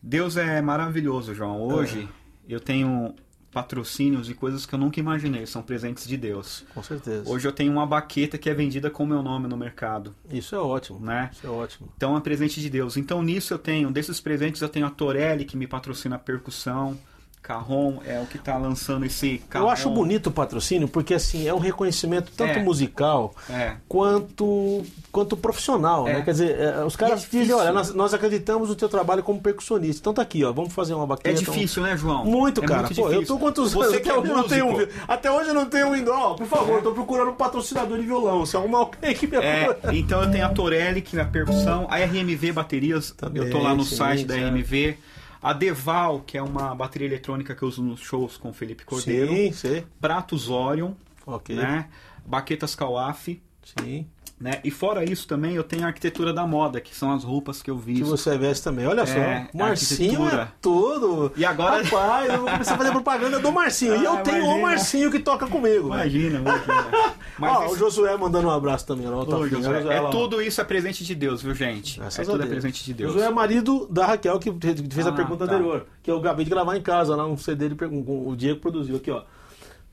Deus 0.00 0.36
é 0.36 0.60
maravilhoso, 0.62 1.34
João. 1.34 1.60
Hoje 1.60 2.08
É. 2.48 2.54
eu 2.54 2.60
tenho 2.60 3.14
patrocínios 3.52 4.28
e 4.28 4.34
coisas 4.34 4.66
que 4.66 4.74
eu 4.74 4.78
nunca 4.78 5.00
imaginei, 5.00 5.46
são 5.46 5.62
presentes 5.62 6.06
de 6.06 6.16
Deus. 6.16 6.64
Com 6.74 6.82
certeza. 6.82 7.28
Hoje 7.28 7.46
eu 7.48 7.52
tenho 7.52 7.72
uma 7.72 7.86
baqueta 7.86 8.36
que 8.38 8.48
é 8.48 8.54
vendida 8.54 8.90
com 8.90 9.04
o 9.04 9.06
meu 9.06 9.22
nome 9.22 9.48
no 9.48 9.56
mercado, 9.56 10.14
Isso 10.30 10.54
é 10.54 10.58
ótimo. 10.58 11.00
né? 11.00 11.30
Isso 11.32 11.46
é 11.46 11.50
ótimo. 11.50 11.88
Então 11.96 12.16
é 12.16 12.20
presente 12.20 12.60
de 12.60 12.68
Deus. 12.70 12.96
Então 12.96 13.22
nisso 13.22 13.54
eu 13.54 13.58
tenho, 13.58 13.90
desses 13.90 14.20
presentes 14.20 14.60
eu 14.62 14.68
tenho 14.68 14.86
a 14.86 14.90
Torelli 14.90 15.44
que 15.44 15.56
me 15.56 15.66
patrocina 15.66 16.16
a 16.16 16.18
percussão, 16.18 16.98
Carrom 17.42 17.98
é 18.06 18.20
o 18.20 18.26
que 18.26 18.36
tá 18.38 18.56
lançando 18.56 19.06
esse 19.06 19.38
Carrom. 19.48 19.64
Eu 19.66 19.70
acho 19.70 19.88
bonito 19.90 20.26
o 20.28 20.30
patrocínio 20.30 20.86
porque 20.88 21.14
assim 21.14 21.48
é 21.48 21.54
um 21.54 21.58
reconhecimento 21.58 22.30
tanto 22.36 22.58
É. 22.58 22.62
musical 22.62 23.34
É. 23.48 23.72
quanto 23.88 24.82
quanto 25.10 25.36
profissional, 25.36 26.06
É. 26.06 26.14
né? 26.14 26.22
Quer 26.22 26.30
dizer, 26.32 26.58
é, 26.60 26.84
os 26.84 26.94
caras 26.94 27.24
é 27.24 27.28
dizem, 27.30 27.54
olha, 27.54 27.72
nós, 27.72 27.92
nós 27.94 28.12
acreditamos 28.14 28.68
no 28.68 28.74
teu 28.74 28.88
trabalho 28.88 29.22
como 29.22 29.40
percussionista. 29.40 30.00
Então 30.00 30.12
tá 30.12 30.22
aqui, 30.22 30.44
ó, 30.44 30.52
vamos 30.52 30.72
fazer 30.72 30.94
uma 30.94 31.04
É 31.04 31.06
baqueta. 31.06 31.38
difícil, 31.38 31.82
né, 31.82 31.96
João? 31.96 32.24
Muito, 32.24 32.62
É 32.62 32.66
cara. 32.66 32.82
muito 32.82 32.94
Pô, 32.94 33.10
eu 33.10 33.24
tô 33.24 33.38
quantos 33.38 33.72
Você 33.72 33.86
anos? 33.86 33.98
que 34.00 34.08
Até 34.08 34.10
é 34.10 34.20
hoje 34.20 34.30
eu 34.30 34.36
não 34.36 34.44
tenho 34.48 34.66
um, 34.66 34.86
Até 35.08 35.30
hoje 35.30 35.48
eu 35.48 35.54
não 35.54 35.66
tenho 35.66 35.86
um 35.88 35.96
indo. 35.96 36.10
Ó, 36.12 36.34
por 36.34 36.46
favor, 36.46 36.82
tô 36.82 36.92
procurando 36.92 37.30
um 37.30 37.34
patrocinador 37.34 37.98
de 37.98 38.04
violão. 38.06 38.44
Se 38.44 38.56
arrumar 38.56 38.78
alguém 38.78 39.14
que 39.14 39.26
me 39.26 39.36
É, 39.38 39.64
ajude. 39.64 39.98
então 39.98 40.22
eu 40.22 40.30
tenho 40.30 40.44
a 40.44 40.48
Torelli, 40.50 41.00
que 41.00 41.16
é 41.18 41.22
a 41.22 41.24
percussão, 41.24 41.86
a 41.90 41.96
RMV 41.96 42.52
Baterias, 42.52 43.10
Também, 43.12 43.42
eu 43.42 43.50
tô 43.50 43.58
lá 43.58 43.74
no 43.74 43.84
sim, 43.84 43.96
site 43.96 44.24
da 44.24 44.34
certo. 44.34 44.46
RMV, 44.54 44.96
a 45.42 45.52
Deval, 45.52 46.20
que 46.20 46.36
é 46.38 46.42
uma 46.42 46.74
bateria 46.74 47.06
eletrônica 47.06 47.54
que 47.54 47.62
eu 47.62 47.68
uso 47.68 47.82
nos 47.82 48.00
shows 48.00 48.36
com 48.36 48.50
o 48.50 48.52
Felipe 48.52 48.84
Cordeiro, 48.84 49.28
Sim, 49.32 49.52
sim. 49.52 49.84
Pratos 50.00 50.48
Orion, 50.50 50.92
Ok. 51.26 51.54
né? 51.54 51.88
Baquetas 52.26 52.74
Kawaf, 52.74 53.40
Sim. 53.78 54.06
Né? 54.40 54.60
E 54.62 54.70
fora 54.70 55.02
isso 55.02 55.26
também 55.26 55.54
eu 55.56 55.64
tenho 55.64 55.82
a 55.82 55.86
arquitetura 55.88 56.32
da 56.32 56.46
moda, 56.46 56.80
que 56.80 56.94
são 56.94 57.12
as 57.12 57.24
roupas 57.24 57.60
que 57.60 57.68
eu 57.68 57.76
Que 57.76 57.82
visto. 57.86 58.06
você 58.06 58.38
veste 58.38 58.62
também. 58.62 58.86
Olha 58.86 59.00
É, 59.00 59.06
só, 59.06 59.48
o 59.52 59.58
Marcinho 59.58 60.28
é 60.28 60.46
tudo. 60.62 61.32
E 61.36 61.44
agora- 61.44 61.82
Rapaz, 61.82 62.30
eu 62.32 62.42
vou 62.42 62.50
começar 62.50 62.74
a 62.74 62.78
fazer 62.78 62.92
propaganda 62.92 63.40
do 63.40 63.50
Marcinho. 63.50 63.96
e 63.96 64.04
eu 64.04 64.12
Ah, 64.12 64.20
tenho 64.20 64.36
o 64.36 64.44
imagina. 64.44 64.62
Marcinho 64.68 65.10
que 65.10 65.18
toca 65.18 65.48
comigo. 65.48 65.88
Imagina, 65.88 66.38
imagina. 66.38 66.86
Mas 67.36 67.56
Ó, 67.56 67.64
isso- 67.66 67.74
o 67.74 67.78
Josué 67.78 68.16
mandando 68.16 68.46
um 68.46 68.50
abraço 68.52 68.86
também. 68.86 69.08
Ó, 69.10 69.24
tá 69.24 69.36
Ô, 69.36 69.48
Josué, 69.48 69.84
é 69.96 70.08
tudo 70.10 70.40
isso 70.40 70.60
é 70.60 70.64
presente 70.64 71.04
de 71.04 71.14
Deus, 71.16 71.42
viu, 71.42 71.52
gente? 71.54 71.98
Graças 71.98 72.20
é 72.20 72.30
tudo 72.30 72.42
é 72.42 72.46
presente 72.46 72.84
de 72.84 72.94
Deus. 72.94 73.12
Josué 73.12 73.26
é 73.26 73.30
marido 73.30 73.88
da 73.90 74.06
Raquel, 74.06 74.38
que 74.38 74.52
fez 74.52 74.80
que 74.80 74.94
fez 74.94 75.06
a 75.06 75.10
Ah, 75.10 75.12
pergunta 75.14 75.46
tá. 75.48 75.52
anterior. 75.52 75.84
Que 76.00 76.10
eu 76.12 76.18
acabei 76.18 76.44
de 76.44 76.50
gravar 76.50 76.76
em 76.76 76.80
casa, 76.82 77.16
lá 77.16 77.26
um 77.26 77.36
CD, 77.36 77.64
ele 77.66 77.76
o 77.90 78.36
Diego 78.36 78.60
produziu 78.60 78.96
aqui, 78.96 79.10
ó. 79.10 79.22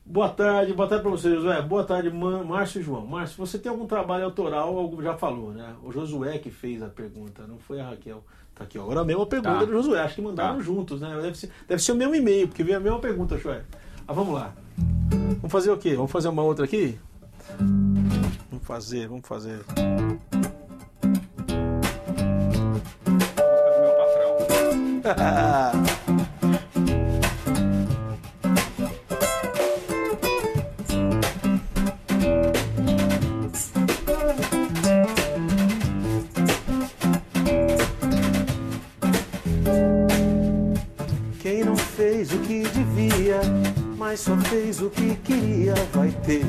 Boa 0.08 0.28
tarde, 0.28 0.72
boa 0.72 0.88
tarde 0.88 1.02
pra 1.02 1.10
você, 1.10 1.34
Josué. 1.34 1.60
Boa 1.62 1.82
tarde, 1.82 2.10
Márcio 2.10 2.80
e 2.80 2.84
João. 2.84 3.04
Márcio, 3.04 3.36
você 3.44 3.58
tem 3.58 3.68
algum 3.70 3.86
trabalho 3.86 4.24
autoral? 4.24 4.78
Algum- 4.78 5.02
Já 5.02 5.14
falou, 5.16 5.50
né? 5.52 5.74
O 5.82 5.90
Josué 5.90 6.38
que 6.38 6.48
fez 6.50 6.80
a 6.80 6.86
pergunta, 6.86 7.44
não 7.46 7.58
foi 7.58 7.80
a 7.80 7.88
Raquel. 7.90 8.22
Tá 8.54 8.62
aqui, 8.64 8.78
ó. 8.78 8.82
Agora 8.82 9.00
a 9.00 9.04
mesma 9.04 9.26
pergunta 9.26 9.58
Tá. 9.58 9.64
do 9.64 9.72
Josué. 9.72 10.00
Acho 10.00 10.14
que 10.14 10.22
mandaram 10.22 10.58
Tá. 10.58 10.62
juntos, 10.62 11.00
né? 11.00 11.18
Deve 11.20 11.36
ser, 11.36 11.50
deve 11.68 11.82
ser 11.82 11.90
o 11.92 11.96
mesmo 11.96 12.14
e-mail, 12.14 12.46
porque 12.46 12.62
veio 12.62 12.76
a 12.76 12.80
mesma 12.80 13.00
pergunta, 13.00 13.36
Josué. 13.36 13.62
Ah, 14.06 14.12
vamos 14.12 14.32
lá. 14.34 14.52
Vamos 15.38 15.50
fazer 15.52 15.70
o 15.72 15.76
quê? 15.76 15.94
Vamos 15.96 16.12
fazer 16.12 16.28
uma 16.28 16.42
outra 16.42 16.64
aqui? 16.64 16.96
Vamos 17.58 18.64
fazer, 18.64 19.08
vamos 19.08 19.26
fazer. 19.26 19.58
Meu 23.80 23.92
patrão. 25.02 25.82
mas 44.16 44.20
só 44.22 44.36
fez 44.48 44.80
o 44.80 44.88
que 44.88 45.14
queria, 45.16 45.74
vai 45.92 46.10
ter 46.24 46.42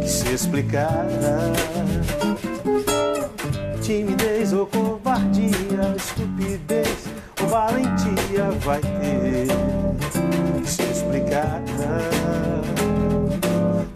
que 0.00 0.08
se 0.08 0.32
explicar. 0.32 1.06
Timidez 3.82 4.52
ou 4.52 4.66
covardia, 4.66 5.96
estupidez 5.96 7.04
ou 7.42 7.48
valentia, 7.48 8.44
vai 8.60 8.80
ter 8.80 9.48
que 10.62 10.70
se 10.70 10.82
explicar. 10.82 11.60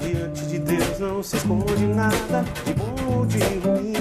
Diante 0.01 0.47
de 0.47 0.59
Deus 0.59 0.99
não 0.99 1.23
se 1.23 1.37
esconde 1.37 1.87
nada 1.87 2.45
de 2.65 2.75
bom 2.75 3.17
ou 3.17 3.27
de 3.27 3.39
ruim. 3.39 3.93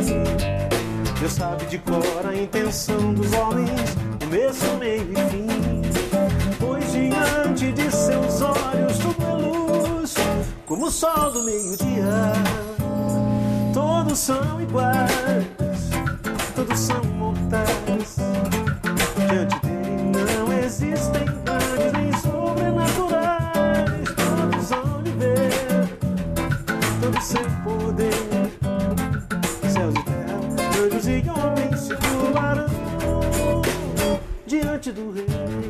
Deus 1.20 1.34
sabe 1.34 1.66
de 1.66 1.78
cor 1.78 2.26
a 2.28 2.36
intenção 2.36 3.14
dos 3.14 3.32
homens, 3.34 3.96
começo, 4.20 4.78
meio 4.80 5.04
e 5.04 5.30
fim. 5.30 5.51
Sol 11.02 11.32
do 11.32 11.44
meio-dia. 11.44 12.32
Todos 13.74 14.20
são 14.20 14.62
iguais, 14.62 15.90
todos 16.54 16.80
são 16.80 17.04
mortais. 17.18 18.18
Diante 19.18 19.60
dele 19.62 20.12
não 20.14 20.54
existem 20.54 21.26
grandes 21.44 21.92
nem 21.94 22.14
sobrenaturais. 22.22 24.10
Todos 24.16 24.72
hão 24.72 25.02
de 25.02 25.12
ver, 25.14 25.98
todos 27.02 27.24
sem 27.24 27.50
poder 27.64 28.14
céus 29.74 29.96
e 29.96 30.04
terra, 30.04 30.38
anjos 30.86 31.08
e 31.08 31.24
homens 31.32 31.80
se 31.80 31.96
curvarão 31.96 32.70
diante 34.46 34.92
do 34.92 35.12
rei. 35.12 35.61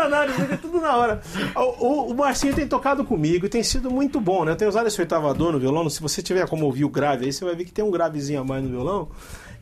aqui 0.00 0.52
é 0.54 0.56
tudo 0.56 0.80
na 0.80 0.96
hora. 0.96 1.20
O, 1.54 1.86
o- 1.86 2.10
o 2.10 2.14
Marcinho 2.14 2.54
tem 2.54 2.66
tocado 2.66 3.04
comigo 3.04 3.46
e 3.46 3.48
tem 3.48 3.62
sido 3.62 3.90
muito 3.90 4.20
bom, 4.20 4.44
né? 4.44 4.52
Eu 4.52 4.56
tenho 4.56 4.68
usado 4.68 4.86
esse 4.86 5.00
oitavador 5.00 5.52
no 5.52 5.58
violão. 5.58 5.88
Se 5.90 6.00
você 6.00 6.22
tiver 6.22 6.46
como 6.48 6.66
ouvir 6.66 6.84
o 6.84 6.88
grave 6.88 7.26
aí, 7.26 7.32
você 7.32 7.44
vai 7.44 7.54
ver 7.54 7.64
que 7.64 7.72
tem 7.72 7.84
um 7.84 7.90
gravezinho 7.90 8.40
a 8.40 8.44
mais 8.44 8.62
no 8.62 8.70
violão. 8.70 9.08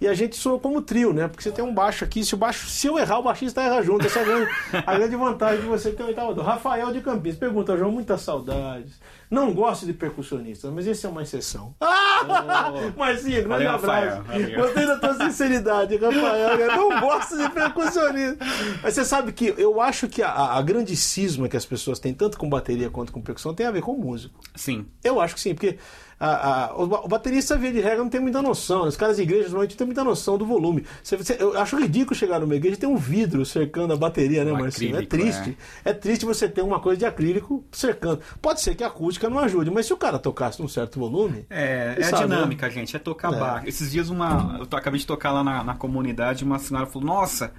E 0.00 0.08
a 0.08 0.14
gente 0.14 0.36
soa 0.36 0.58
como 0.58 0.80
trio, 0.80 1.12
né? 1.12 1.28
Porque 1.28 1.42
você 1.42 1.50
tem 1.50 1.64
um 1.64 1.74
baixo 1.74 2.04
aqui. 2.04 2.24
Se, 2.24 2.34
o 2.34 2.38
baixo, 2.38 2.66
se 2.68 2.86
eu 2.86 2.98
errar, 2.98 3.18
o 3.18 3.22
baixista 3.22 3.60
erra 3.60 3.82
junto. 3.82 4.06
Essa 4.06 4.20
é 4.20 4.22
a 4.22 4.24
grande, 4.24 4.50
a 4.72 4.94
grande 4.94 5.16
vantagem 5.16 5.60
de 5.60 5.66
você 5.66 5.90
ter 5.90 6.02
um 6.02 6.06
oitavador. 6.06 6.44
Rafael 6.44 6.90
de 6.90 7.00
Campinas 7.00 7.38
pergunta, 7.38 7.76
João, 7.76 7.92
muitas 7.92 8.22
saudades. 8.22 8.98
Não 9.30 9.52
gosto 9.52 9.86
de 9.86 9.92
percussionistas, 9.92 10.72
mas 10.72 10.86
esse 10.86 11.06
é 11.06 11.08
uma 11.08 11.22
exceção. 11.22 11.74
Ah! 11.80 12.72
Marcinho, 12.96 13.44
grande 13.44 13.66
abraço. 13.66 14.24
Gostei 14.56 14.86
da 14.86 14.96
tua 14.96 15.14
sinceridade, 15.14 15.96
Rafael. 15.96 16.58
Eu 16.58 16.76
não 16.76 17.00
gosto 17.00 17.36
de 17.36 17.48
percussionista. 17.50 18.44
Mas 18.82 18.94
você 18.94 19.04
sabe 19.04 19.32
que 19.32 19.54
eu 19.56 19.80
acho 19.80 20.08
que 20.08 20.22
a, 20.22 20.32
a 20.32 20.62
grande 20.62 20.96
cisma 20.96 21.48
que 21.48 21.56
as 21.56 21.64
pessoas 21.64 21.98
têm, 21.98 22.12
tanto 22.12 22.38
com 22.38 22.48
bateria 22.48 22.90
quanto 22.90 23.12
com 23.12 23.20
percussão, 23.22 23.54
tem 23.54 23.66
a 23.66 23.70
ver 23.70 23.82
com 23.82 23.94
músico. 23.94 24.40
Sim. 24.56 24.86
Eu 25.04 25.20
acho 25.20 25.34
que 25.34 25.40
sim, 25.40 25.54
porque 25.54 25.78
a- 26.20 26.64
a- 26.66 26.74
o, 26.76 26.86
ba- 26.86 27.00
o 27.02 27.08
baterista, 27.08 27.56
via 27.56 27.72
de 27.72 27.80
regra, 27.80 27.98
não 27.98 28.10
tem 28.10 28.20
muita 28.20 28.42
noção. 28.42 28.82
Os 28.86 28.94
caras 28.96 29.16
de 29.16 29.22
igreja 29.22 29.44
normalmente 29.44 29.70
não 29.72 29.78
têm 29.78 29.86
muita 29.86 30.04
noção 30.04 30.36
do 30.36 30.44
volume. 30.44 30.84
Você- 31.02 31.16
você- 31.16 31.36
eu 31.40 31.58
acho 31.58 31.78
ridículo 31.78 32.14
chegar 32.14 32.38
numa 32.40 32.54
igreja 32.54 32.76
e 32.76 32.78
ter 32.78 32.86
um 32.86 32.96
vidro 32.96 33.44
cercando 33.46 33.94
a 33.94 33.96
bateria, 33.96 34.44
né, 34.44 34.52
Um 34.52 34.58
Marcinho? 34.58 34.96
É 34.96 35.00
acrílico, 35.02 35.08
triste. 35.40 35.58
É. 35.84 35.92
triste 35.94 36.26
você 36.26 36.46
ter 36.48 36.60
uma 36.62 36.78
coisa 36.78 36.98
de 36.98 37.06
acrílico 37.06 37.64
cercando. 37.72 38.20
Pode 38.42 38.60
ser 38.60 38.74
que 38.74 38.84
a 38.84 38.88
acústica 38.88 39.30
não 39.30 39.38
ajude, 39.38 39.70
mas 39.70 39.86
se 39.86 39.92
o 39.94 39.96
cara 39.96 40.18
tocasse 40.18 40.60
num 40.60 40.68
certo 40.68 40.98
volume. 41.00 41.46
É, 41.48 41.94
é 41.98 42.04
a 42.04 42.08
sabe, 42.10 42.24
dinâmica, 42.24 42.68
gente. 42.68 42.94
É 42.94 42.98
tocar 42.98 43.32
É. 43.32 43.38
bar. 43.38 43.62
Esses 43.66 43.90
dias 43.90 44.10
uma. 44.10 44.58
Eu 44.70 44.78
acabei 44.78 45.00
de 45.00 45.06
tocar 45.06 45.32
lá 45.32 45.42
na, 45.42 45.64
na 45.64 45.74
comunidade, 45.74 46.44
uma 46.44 46.58
senhora 46.58 46.84
falou, 46.86 47.06
nossa. 47.08 47.50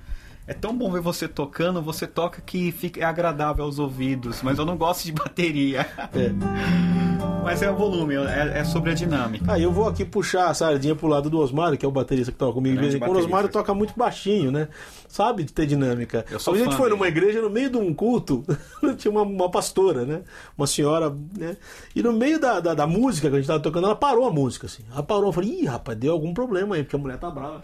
É 0.48 0.54
tão 0.54 0.76
bom 0.76 0.92
ver 0.92 1.02
você 1.02 1.28
tocando, 1.28 1.82
você 1.82 2.06
toca 2.08 2.42
que 2.42 2.72
fica, 2.72 3.00
é 3.00 3.04
agradável 3.04 3.64
aos 3.64 3.78
ouvidos, 3.80 4.42
mas 4.42 4.58
eu 4.58 4.66
não 4.66 4.76
gosto 4.76 5.06
de 5.06 5.12
bateria. 5.14 5.82
É. 6.14 6.91
Mas 7.44 7.62
é 7.62 7.72
o 7.72 7.76
volume, 7.76 8.16
é, 8.16 8.60
é 8.60 8.64
sobre 8.64 8.92
a 8.92 8.94
dinâmica. 8.94 9.46
Ah, 9.48 9.60
eu 9.60 9.72
vou 9.72 9.88
aqui 9.88 10.06
puxar 10.06 10.48
a 10.48 10.54
sardinha 10.54 10.96
pro 10.96 11.08
lado 11.08 11.30
do 11.30 11.40
Osmário, 11.40 11.78
que 11.78 11.84
é 11.86 11.90
o 11.90 11.92
baterista 11.92 12.32
que 12.32 12.38
toca 12.38 12.54
comigo. 12.54 12.76
de 12.76 12.82
vez 12.82 12.96
em 12.96 13.00
quando. 13.00 13.16
O. 13.16 13.20
Osmário 13.20 13.50
toca 13.50 13.74
muito 13.74 13.94
baixinho, 13.98 14.52
né? 14.52 14.68
Sabe 15.08 15.44
de 15.44 15.52
ter 15.52 15.66
dinâmica. 15.66 16.24
Eu 16.30 16.40
sou 16.40 16.54
a 16.54 16.58
gente 16.58 16.76
foi 16.76 16.90
numa 16.90 17.08
igreja, 17.08 17.42
no 17.42 17.50
meio 17.50 17.70
de 17.70 17.78
um 17.78 17.94
culto, 17.94 18.44
tinha 18.98 19.12
uma, 19.12 19.24
uma 19.24 19.50
pastora, 19.50 20.06
né? 20.06 20.22
Uma 20.58 20.68
senhora, 20.68 21.10
né? 21.38 21.58
E 21.96 22.04
no 22.04 22.14
meio 22.14 22.40
da, 22.40 22.60
da, 22.60 22.74
da 22.76 22.88
música 22.88 23.28
que 23.28 23.36
a 23.36 23.40
gente 23.40 23.48
tava 23.48 23.60
tocando, 23.60 23.86
ela 23.86 23.96
parou 23.96 24.28
a 24.28 24.32
música, 24.32 24.68
assim. 24.68 24.84
Ela 24.92 25.04
parou, 25.04 25.26
eu 25.26 25.34
falei, 25.34 25.62
ih, 25.62 25.66
rapaz, 25.66 25.98
deu 25.98 26.14
algum 26.14 26.34
problema 26.34 26.76
aí, 26.76 26.84
porque 26.84 26.96
a 26.96 27.00
mulher 27.00 27.18
tá 27.18 27.30
brava. 27.30 27.64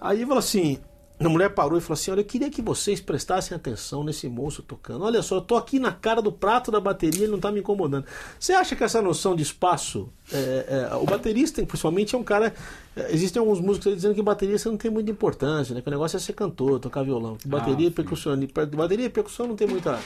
Aí 0.00 0.22
falou 0.22 0.38
assim, 0.38 0.78
a 1.26 1.30
mulher 1.30 1.50
parou 1.50 1.78
e 1.78 1.80
falou 1.80 1.94
assim: 1.94 2.10
Olha, 2.10 2.20
eu 2.20 2.24
queria 2.24 2.50
que 2.50 2.62
vocês 2.62 3.00
prestassem 3.00 3.54
atenção 3.54 4.02
nesse 4.04 4.28
moço 4.28 4.62
tocando. 4.62 5.04
Olha 5.04 5.22
só, 5.22 5.36
eu 5.36 5.40
tô 5.40 5.56
aqui 5.56 5.78
na 5.78 5.92
cara 5.92 6.22
do 6.22 6.32
prato 6.32 6.70
da 6.70 6.80
bateria, 6.80 7.24
ele 7.24 7.32
não 7.32 7.40
tá 7.40 7.50
me 7.50 7.60
incomodando. 7.60 8.04
Você 8.38 8.52
acha 8.52 8.74
que 8.74 8.84
essa 8.84 9.00
noção 9.02 9.36
de 9.36 9.42
espaço, 9.42 10.08
é, 10.32 10.88
é, 10.90 10.94
o 10.96 11.04
baterista, 11.04 11.64
principalmente, 11.64 12.14
é 12.14 12.18
um 12.18 12.24
cara. 12.24 12.54
é, 12.96 13.12
existem 13.12 13.40
alguns 13.40 13.60
músicos 13.60 13.88
aí 13.88 13.94
dizendo 13.94 14.14
que 14.14 14.22
baterista 14.22 14.70
não 14.70 14.76
tem 14.76 14.90
muita 14.90 15.10
importância, 15.10 15.74
né? 15.74 15.80
Que 15.80 15.88
o 15.88 15.90
negócio 15.90 16.16
é 16.16 16.20
ser 16.20 16.32
cantor, 16.32 16.78
tocar 16.80 17.02
violão. 17.02 17.36
Que 17.36 17.48
bateria 17.48 17.86
Ah, 17.86 17.90
e 17.90 17.92
percussão, 17.92 18.38
bateria 18.74 19.06
e 19.06 19.10
percussão 19.10 19.46
não 19.46 19.56
tem 19.56 19.66
muita, 19.66 19.98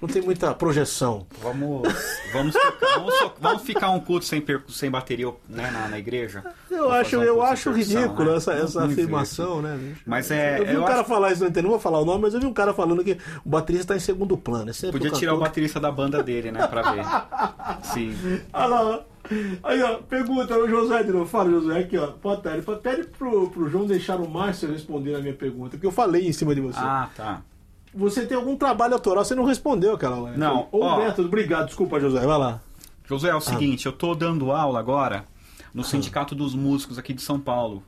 não 0.00 0.08
tem 0.08 0.22
muita 0.22 0.54
projeção. 0.54 1.26
Vamos, 1.42 1.82
vamos, 2.32 2.54
ficar, 2.56 2.74
vamos, 2.96 3.14
so- 3.14 3.32
vamos 3.40 3.62
ficar 3.62 3.90
um 3.90 4.00
culto 4.00 4.24
sem, 4.24 4.42
sem 4.68 4.90
bateria 4.90 5.28
né, 5.48 5.70
na, 5.70 5.88
na 5.88 5.98
igreja? 5.98 6.42
Eu 6.70 6.84
Vamos 6.84 6.94
acho, 6.94 7.18
um 7.18 7.22
eu 7.22 7.42
acho 7.42 7.70
ridículo 7.72 8.30
né? 8.30 8.36
essa, 8.36 8.52
essa 8.54 8.84
afirmação, 8.84 9.60
né? 9.60 9.76
bicho? 9.80 10.00
Mas 10.06 10.30
é- 10.30 10.60
Eu 10.60 10.66
vi 10.66 10.74
eu 10.74 10.82
um 10.82 10.84
cara 10.84 11.00
acho- 11.00 11.08
falar 11.08 11.32
isso, 11.32 11.42
não 11.42 11.48
entendo, 11.50 11.64
não 11.64 11.70
vou 11.70 11.80
falar 11.80 12.00
o 12.00 12.04
nome, 12.04 12.22
mas 12.22 12.34
eu 12.34 12.40
vi 12.40 12.46
um 12.46 12.52
cara 12.52 12.72
falando 12.72 13.04
que 13.04 13.18
o 13.44 13.48
baterista 13.48 13.94
está 13.94 13.96
em 13.96 14.00
segundo 14.00 14.36
plano. 14.36 14.70
É 14.70 14.90
Podia 14.90 15.10
tirar 15.10 15.34
o 15.34 15.38
baterista 15.40 15.78
da 15.80 15.90
banda 15.92 16.22
dele, 16.22 16.50
né? 16.50 16.66
Pra 16.66 16.92
ver. 16.92 17.04
Sim. 17.82 18.14
Olha 18.52 18.66
lá, 18.66 18.82
ó. 18.82 19.00
Aí, 19.62 19.80
ó, 19.82 19.98
pergunta 19.98 20.56
o 20.58 20.68
José 20.68 21.02
de 21.04 21.12
novo. 21.12 21.26
Fala, 21.26 21.50
José, 21.50 21.78
aqui, 21.78 21.96
ó. 21.96 22.08
Pode 22.08 22.42
pede, 22.82 23.06
pro, 23.06 23.48
pro 23.50 23.68
João 23.68 23.86
deixar 23.86 24.16
o 24.20 24.28
Márcio 24.28 24.70
responder 24.72 25.14
a 25.14 25.20
minha 25.20 25.34
pergunta, 25.34 25.70
porque 25.72 25.86
eu 25.86 25.90
falei 25.92 26.26
em 26.26 26.32
cima 26.32 26.54
de 26.54 26.60
você. 26.60 26.78
Ah, 26.80 27.08
tá. 27.16 27.42
Você 27.92 28.24
tem 28.26 28.36
algum 28.36 28.56
trabalho 28.56 28.94
autoral? 28.94 29.24
Você 29.24 29.34
não 29.34 29.44
respondeu 29.44 29.94
aquela. 29.94 30.30
Não, 30.36 30.68
Ô, 30.70 30.84
ó. 30.84 30.98
Método, 30.98 31.28
obrigado, 31.28 31.66
desculpa, 31.66 31.98
José, 31.98 32.24
vai 32.24 32.38
lá. 32.38 32.60
José, 33.04 33.28
é 33.28 33.34
o 33.34 33.40
seguinte, 33.40 33.86
eu 33.86 33.92
tô 33.92 34.14
dando 34.14 34.52
aula 34.52 34.78
agora 34.78 35.24
no 35.74 35.82
Sindicato 35.82 36.34
dos 36.34 36.54
Músicos 36.54 36.96
aqui 36.96 37.12
de 37.12 37.22
São 37.22 37.40
Paulo, 37.40 37.82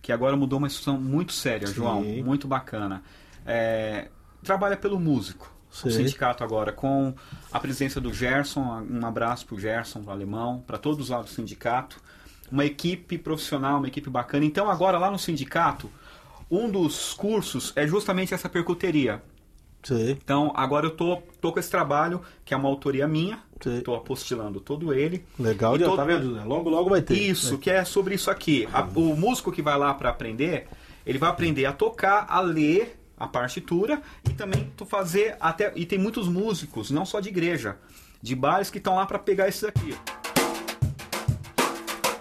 que 0.00 0.10
agora 0.10 0.36
mudou 0.36 0.58
uma 0.58 0.66
instituição 0.66 0.98
muito 0.98 1.32
séria, 1.32 1.66
Sim. 1.66 1.74
João, 1.74 2.02
muito 2.02 2.48
bacana. 2.48 3.02
É, 3.44 4.08
trabalha 4.42 4.76
pelo 4.76 4.98
músico, 4.98 5.52
o 5.70 5.74
Sei. 5.74 5.92
sindicato 5.92 6.42
agora, 6.42 6.72
com 6.72 7.14
a 7.52 7.60
presença 7.60 8.00
do 8.00 8.12
Gerson, 8.12 8.86
um 8.90 9.04
abraço 9.04 9.44
pro 9.44 9.58
Gerson, 9.58 10.02
pro 10.02 10.12
alemão, 10.12 10.64
para 10.66 10.78
todos 10.78 11.10
lá 11.10 11.20
do 11.20 11.28
sindicato, 11.28 12.00
uma 12.50 12.64
equipe 12.64 13.18
profissional, 13.18 13.78
uma 13.78 13.88
equipe 13.88 14.08
bacana. 14.08 14.44
Então 14.46 14.70
agora 14.70 14.98
lá 14.98 15.10
no 15.10 15.18
sindicato, 15.18 15.90
um 16.50 16.70
dos 16.70 17.12
cursos 17.12 17.72
é 17.76 17.86
justamente 17.86 18.32
essa 18.32 18.48
percuteria. 18.48 19.22
Sei. 19.84 20.12
Então, 20.12 20.50
agora 20.56 20.86
eu 20.86 20.90
tô, 20.90 21.18
tô 21.40 21.52
com 21.52 21.60
esse 21.60 21.70
trabalho, 21.70 22.20
que 22.44 22.52
é 22.54 22.56
uma 22.56 22.68
autoria 22.68 23.06
minha, 23.06 23.38
Sei. 23.60 23.82
tô 23.82 23.94
apostilando 23.94 24.58
todo 24.58 24.92
ele. 24.94 25.24
Legal, 25.38 25.78
todo- 25.78 25.94
tá 25.96 26.04
vendo? 26.04 26.42
Logo, 26.48 26.70
logo 26.70 26.88
vai 26.90 27.02
ter. 27.02 27.14
Isso, 27.14 27.58
que 27.58 27.70
é 27.70 27.84
sobre 27.84 28.14
isso 28.14 28.30
aqui. 28.30 28.66
A- 28.72 28.82
o 28.82 29.14
músico 29.16 29.52
que 29.52 29.60
vai 29.62 29.78
lá 29.78 29.92
para 29.94 30.08
aprender, 30.10 30.66
ele 31.04 31.18
vai 31.18 31.28
aprender 31.30 31.66
a 31.66 31.72
tocar, 31.72 32.24
a 32.28 32.40
ler 32.40 32.98
a 33.16 33.28
partitura 33.28 34.02
e 34.28 34.32
também 34.32 34.72
tu 34.76 34.84
fazer 34.86 35.36
até 35.38 35.72
e 35.76 35.84
tem 35.86 35.98
muitos 35.98 36.26
músicos, 36.28 36.90
não 36.90 37.04
só 37.06 37.20
de 37.20 37.28
igreja, 37.28 37.76
de 38.20 38.34
bares 38.34 38.70
que 38.70 38.78
estão 38.78 38.96
lá 38.96 39.04
para 39.06 39.18
pegar 39.18 39.48
esses 39.48 39.64
aqui. 39.64 39.94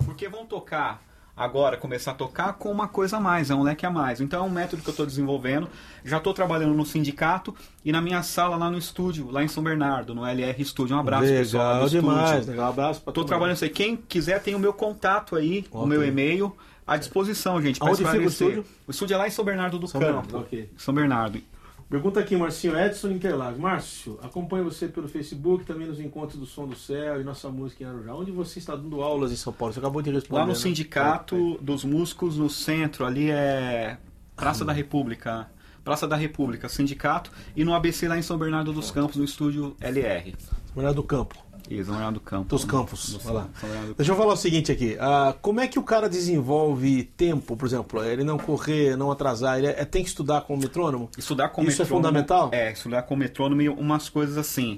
Porque 0.06 0.28
vão 0.28 0.46
tocar 0.46 1.02
agora, 1.36 1.78
começar 1.78 2.12
a 2.12 2.14
tocar 2.14 2.54
com 2.54 2.72
uma 2.72 2.88
coisa 2.88 3.18
a 3.18 3.20
mais, 3.20 3.50
é 3.50 3.56
um 3.56 3.64
leque 3.64 3.86
a 3.86 3.90
mais. 3.90 4.22
Então 4.22 4.44
é 4.44 4.48
um 4.48 4.50
método 4.50 4.82
que 4.82 4.90
eu 4.90 4.92
estou 4.92 5.06
desenvolvendo. 5.06 5.68
Já 6.06 6.18
estou 6.18 6.34
trabalhando 6.34 6.74
no 6.74 6.86
sindicato 6.86 7.56
e 7.84 7.92
na 7.92 8.02
minha 8.02 8.22
sala 8.24 8.56
lá 8.56 8.70
no 8.70 8.78
estúdio, 8.78 9.30
lá 9.32 9.44
em 9.44 9.48
São 9.48 9.64
Bernardo, 9.64 10.14
no 10.14 10.26
LR 10.26 10.64
Studio. 10.66 10.96
Um 10.96 11.00
abraço, 11.00 11.24
pessoal. 11.28 11.64
Legal 11.74 11.86
estúdio. 11.88 12.02
demais, 12.02 12.48
legal. 12.48 12.70
Abraço 12.70 13.02
pra 13.02 13.12
Tô 13.14 13.22
todo 13.22 13.28
trabalhando 13.28 13.56
isso 13.56 13.64
aí. 13.66 13.70
Quem 13.70 13.96
quiser 13.96 14.42
tem 14.42 14.56
o 14.56 14.60
meu 14.60 14.74
contato 14.74 15.36
aí, 15.36 15.66
o 15.72 15.78
Ok. 15.80 15.90
meu 15.90 16.04
e-mail 16.06 16.56
à 16.86 16.98
disposição, 16.98 17.62
gente. 17.62 17.80
pra 17.80 17.88
Aonde 17.90 18.04
fica 18.06 18.18
o 18.18 18.24
estúdio? 18.24 18.66
O 18.88 18.92
estúdio 18.92 19.16
é 19.16 19.18
lá 19.18 19.28
em 19.28 19.32
São 19.32 19.46
Bernardo 19.46 19.80
do 19.80 19.88
São 19.88 20.00
Campo. 20.00 20.14
Bernardo, 20.22 20.38
ok. 20.40 20.70
São 20.78 20.94
Bernardo. 20.94 21.42
Pergunta 21.94 22.20
aqui, 22.20 22.36
Marcinho 22.36 22.76
Edson 22.76 23.12
Interlagos. 23.12 23.60
Márcio, 23.60 24.18
acompanho 24.24 24.64
você 24.64 24.88
pelo 24.88 25.08
Facebook, 25.08 25.64
também 25.64 25.86
nos 25.86 26.00
encontros 26.00 26.40
do 26.40 26.46
Som 26.48 26.66
do 26.66 26.76
Céu 26.76 27.22
e 27.22 27.24
nossa 27.24 27.52
música 27.52 27.84
em 27.84 27.86
Arujá. 27.86 28.16
Onde 28.16 28.32
você 28.32 28.58
está 28.58 28.76
dando 28.76 29.04
aulas 29.04 29.32
em 29.32 29.36
São 29.36 29.54
Paulo? 29.54 29.72
Você 29.72 29.80
acabou 29.80 30.02
de 30.02 30.10
responder. 30.10 30.40
Lá 30.40 30.48
no 30.48 30.54
né? 30.54 30.58
Sindicato 30.58 31.56
dos 31.62 31.84
Músicos, 31.84 32.36
no 32.36 32.50
centro, 32.50 33.06
ali 33.06 33.30
é 33.30 34.00
Praça 34.36 34.66
da 34.66 34.74
República. 34.74 35.48
Praça 35.84 36.08
da 36.08 36.16
República, 36.16 36.68
sindicato. 36.68 37.32
E 37.56 37.64
no 37.64 37.76
ABC 37.76 38.08
lá 38.08 38.18
em 38.18 38.24
São 38.24 38.40
Bernardo 38.40 38.74
dos 38.74 38.90
Campos, 38.90 39.18
no 39.18 39.24
estúdio 39.24 39.76
LR. 39.80 40.34
São 40.40 40.58
Bernardo 40.74 40.96
do 40.96 41.04
Campo. 41.04 41.43
Isso, 41.70 41.86
São 41.86 41.94
Bernardo 41.94 42.16
do 42.16 42.20
Campo. 42.20 42.50
Dos 42.50 42.66
Campos. 42.66 43.14
Do- 43.14 43.20
Vai 43.20 43.34
lá. 43.34 43.50
São 43.60 43.70
do 43.88 43.94
Deixa 43.96 44.12
eu 44.12 44.16
falar 44.16 44.34
o 44.34 44.38
seguinte 44.38 44.72
aqui. 44.72 44.98
ah, 45.00 45.34
como 45.42 45.60
é 45.62 45.68
que 45.68 45.80
o 45.80 45.84
cara 45.84 46.10
desenvolve 46.10 47.04
tempo, 47.18 47.56
por 47.56 47.66
exemplo? 47.66 48.04
Ele 48.04 48.24
não 48.24 48.38
correr, 48.38 48.96
não 48.98 49.12
atrasar, 49.12 49.58
ele 49.58 49.68
é- 49.68 49.86
tem 49.86 50.04
que 50.04 50.10
estudar 50.10 50.42
com 50.42 50.56
o 50.56 50.58
metrônomo? 50.58 51.10
Estudar 51.18 51.50
com 51.50 51.62
Isso 51.64 51.82
é 51.82 51.86
metrônomo- 51.86 52.08
fundamental? 52.08 52.50
É, 52.52 52.72
estudar 52.72 53.04
com 53.04 53.16
metrônomo 53.16 53.62
e 53.62 53.70
umas 53.70 54.10
coisas 54.10 54.38
assim. 54.38 54.78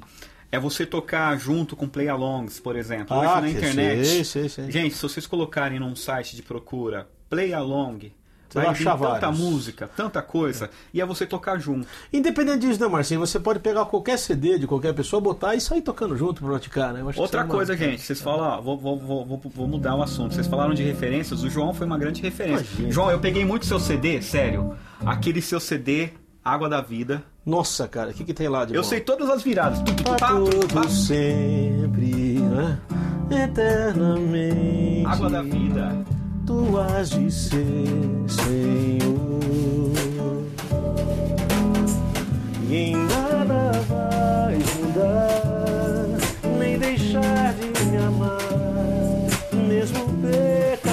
É 0.51 0.59
você 0.59 0.85
tocar 0.85 1.37
junto 1.37 1.75
com 1.75 1.87
play-alongs, 1.87 2.59
por 2.59 2.75
exemplo. 2.77 3.17
Hoje 3.17 3.27
Ah, 3.27 3.41
na 3.41 3.47
que- 3.47 3.53
internet. 3.53 4.05
sei, 4.05 4.23
sei, 4.23 4.49
sei. 4.49 4.71
Gente, 4.71 4.95
se 4.95 5.01
vocês 5.01 5.25
colocarem 5.27 5.79
num 5.79 5.95
site 5.95 6.35
de 6.35 6.41
procura 6.43 7.09
play-along, 7.29 8.11
Você 8.55 8.65
vai 8.65 8.67
achar 8.67 8.97
tanta 8.97 9.31
música, 9.31 9.89
tanta 9.95 10.21
coisa, 10.21 10.69
e 10.93 11.01
é 11.01 11.05
você 11.05 11.25
tocar 11.25 11.59
junto. 11.59 11.85
Independente 12.13 12.59
disso, 12.65 12.79
né, 12.81 12.87
Marcinho? 12.87 13.19
Você 13.19 13.39
pode 13.39 13.59
pegar 13.59 13.85
qualquer 13.85 14.17
CD 14.17 14.57
de 14.57 14.65
qualquer 14.65 14.93
pessoa, 14.93 15.21
botar 15.21 15.55
e 15.55 15.61
sair 15.61 15.81
tocando 15.81 16.15
junto 16.17 16.41
pra 16.41 16.51
praticar, 16.51 16.93
né? 16.93 17.03
Outra 17.17 17.41
é 17.41 17.43
uma- 17.43 17.53
coisa, 17.53 17.75
gente, 17.75 18.01
vocês 18.01 18.21
falam, 18.21 18.45
ó, 18.45 18.61
vou, 18.61 18.77
vou, 18.77 18.97
vou, 18.99 19.25
vou- 19.53 19.67
mudar 19.67 19.95
o 19.95 20.01
assunto. 20.01 20.33
Vocês 20.33 20.47
falaram 20.47 20.73
de 20.73 20.83
referências, 20.83 21.43
o 21.43 21.49
João 21.49 21.73
foi 21.73 21.85
uma 21.85 21.97
grande 21.97 22.21
referência. 22.21 22.63
Imagina. 22.65 22.91
João, 22.91 23.11
eu 23.11 23.19
peguei 23.19 23.43
muito 23.43 23.65
seu 23.65 23.79
CD, 23.79 24.21
sério. 24.21 24.75
Aquele 25.05 25.41
seu 25.41 25.59
CD, 25.59 26.09
Água 26.43 26.69
da 26.69 26.79
Vida. 26.81 27.21
Nossa, 27.45 27.87
cara, 27.87 28.11
o 28.11 28.13
que, 28.13 28.23
que 28.23 28.33
tem 28.33 28.47
lá 28.47 28.65
de 28.65 28.73
Eu 28.73 28.81
bom? 28.81 28.87
sei 28.87 28.99
todas 29.01 29.29
as 29.29 29.43
viradas. 29.43 29.79
Tu, 29.81 29.85
tu, 29.93 29.95
tu, 29.97 30.03
Pra 30.03 30.15
pá, 30.17 30.27
tu, 30.35 30.45
tu, 30.49 30.67
pá. 30.73 30.81
todo 30.81 30.89
sempre, 30.91 32.39
né? 32.39 32.79
eternamente. 33.31 35.05
Água 35.05 35.29
da 35.29 35.41
Vida. 35.41 36.05
Tu 36.45 36.77
has 36.77 37.09
de 37.09 37.31
ser, 37.31 37.87
Senhor. 38.27 39.41
E 42.69 42.75
em 42.75 42.95
nada 42.95 43.71
vais 43.89 44.75
mudar, 44.75 46.19
nem 46.59 46.77
deixar 46.77 47.53
de 47.53 47.85
me 47.85 47.97
amar, 47.97 48.37
mesmo 49.67 50.05
pecado. 50.21 50.84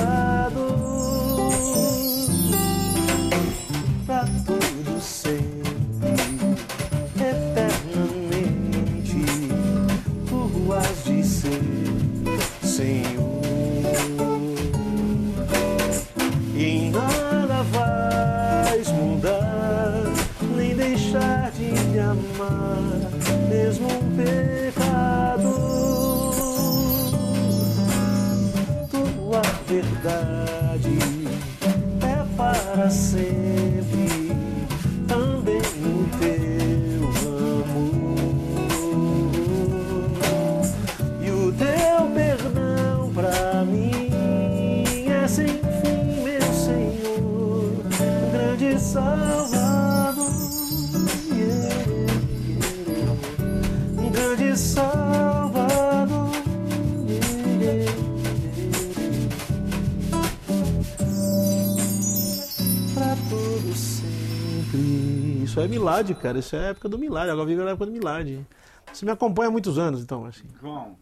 É 65.93 65.97
milagre, 66.03 66.15
cara. 66.15 66.39
Isso 66.39 66.57
é 66.57 66.59
a 66.59 66.63
época 66.71 66.89
do 66.89 66.99
milagre. 66.99 67.31
Agora 67.31 67.47
vive 67.47 67.63
a 67.63 67.71
época 67.71 67.87
do 67.87 67.93
milagre. 67.93 68.47
Você 68.93 69.05
me 69.05 69.13
acompanha 69.13 69.49
há 69.49 69.53
muitos 69.53 69.79
anos, 69.79 70.01
então, 70.03 70.25
assim. 70.27 70.45
João, 70.61 70.97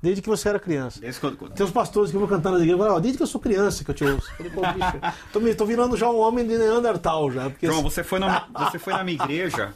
Desde 0.00 0.22
que 0.22 0.28
você 0.28 0.48
era 0.48 0.60
criança. 0.60 1.00
Desde 1.00 1.20
quando- 1.20 1.36
Tem 1.50 1.66
os 1.66 1.72
pastores 1.72 2.12
que 2.12 2.16
vão 2.16 2.28
cantando 2.28 2.52
nas 2.54 2.62
igrejas, 2.62 2.78
falam, 2.80 2.96
"Ó, 2.96 3.00
desde 3.00 3.16
que 3.16 3.22
eu 3.24 3.26
sou 3.26 3.40
criança 3.40 3.82
que 3.82 3.90
eu 3.90 3.94
te 3.96 4.04
ouço. 4.04 4.30
Eu 4.30 4.36
falei, 4.36 4.52
pô, 4.52 4.60
bicho, 4.60 4.92
tô, 5.32 5.40
me- 5.40 5.54
tô 5.56 5.66
virando 5.66 5.96
já 5.96 6.08
um 6.08 6.18
homem 6.20 6.46
de 6.46 6.56
Neandertal 6.56 7.32
já. 7.32 7.50
Porque 7.50 7.66
João, 7.66 7.82
você 7.82 8.04
foi, 8.04 8.20
na, 8.20 8.46
você 8.70 8.78
foi 8.78 8.92
na 8.92 9.02
minha 9.02 9.16
igreja 9.20 9.74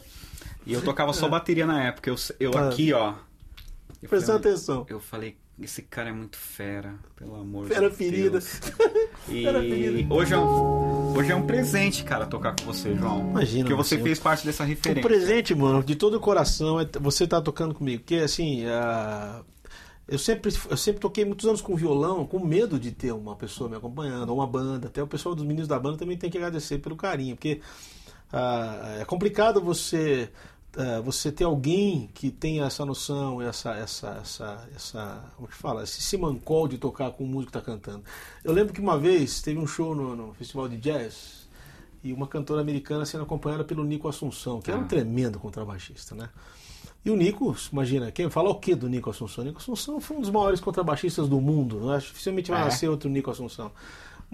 e 0.65 0.71
eu 0.71 0.81
tocava 0.81 1.11
só 1.11 1.27
bateria 1.27 1.65
na 1.65 1.83
época. 1.83 2.09
Eu, 2.09 2.15
eu 2.39 2.51
Ah. 2.57 2.69
aqui, 2.69 2.93
ó. 2.93 3.15
Eu 4.01 4.07
prestando 4.09 4.39
falei, 4.39 4.53
atenção. 4.53 4.85
Eu 4.87 4.99
falei, 5.01 5.35
esse 5.61 5.83
cara 5.83 6.09
é 6.09 6.11
muito 6.11 6.35
fera, 6.37 6.95
pelo 7.15 7.35
amor 7.35 7.67
Fera 7.67 7.89
de 7.89 7.95
ferida. 7.95 8.31
Deus. 8.39 8.59
E 9.29 9.43
Fera 9.43 9.61
ferida. 9.61 10.13
hoje 10.13 10.33
é, 10.33 10.37
um, 10.37 11.17
hoje 11.17 11.31
é 11.31 11.35
um 11.35 11.45
presente, 11.45 12.03
cara, 12.03 12.25
tocar 12.25 12.55
com 12.55 12.65
você, 12.65 12.93
João. 12.95 13.29
Imagina, 13.29 13.63
Porque 13.63 13.75
você 13.75 13.95
você. 13.97 14.03
fez 14.03 14.19
parte 14.19 14.45
dessa 14.45 14.63
referência. 14.65 15.01
presente, 15.01 15.55
mano, 15.55 15.81
de 15.83 15.95
todo 15.95 16.15
o 16.15 16.19
coração 16.19 16.79
é 16.79 16.87
você 16.99 17.25
tá 17.25 17.41
tocando 17.41 17.73
comigo. 17.73 18.01
Porque, 18.01 18.15
assim, 18.15 18.65
ah, 18.65 19.41
eu, 20.07 20.19
sempre, 20.19 20.51
eu 20.69 20.75
sempre 20.75 20.99
toquei 20.99 21.23
muitos 21.23 21.45
anos 21.47 21.61
com 21.61 21.75
violão, 21.75 22.25
com 22.25 22.45
medo 22.45 22.77
de 22.77 22.91
ter 22.91 23.13
uma 23.13 23.35
pessoa 23.35 23.69
me 23.69 23.77
acompanhando, 23.77 24.29
ou 24.29 24.37
uma 24.39 24.47
banda. 24.47 24.87
Até 24.87 25.01
o 25.01 25.07
pessoal 25.07 25.33
dos 25.35 25.45
meninos 25.45 25.67
da 25.67 25.79
banda 25.79 25.97
também 25.97 26.17
tem 26.17 26.29
que 26.29 26.37
agradecer 26.37 26.79
pelo 26.79 26.97
carinho. 26.97 27.35
Porque 27.35 27.61
ah, 28.31 28.97
é 28.99 29.05
complicado 29.05 29.61
você. 29.61 30.29
Ah, 30.77 31.01
você 31.01 31.31
ter 31.31 31.43
alguém 31.43 32.09
que 32.13 32.31
tenha 32.31 32.65
essa 32.65 32.85
noção, 32.85 33.41
essa, 33.41 33.71
essa, 33.75 34.19
essa, 34.21 34.69
essa, 34.75 35.23
como 35.35 35.47
que 35.47 35.55
fala, 35.55 35.83
esse 35.83 36.01
simancol 36.01 36.67
de 36.67 36.77
tocar 36.77 37.11
com 37.11 37.23
o 37.23 37.27
músico 37.27 37.51
que 37.51 37.57
está 37.57 37.71
cantando. 37.71 38.03
Eu 38.43 38.53
lembro 38.53 38.73
que 38.73 38.81
uma 38.81 38.97
vez 38.97 39.41
teve 39.41 39.59
um 39.59 39.67
show 39.67 39.93
no, 39.95 40.15
no 40.15 40.33
festival 40.33 40.67
de 40.67 40.77
jazz 40.77 41.47
e 42.03 42.11
uma 42.11 42.27
cantora 42.27 42.61
americana 42.61 43.05
sendo 43.05 43.23
acompanhada 43.23 43.63
pelo 43.63 43.83
Nico 43.83 44.07
Assunção, 44.07 44.59
que 44.61 44.69
era 44.71 44.79
um 44.79 44.83
Ah. 44.83 44.87
tremendo 44.87 45.39
contrabaixista, 45.39 46.13
né? 46.15 46.29
E 47.05 47.09
o 47.11 47.15
Nico, 47.17 47.53
imagina, 47.71 48.11
quem 48.11 48.29
fala 48.29 48.49
o 48.49 48.55
que 48.55 48.73
do 48.75 48.87
Nico 48.87 49.09
Assunção? 49.09 49.43
Nico 49.43 49.57
Assunção 49.59 49.99
foi 49.99 50.17
um 50.17 50.21
dos 50.21 50.29
maiores 50.29 50.59
contrabaixistas 50.61 51.27
do 51.27 51.39
mundo, 51.41 51.81
né? 51.85 51.97
dificilmente 51.97 52.49
vai 52.49 52.61
É. 52.61 52.65
nascer 52.65 52.89
outro 52.89 53.09
Nico 53.09 53.29
Assunção. 53.29 53.71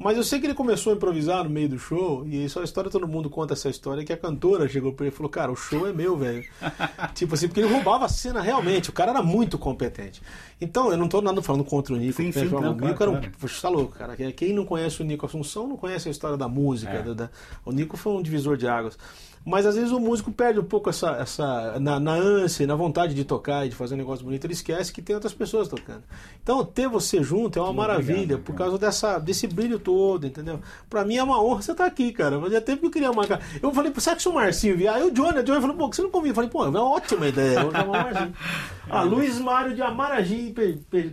Mas 0.02 0.16
eu 0.18 0.24
sei 0.24 0.40
que 0.40 0.46
ele 0.48 0.54
começou 0.54 0.94
a 0.94 0.96
improvisar 0.96 1.44
no 1.44 1.50
meio 1.50 1.68
do 1.70 1.78
show, 1.78 2.26
e 2.26 2.46
isso 2.46 2.58
é 2.60 2.62
a 2.62 2.66
história, 2.66 2.90
todo 2.90 3.08
mundo 3.08 3.30
conta 3.30 3.54
essa 3.54 3.70
história, 3.70 4.04
que 4.06 4.14
a 4.14 4.18
cantora 4.18 4.68
chegou 4.68 4.94
pra 4.94 5.06
ele 5.08 5.14
e 5.14 5.18
falou, 5.18 5.30
cara, 5.30 5.52
o 5.52 5.56
show 5.56 5.86
é 5.88 5.92
meu, 5.94 6.16
velho. 6.18 6.44
tipo 7.14 7.34
assim, 7.34 7.48
porque 7.48 7.60
ele 7.60 7.72
roubava 7.74 8.06
a 8.06 8.10
cena 8.10 8.42
realmente, 8.42 8.90
o 8.90 8.94
cara 8.94 9.12
era 9.12 9.22
muito 9.22 9.58
competente. 9.58 10.22
Então, 10.62 10.92
eu 10.92 10.98
não 10.98 11.08
tô 11.08 11.22
nada 11.22 11.42
falando 11.42 11.64
contra 11.64 11.94
o 11.94 11.98
Nico. 11.98 12.14
Sim, 12.14 12.32
sim, 12.32 12.48
o 12.48 12.62
não, 12.62 12.74
Nico 12.74 12.96
claro, 12.98 13.14
era 13.18 13.28
um. 13.28 13.32
Poxa, 13.40 13.62
tá 13.62 13.70
louco, 13.70 13.94
cara. 13.98 14.16
Quem 14.16 14.54
não 14.54 14.66
conhece 14.66 15.02
o 15.02 15.06
Nico 15.06 15.26
Assunção 15.26 15.68
não 15.68 15.78
conhece 15.78 16.08
a 16.08 16.12
história 16.12 16.36
da 16.38 16.48
música. 16.50 16.92
É. 16.92 17.02
da- 17.02 17.14
da- 17.14 17.30
O 17.66 17.72
Nico 17.72 17.96
foi 17.96 18.14
um 18.14 18.22
divisor 18.22 18.58
de 18.58 18.68
águas. 18.68 18.98
Mas 19.46 19.66
às 19.66 19.76
vezes 19.76 19.92
o 19.92 20.00
músico 20.00 20.32
perde 20.32 20.60
um 20.60 20.64
pouco 20.64 20.90
essa. 20.90 21.12
essa 21.12 21.80
na, 21.80 22.00
na 22.00 22.14
ânsia, 22.14 22.68
na 22.68 22.76
vontade 22.76 23.14
de 23.14 23.24
tocar 23.24 23.66
e 23.66 23.70
de 23.70 23.76
fazer 23.76 23.96
um 23.96 23.98
negócio 23.98 24.24
bonito, 24.24 24.46
ele 24.46 24.54
esquece 24.54 24.92
que 24.92 25.02
tem 25.02 25.16
outras 25.16 25.34
pessoas 25.34 25.68
tocando. 25.68 26.04
Então, 26.44 26.64
ter 26.64 26.88
você 26.88 27.24
junto 27.24 27.58
é 27.58 27.62
uma 27.62 27.74
maravilha, 27.74 28.36
obrigado, 28.36 28.44
por 28.44 28.56
causa 28.56 28.78
dessa, 28.78 29.20
desse 29.20 29.48
brilho 29.48 29.80
todo, 29.80 30.28
entendeu? 30.28 30.60
Pra 30.90 31.06
mim 31.06 31.18
é 31.18 31.24
uma 31.24 31.42
honra 31.42 31.62
você 31.62 31.72
estar 31.72 31.86
aqui, 31.86 32.12
cara. 32.12 32.40
Fazia 32.40 32.62
tempo 32.62 32.82
que 32.82 32.88
eu 32.88 32.92
queria 32.92 33.12
marcar. 33.12 33.42
Eu 33.62 33.74
falei, 33.74 33.94
será 33.98 34.16
que 34.16 34.22
se 34.22 34.30
o 34.30 34.34
Marcinho 34.34 34.78
vier? 34.78 34.94
Aí 34.94 35.04
o 35.04 35.12
Johnny, 35.12 35.40
o 35.40 35.44
Johnny 35.44 35.62
falou, 35.62 35.76
pô, 35.76 35.88
você 35.88 36.02
não 36.02 36.10
convida? 36.10 36.32
Eu 36.32 36.36
falei, 36.36 36.50
pô, 36.50 36.66
é 36.66 36.70
uma 36.70 36.84
ótima 36.84 37.28
ideia. 37.28 37.62
Vou 37.64 37.72
chamar 37.72 37.86
o 37.86 38.04
Marcinho. 38.04 38.34
Ah, 38.92 39.04
Luiz 39.04 39.38
Mário 39.38 39.76
de 39.76 39.84
Amaragi, 39.84 40.52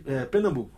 é, 0.06 0.24
Pernambuco. 0.24 0.70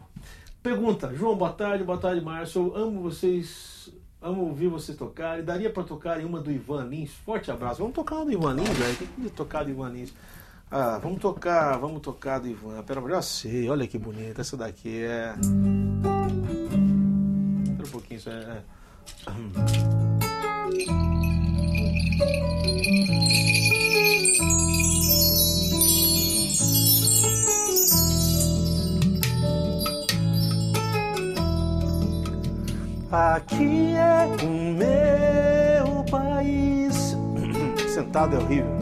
Pergunta, 0.61 1.15
João, 1.15 1.37
boa 1.37 1.53
tarde, 1.53 1.85
boa 1.85 1.97
tarde, 1.97 2.21
Márcio. 2.21 2.73
Eu 2.75 2.83
amo 2.83 3.01
vocês, 3.01 3.78
amo 4.21 4.43
ouvir 4.43 4.69
vocês 4.69 4.97
tocarem. 4.97 5.45
Daria 5.45 5.71
pra 5.71 5.83
tocar 5.83 6.21
em 6.21 6.25
uma 6.25 6.41
do 6.41 6.51
Ivan 6.51 6.85
Lins? 6.85 7.11
Forte 7.25 7.51
abraço. 7.51 7.81
Vamos 7.81 7.95
tocar 7.95 8.17
uma 8.17 8.25
do 8.27 8.33
Ivan 8.33 8.55
Lins, 8.55 8.69
velho. 8.71 8.97
Tem 8.97 9.07
que 9.09 9.31
tocar 9.31 9.65
do 9.65 9.71
Ivan 9.71 9.91
Lins. 9.91 10.13
Ah, 10.71 10.99
vamos 11.03 11.21
tocar, 11.21 11.79
vamos 11.79 12.03
tocar 12.03 12.39
do 12.39 12.49
Ivan. 12.49 12.83
Pera, 12.83 13.01
já 13.09 13.23
sei, 13.23 13.71
olha 13.71 13.87
que 13.87 13.99
bonita. 13.99 14.41
Essa 14.41 14.57
daqui 14.57 15.03
é. 15.03 15.35
Espera 17.63 17.87
um 17.87 17.91
pouquinho, 17.91 18.19
isso 18.19 18.31
é. 18.31 18.63
Aqui 33.11 33.95
é 33.97 34.29
o 34.45 34.75
meu 34.75 36.05
país. 36.11 37.17
Sentado 37.89 38.37
é 38.37 38.39
horrível. 38.39 38.77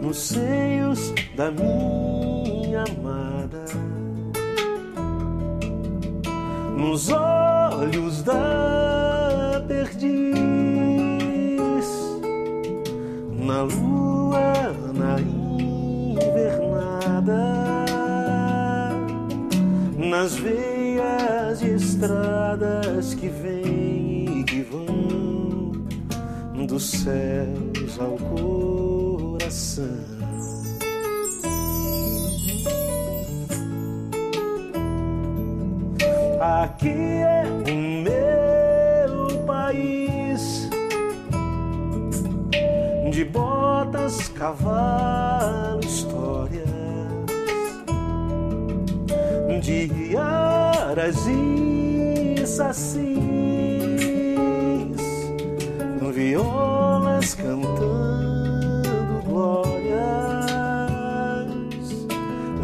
Nos 0.00 0.16
seios 0.16 1.12
da 1.36 1.50
minha 1.50 2.84
amada. 2.84 3.64
Nos 6.76 7.10
olhos 7.10 8.22
da 8.22 9.64
perdiz. 9.66 10.30
Na 13.36 13.62
lua, 13.62 14.72
na 14.94 15.20
invernada 15.20 16.70
nas 20.10 20.34
veias 20.34 21.62
estradas 22.00 23.12
que 23.14 23.28
vêm 23.28 24.40
e 24.40 24.44
que 24.44 24.62
vão 24.62 25.72
dos 26.66 26.90
céus 26.90 28.00
ao 28.00 28.16
coração. 28.16 29.84
Aqui 36.40 36.88
é 36.88 37.44
o 37.66 37.76
meu 38.02 39.44
país 39.44 40.70
de 43.10 43.24
botas, 43.26 44.28
cavalo, 44.28 45.80
histórias 45.80 46.69
de 49.60 50.16
aras 50.16 51.16
e 51.26 52.46
sacins, 52.46 53.20
violas 56.14 57.34
cantando 57.34 59.22
glórias, 59.26 59.90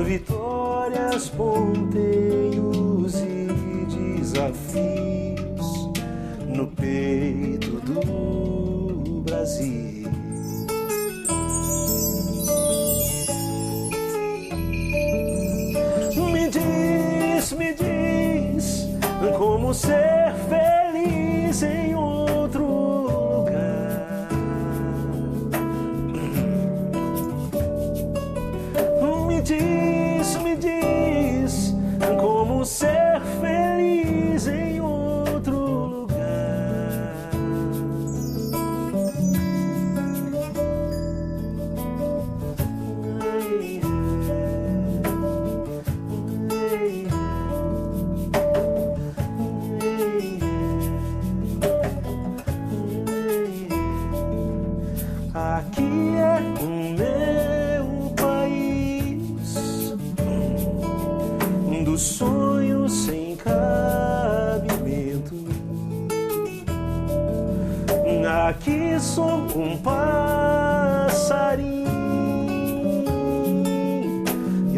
vitórias, 0.05 1.29
ponteiros 1.29 3.15
e 3.21 3.47
desafios 4.19 4.96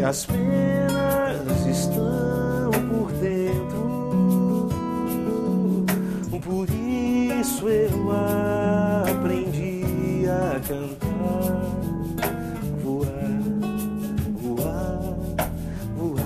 as 0.09 0.25
penas 0.25 1.67
estão 1.67 2.71
por 2.89 3.11
dentro. 3.21 4.67
Por 6.41 6.67
isso 6.67 7.69
eu 7.69 8.11
aprendi 9.07 10.25
a 10.27 10.59
cantar, 10.67 11.61
voar, 12.81 13.05
voar, 14.41 14.99
voar. 15.95 16.25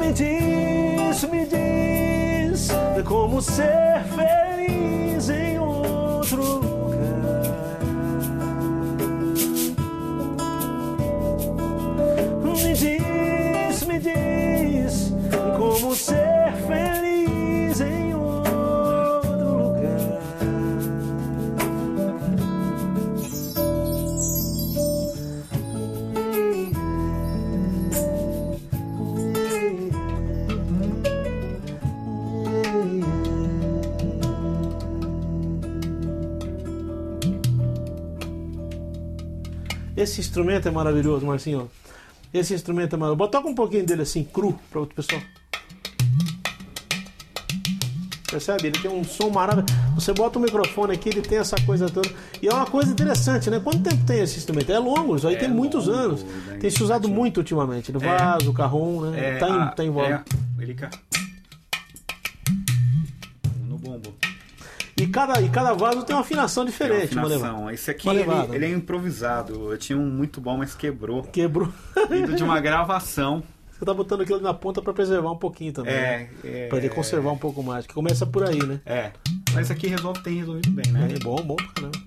Me 0.00 0.10
diz, 0.14 1.24
me 1.24 1.44
diz 1.44 2.70
como 3.04 3.42
ser 3.42 4.02
feliz 4.16 5.28
em 5.28 5.58
outro 5.58 6.69
Esse 40.00 40.20
instrumento 40.20 40.66
é 40.66 40.70
maravilhoso, 40.70 41.26
Marcinho. 41.26 41.70
Esse 42.32 42.54
instrumento 42.54 42.94
é 42.94 42.98
maravilhoso. 42.98 43.30
Toca 43.30 43.48
um 43.48 43.54
pouquinho 43.54 43.84
dele 43.84 44.02
assim, 44.02 44.24
cru, 44.24 44.58
para 44.70 44.80
outro 44.80 44.94
pessoal. 44.94 45.20
Percebe? 48.30 48.68
Ele 48.68 48.78
tem 48.78 48.90
um 48.90 49.02
som 49.04 49.28
maravilhoso. 49.28 49.74
Você 49.96 50.12
bota 50.14 50.38
o 50.38 50.42
microfone 50.42 50.94
aqui, 50.94 51.08
ele 51.08 51.20
tem 51.20 51.36
essa 51.38 51.56
coisa 51.66 51.90
toda. 51.90 52.08
E 52.40 52.48
é 52.48 52.54
uma 52.54 52.64
coisa 52.64 52.90
interessante, 52.90 53.50
né? 53.50 53.60
Quanto 53.60 53.80
tempo 53.80 54.04
tem 54.06 54.20
esse 54.20 54.38
instrumento? 54.38 54.70
É 54.72 54.78
longo, 54.78 55.16
isso 55.16 55.26
aí 55.28 55.34
É 55.34 55.38
tem 55.38 55.50
muitos 55.50 55.86
longo, 55.88 55.98
anos. 55.98 56.24
Tem 56.60 56.70
se 56.70 56.82
usado 56.82 57.08
muito 57.08 57.38
ultimamente. 57.38 57.92
No 57.92 58.02
É. 58.02 58.16
vaso, 58.16 58.52
carrom, 58.54 59.02
né? 59.10 59.36
tá, 59.38 59.48
em, 59.48 59.52
a- 59.52 59.66
tá 59.66 59.84
em 59.84 59.90
voga. 59.90 60.24
é, 60.58 60.62
ele 60.62 60.74
E, 65.02 65.06
cada, 65.08 65.40
e 65.40 65.48
cada 65.48 65.72
vaso 65.72 66.02
tem 66.04 66.14
uma 66.14 66.22
afinação 66.22 66.64
diferente, 66.64 67.14
uma 67.14 67.22
afinação. 67.22 67.70
Esse 67.70 67.90
aqui, 67.90 68.08
ele, 68.08 68.24
ele 68.52 68.64
é 68.66 68.70
improvisado. 68.70 69.72
Eu 69.72 69.78
tinha 69.78 69.98
um 69.98 70.06
muito 70.10 70.40
bom, 70.40 70.56
mas 70.58 70.74
quebrou. 70.74 71.22
Quebrou. 71.24 71.72
Vindo 72.10 72.34
de 72.34 72.42
uma 72.44 72.60
gravação. 72.60 73.42
Você 73.72 73.84
tá 73.84 73.94
botando 73.94 74.20
aquilo 74.20 74.40
na 74.40 74.52
ponta 74.52 74.82
para 74.82 74.92
preservar 74.92 75.30
um 75.32 75.38
pouquinho 75.38 75.72
também. 75.72 75.94
né? 75.94 76.28
É, 76.44 76.64
é, 76.64 76.68
Pra 76.68 76.76
ele 76.78 76.90
conservar 76.90 77.30
um 77.32 77.38
pouco 77.38 77.62
mais. 77.62 77.86
Que 77.86 77.94
começa 77.94 78.26
por 78.26 78.44
aí, 78.46 78.58
né? 78.58 78.78
É. 78.84 79.12
Mas 79.54 79.62
esse 79.62 79.72
aqui 79.72 79.86
resolve, 79.86 80.22
tem 80.22 80.36
resolvido 80.36 80.70
bem, 80.70 80.92
né? 80.92 81.08
É 81.14 81.18
bom, 81.18 81.36
bom 81.36 81.56
pra 81.56 81.66
caramba. 81.68 81.98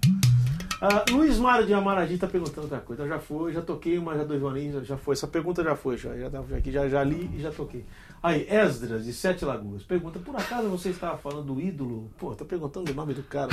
Ah, 0.86 1.06
Luiz 1.12 1.40
Mário 1.40 1.66
de 1.66 1.74
Amaragi 1.74 2.18
tá 2.18 2.28
perguntando 2.28 2.64
outra 2.64 2.80
coisa. 2.80 3.04
Eu 3.04 3.08
já 3.08 3.18
foi, 3.18 3.54
já 3.54 3.62
toquei 3.62 3.98
uma 3.98 4.16
já 4.18 4.26
do 4.26 4.36
Ivaninho, 4.36 4.84
já 4.84 4.98
foi. 4.98 5.14
Essa 5.14 5.28
pergunta 5.28 5.64
já 5.64 5.76
foi, 5.78 5.98
já, 5.98 6.10
já, 6.16 6.30
já, 6.66 6.90
já 6.90 7.04
li 7.04 7.32
e 7.38 7.42
já 7.42 7.52
toquei. 7.52 7.86
Aí, 8.24 8.48
Esdras, 8.50 9.04
de 9.04 9.12
Sete 9.12 9.44
Lagoas, 9.44 9.84
pergunta: 9.84 10.18
por 10.18 10.34
acaso 10.34 10.70
você 10.70 10.92
estava 10.92 11.18
falando 11.18 11.54
do 11.54 11.60
ídolo? 11.60 12.10
Pô, 12.18 12.34
tá 12.34 12.46
perguntando 12.46 12.90
o 12.90 12.96
nome 12.96 13.14
do 13.14 13.22
cara. 13.22 13.50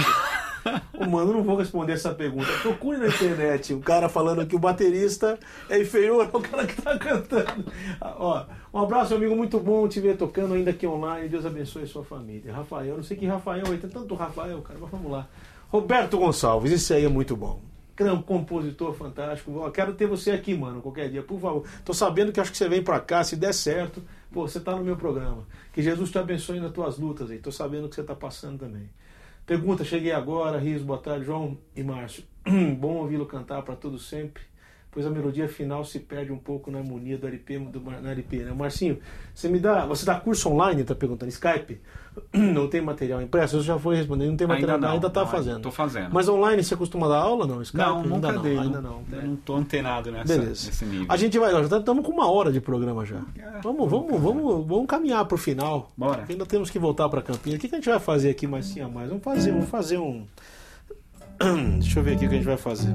Ô, 0.95 1.07
mano, 1.07 1.33
eu 1.33 1.37
não 1.39 1.43
vou 1.43 1.57
responder 1.57 1.95
essa 1.95 2.15
pergunta. 2.15 2.47
Procure 2.63 2.99
na 2.99 3.09
internet 3.09 3.75
o 3.75 3.81
cara 3.81 4.09
falando 4.09 4.47
que 4.47 4.55
o 4.55 4.61
baterista 4.61 5.37
é 5.69 5.81
inferior 5.81 6.31
ao 6.33 6.41
cara 6.41 6.69
que 6.69 6.81
tá 6.81 6.97
cantando. 6.97 7.65
Ah, 8.01 8.15
Ó, 8.17 8.47
um 8.73 8.79
abraço, 8.79 9.13
amigo, 9.13 9.35
muito 9.35 9.59
bom 9.59 9.89
te 9.89 9.99
ver 9.99 10.17
tocando 10.17 10.55
ainda 10.55 10.71
aqui 10.71 10.87
online. 10.87 11.29
Deus 11.29 11.45
abençoe 11.45 11.85
sua 11.89 12.05
família. 12.05 12.55
Rafael, 12.55 12.97
não 12.97 13.03
sei 13.03 13.17
que 13.17 13.27
Rafael 13.27 13.65
aí, 13.67 13.79
tem 13.79 13.91
tanto 13.91 14.15
Rafael, 14.15 14.63
cara, 14.63 14.79
mas 14.81 14.91
vamos 14.91 15.11
lá. 15.11 15.27
Roberto 15.69 16.17
Gonçalves, 16.17 16.71
esse 16.71 16.95
aí 16.95 17.05
é 17.05 17.09
muito 17.09 17.37
bom. 17.37 17.70
Gran- 18.01 18.23
Compositor 18.23 18.95
fantástico. 18.95 19.53
Ó, 19.59 19.71
Quero 19.71 19.93
ter 19.93 20.07
você 20.07 20.31
aqui, 20.31 20.55
mano, 20.57 20.81
qualquer 20.81 21.11
dia, 21.11 21.23
por 21.23 21.39
favor. 21.39 21.65
Tô 21.85 21.93
sabendo 21.93 22.33
que 22.33 22.41
acho 22.41 22.51
que 22.51 22.57
você 22.57 22.69
vem 22.69 22.83
pra 22.83 22.99
cá, 22.99 23.23
se 23.23 23.37
der 23.37 23.53
certo, 23.53 24.03
pô, 24.33 24.49
você 24.49 24.59
tá 24.59 24.75
no 24.75 24.83
meu 24.83 24.97
programa. 24.97 25.47
Que 25.73 25.83
Jesus 25.83 26.11
te 26.11 26.19
abençoe 26.19 26.59
nas 26.61 26.73
tuas 26.73 26.99
lutas 26.99 27.31
aí. 27.31 27.39
Tô 27.39 27.53
sabendo 27.53 27.89
que 27.89 27.95
você 27.95 28.03
tá 28.03 28.15
passando 28.15 28.59
também. 28.61 28.89
Pergunta, 29.45 29.85
cheguei 29.85 30.13
agora, 30.13 30.59
Rios, 30.59 30.83
boa 30.83 30.99
tarde, 30.99 31.25
João 31.27 31.59
e 31.77 31.83
Márcio. 31.83 32.25
Bom 32.79 32.95
ouvi-lo 32.97 33.27
cantar 33.27 33.63
para 33.63 33.77
todo 33.77 33.99
sempre, 33.99 34.43
pois 34.91 35.07
a 35.07 35.11
melodia 35.11 35.49
final 35.49 35.85
se 35.85 36.01
perde 36.01 36.33
um 36.33 36.39
pouco 36.39 36.71
na 36.71 36.79
harmonia 36.79 37.17
do 37.17 37.27
LP, 37.27 37.59
do, 37.59 37.81
na 37.81 38.11
LP, 38.11 38.39
né? 38.39 38.53
Marcinho, 38.53 38.99
você 39.35 39.49
me 39.49 39.59
dá, 39.59 39.87
você 39.87 40.05
dá 40.05 40.19
curso 40.19 40.49
online, 40.51 40.83
tá 40.85 40.95
perguntando, 40.95 41.31
Skype? 41.31 41.81
Não 42.35 42.69
tem 42.69 42.81
material 42.81 43.23
impresso? 43.23 43.57
Eu 43.57 43.63
já 43.63 43.79
fui 43.79 43.95
respondendo, 43.95 44.31
não 44.31 44.37
tem 44.37 44.47
material, 44.47 44.75
Ainda 44.75 44.87
não, 44.87 44.95
ainda 44.95 45.11
tá 45.11 45.21
não, 45.21 45.29
fazendo. 45.29 45.63
Tô 45.63 45.71
fazendo. 45.71 46.11
Mas 46.13 46.29
online 46.29 46.63
você 46.63 46.77
costuma 46.77 47.07
dar 47.07 47.19
aula 47.19 47.47
não? 47.47 47.63
Skype? 47.63 47.79
não, 47.79 47.99
ainda 47.99 48.09
nunca 48.09 48.33
não, 48.33 48.43
dei. 48.43 48.59
ainda 48.59 48.81
não. 48.81 49.05
Eu 49.13 49.23
não 49.23 49.37
tô 49.37 49.55
antenado 49.55 50.11
nessa, 50.11 50.25
Beleza. 50.27 50.67
nesse 50.67 50.85
nível. 50.85 51.07
A 51.09 51.17
gente 51.17 51.39
vai, 51.39 51.53
já 51.53 51.79
estamos 51.79 52.05
com 52.05 52.11
uma 52.11 52.29
hora 52.29 52.51
de 52.51 52.61
programa 52.61 53.07
já. 53.07 53.23
É, 53.39 53.61
Vamos, 53.63 53.89
vamos, 53.89 54.21
vamos, 54.21 54.67
vamos 54.67 54.87
caminhar 54.89 55.25
pro 55.25 55.39
final. 55.39 55.93
Bora. 55.97 56.25
Ainda 56.29 56.45
temos 56.45 56.69
que 56.69 56.81
voltar 56.81 57.09
para 57.09 57.23
Campinas. 57.23 57.59
O 57.59 57.61
que, 57.61 57.69
que 57.69 57.77
a 57.77 57.79
gente 57.79 57.89
vai 57.89 58.01
fazer 58.01 58.31
aqui 58.31 58.47
mais 58.47 58.67
sim 58.67 58.81
a 58.81 58.89
mais? 58.89 59.09
Vamos 59.09 59.23
fazer, 59.23 59.53
vamos 59.53 59.69
fazer 59.69 59.99
um. 59.99 60.27
Deixa 61.79 62.01
eu 62.01 62.03
ver 62.03 62.17
aqui 62.17 62.27
o 62.27 62.29
que 62.29 62.35
a 62.35 62.39
gente 62.39 62.47
vai 62.47 62.57
fazer. 62.57 62.91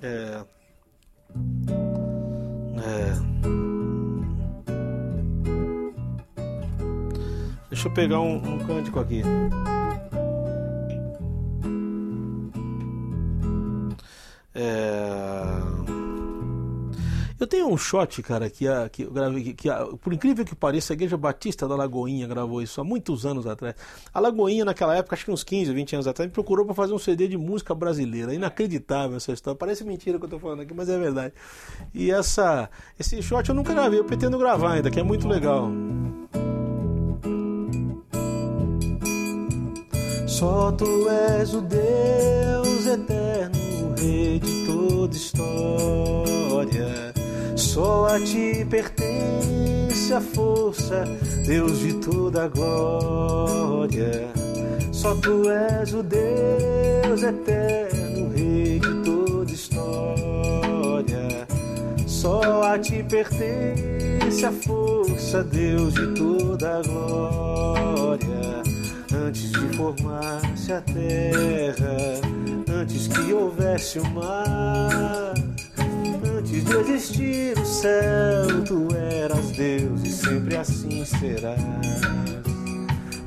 É. 0.00 0.57
É. 2.82 3.28
Deixa 7.70 7.88
eu 7.88 7.92
pegar 7.94 8.20
um, 8.20 8.36
um 8.36 8.58
cântico 8.58 8.98
aqui. 8.98 9.22
É. 14.54 15.67
Eu 17.40 17.46
tenho 17.46 17.68
um 17.68 17.76
shot, 17.76 18.20
cara, 18.20 18.50
que, 18.50 18.64
que 18.90 19.04
eu 19.04 19.12
gravei, 19.12 19.54
que, 19.54 19.68
por 20.00 20.12
incrível 20.12 20.44
que 20.44 20.56
pareça, 20.56 20.92
a 20.92 20.94
Igreja 20.94 21.16
Batista 21.16 21.68
da 21.68 21.76
Lagoinha 21.76 22.26
gravou 22.26 22.60
isso 22.60 22.80
há 22.80 22.84
muitos 22.84 23.24
anos 23.24 23.46
atrás. 23.46 23.76
A 24.12 24.18
Lagoinha, 24.18 24.64
naquela 24.64 24.96
época, 24.96 25.14
acho 25.14 25.24
que 25.24 25.30
uns 25.30 25.44
15, 25.44 25.72
20 25.72 25.94
anos 25.94 26.08
atrás, 26.08 26.28
me 26.28 26.34
procurou 26.34 26.64
para 26.66 26.74
fazer 26.74 26.92
um 26.92 26.98
CD 26.98 27.28
de 27.28 27.36
música 27.36 27.76
brasileira. 27.76 28.34
Inacreditável 28.34 29.16
essa 29.16 29.30
história. 29.32 29.56
Parece 29.56 29.84
mentira 29.84 30.18
que 30.18 30.24
eu 30.24 30.28
tô 30.28 30.40
falando 30.40 30.62
aqui, 30.62 30.74
mas 30.74 30.88
é 30.88 30.98
verdade. 30.98 31.32
E 31.94 32.10
essa, 32.10 32.68
esse 32.98 33.22
shot 33.22 33.48
eu 33.48 33.54
nunca 33.54 33.72
gravei, 33.72 34.00
eu 34.00 34.04
pretendo 34.04 34.36
gravar 34.36 34.72
ainda, 34.72 34.90
que 34.90 34.98
é 34.98 35.04
muito 35.04 35.28
legal. 35.28 35.70
Só 40.26 40.72
tu 40.72 41.08
és 41.08 41.54
o 41.54 41.60
Deus 41.60 42.86
eterno, 42.86 43.94
Rei 43.96 44.40
de 44.40 44.66
toda 44.66 45.14
história. 45.16 45.48
Só 47.58 48.06
a 48.06 48.20
ti 48.20 48.64
pertence 48.70 50.14
a 50.14 50.20
força, 50.20 51.04
Deus 51.44 51.80
de 51.80 51.94
toda 51.94 52.46
glória. 52.46 54.28
Só 54.92 55.12
tu 55.16 55.50
és 55.50 55.92
o 55.92 56.00
Deus 56.04 57.20
eterno, 57.24 58.32
Rei 58.32 58.78
de 58.78 58.94
toda 59.04 59.50
história. 59.50 61.48
Só 62.06 62.62
a 62.62 62.78
ti 62.78 63.02
pertence 63.02 64.46
a 64.46 64.52
força, 64.52 65.42
Deus 65.42 65.94
de 65.94 66.06
toda 66.14 66.80
glória. 66.82 68.62
Antes 69.12 69.50
de 69.50 69.76
formar-se 69.76 70.72
a 70.72 70.80
terra, 70.80 72.20
antes 72.68 73.08
que 73.08 73.32
houvesse 73.32 73.98
o 73.98 74.04
mar, 74.10 74.87
de 76.84 76.92
existir 76.92 77.58
o 77.58 77.64
céu, 77.64 78.62
tu 78.64 78.88
eras 78.94 79.50
Deus 79.50 80.04
e 80.04 80.12
sempre 80.12 80.56
assim 80.56 81.04
serás. 81.04 81.60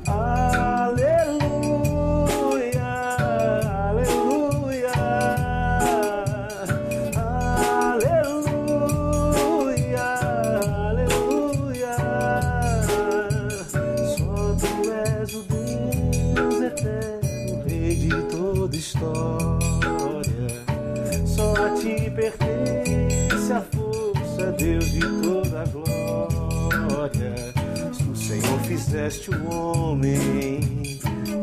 Aleluia, 0.06 1.71
fizeste 28.82 29.30
o 29.30 29.48
homem, 29.48 30.60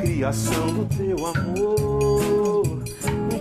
criação 0.01 0.73
do 0.73 0.85
teu 0.95 1.25
amor, 1.25 2.83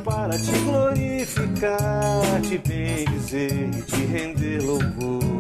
para 0.05 0.39
te 0.39 0.53
glorificar, 0.65 2.41
te 2.43 2.59
bendizer 2.59 3.69
e 3.77 3.83
te 3.83 4.07
render 4.07 4.63
louvor. 4.63 5.38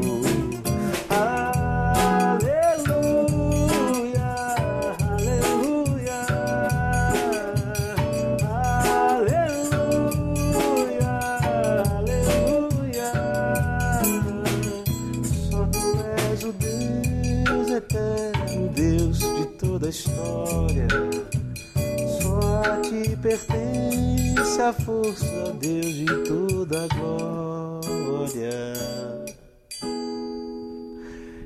pertence 23.20 24.60
a 24.60 24.72
força, 24.72 25.52
Deus 25.54 25.94
de 25.94 26.06
toda 26.24 26.86
glória. 26.88 28.74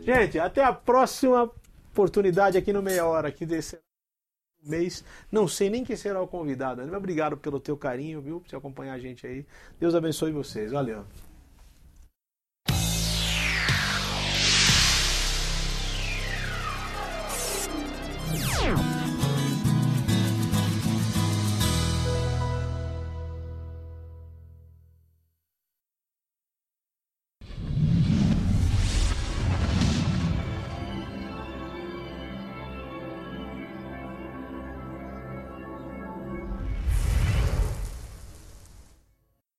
Gente, 0.03 0.39
até 0.39 0.65
a 0.65 0.73
próxima 0.73 1.51
oportunidade 1.91 2.59
aqui 2.59 2.73
no 2.73 2.83
Meia 2.83 3.07
Hora, 3.07 3.31
que 3.31 3.47
desse 3.47 3.79
mês. 4.65 5.05
Não 5.31 5.49
sei 5.49 5.71
nem 5.71 5.85
quem 5.85 5.97
será 5.97 6.21
o 6.21 6.27
convidado. 6.27 6.83
Mas 6.83 6.93
obrigado 6.93 7.37
pelo 7.37 7.61
teu 7.61 7.77
carinho, 7.77 8.21
viu? 8.21 8.41
Por 8.41 8.49
você 8.49 8.57
acompanhar 8.57 8.95
a 8.95 8.99
gente 8.99 9.27
aí. 9.27 9.47
Deus 9.79 9.95
abençoe 9.95 10.33
vocês. 10.33 10.73
Valeu. 10.73 11.05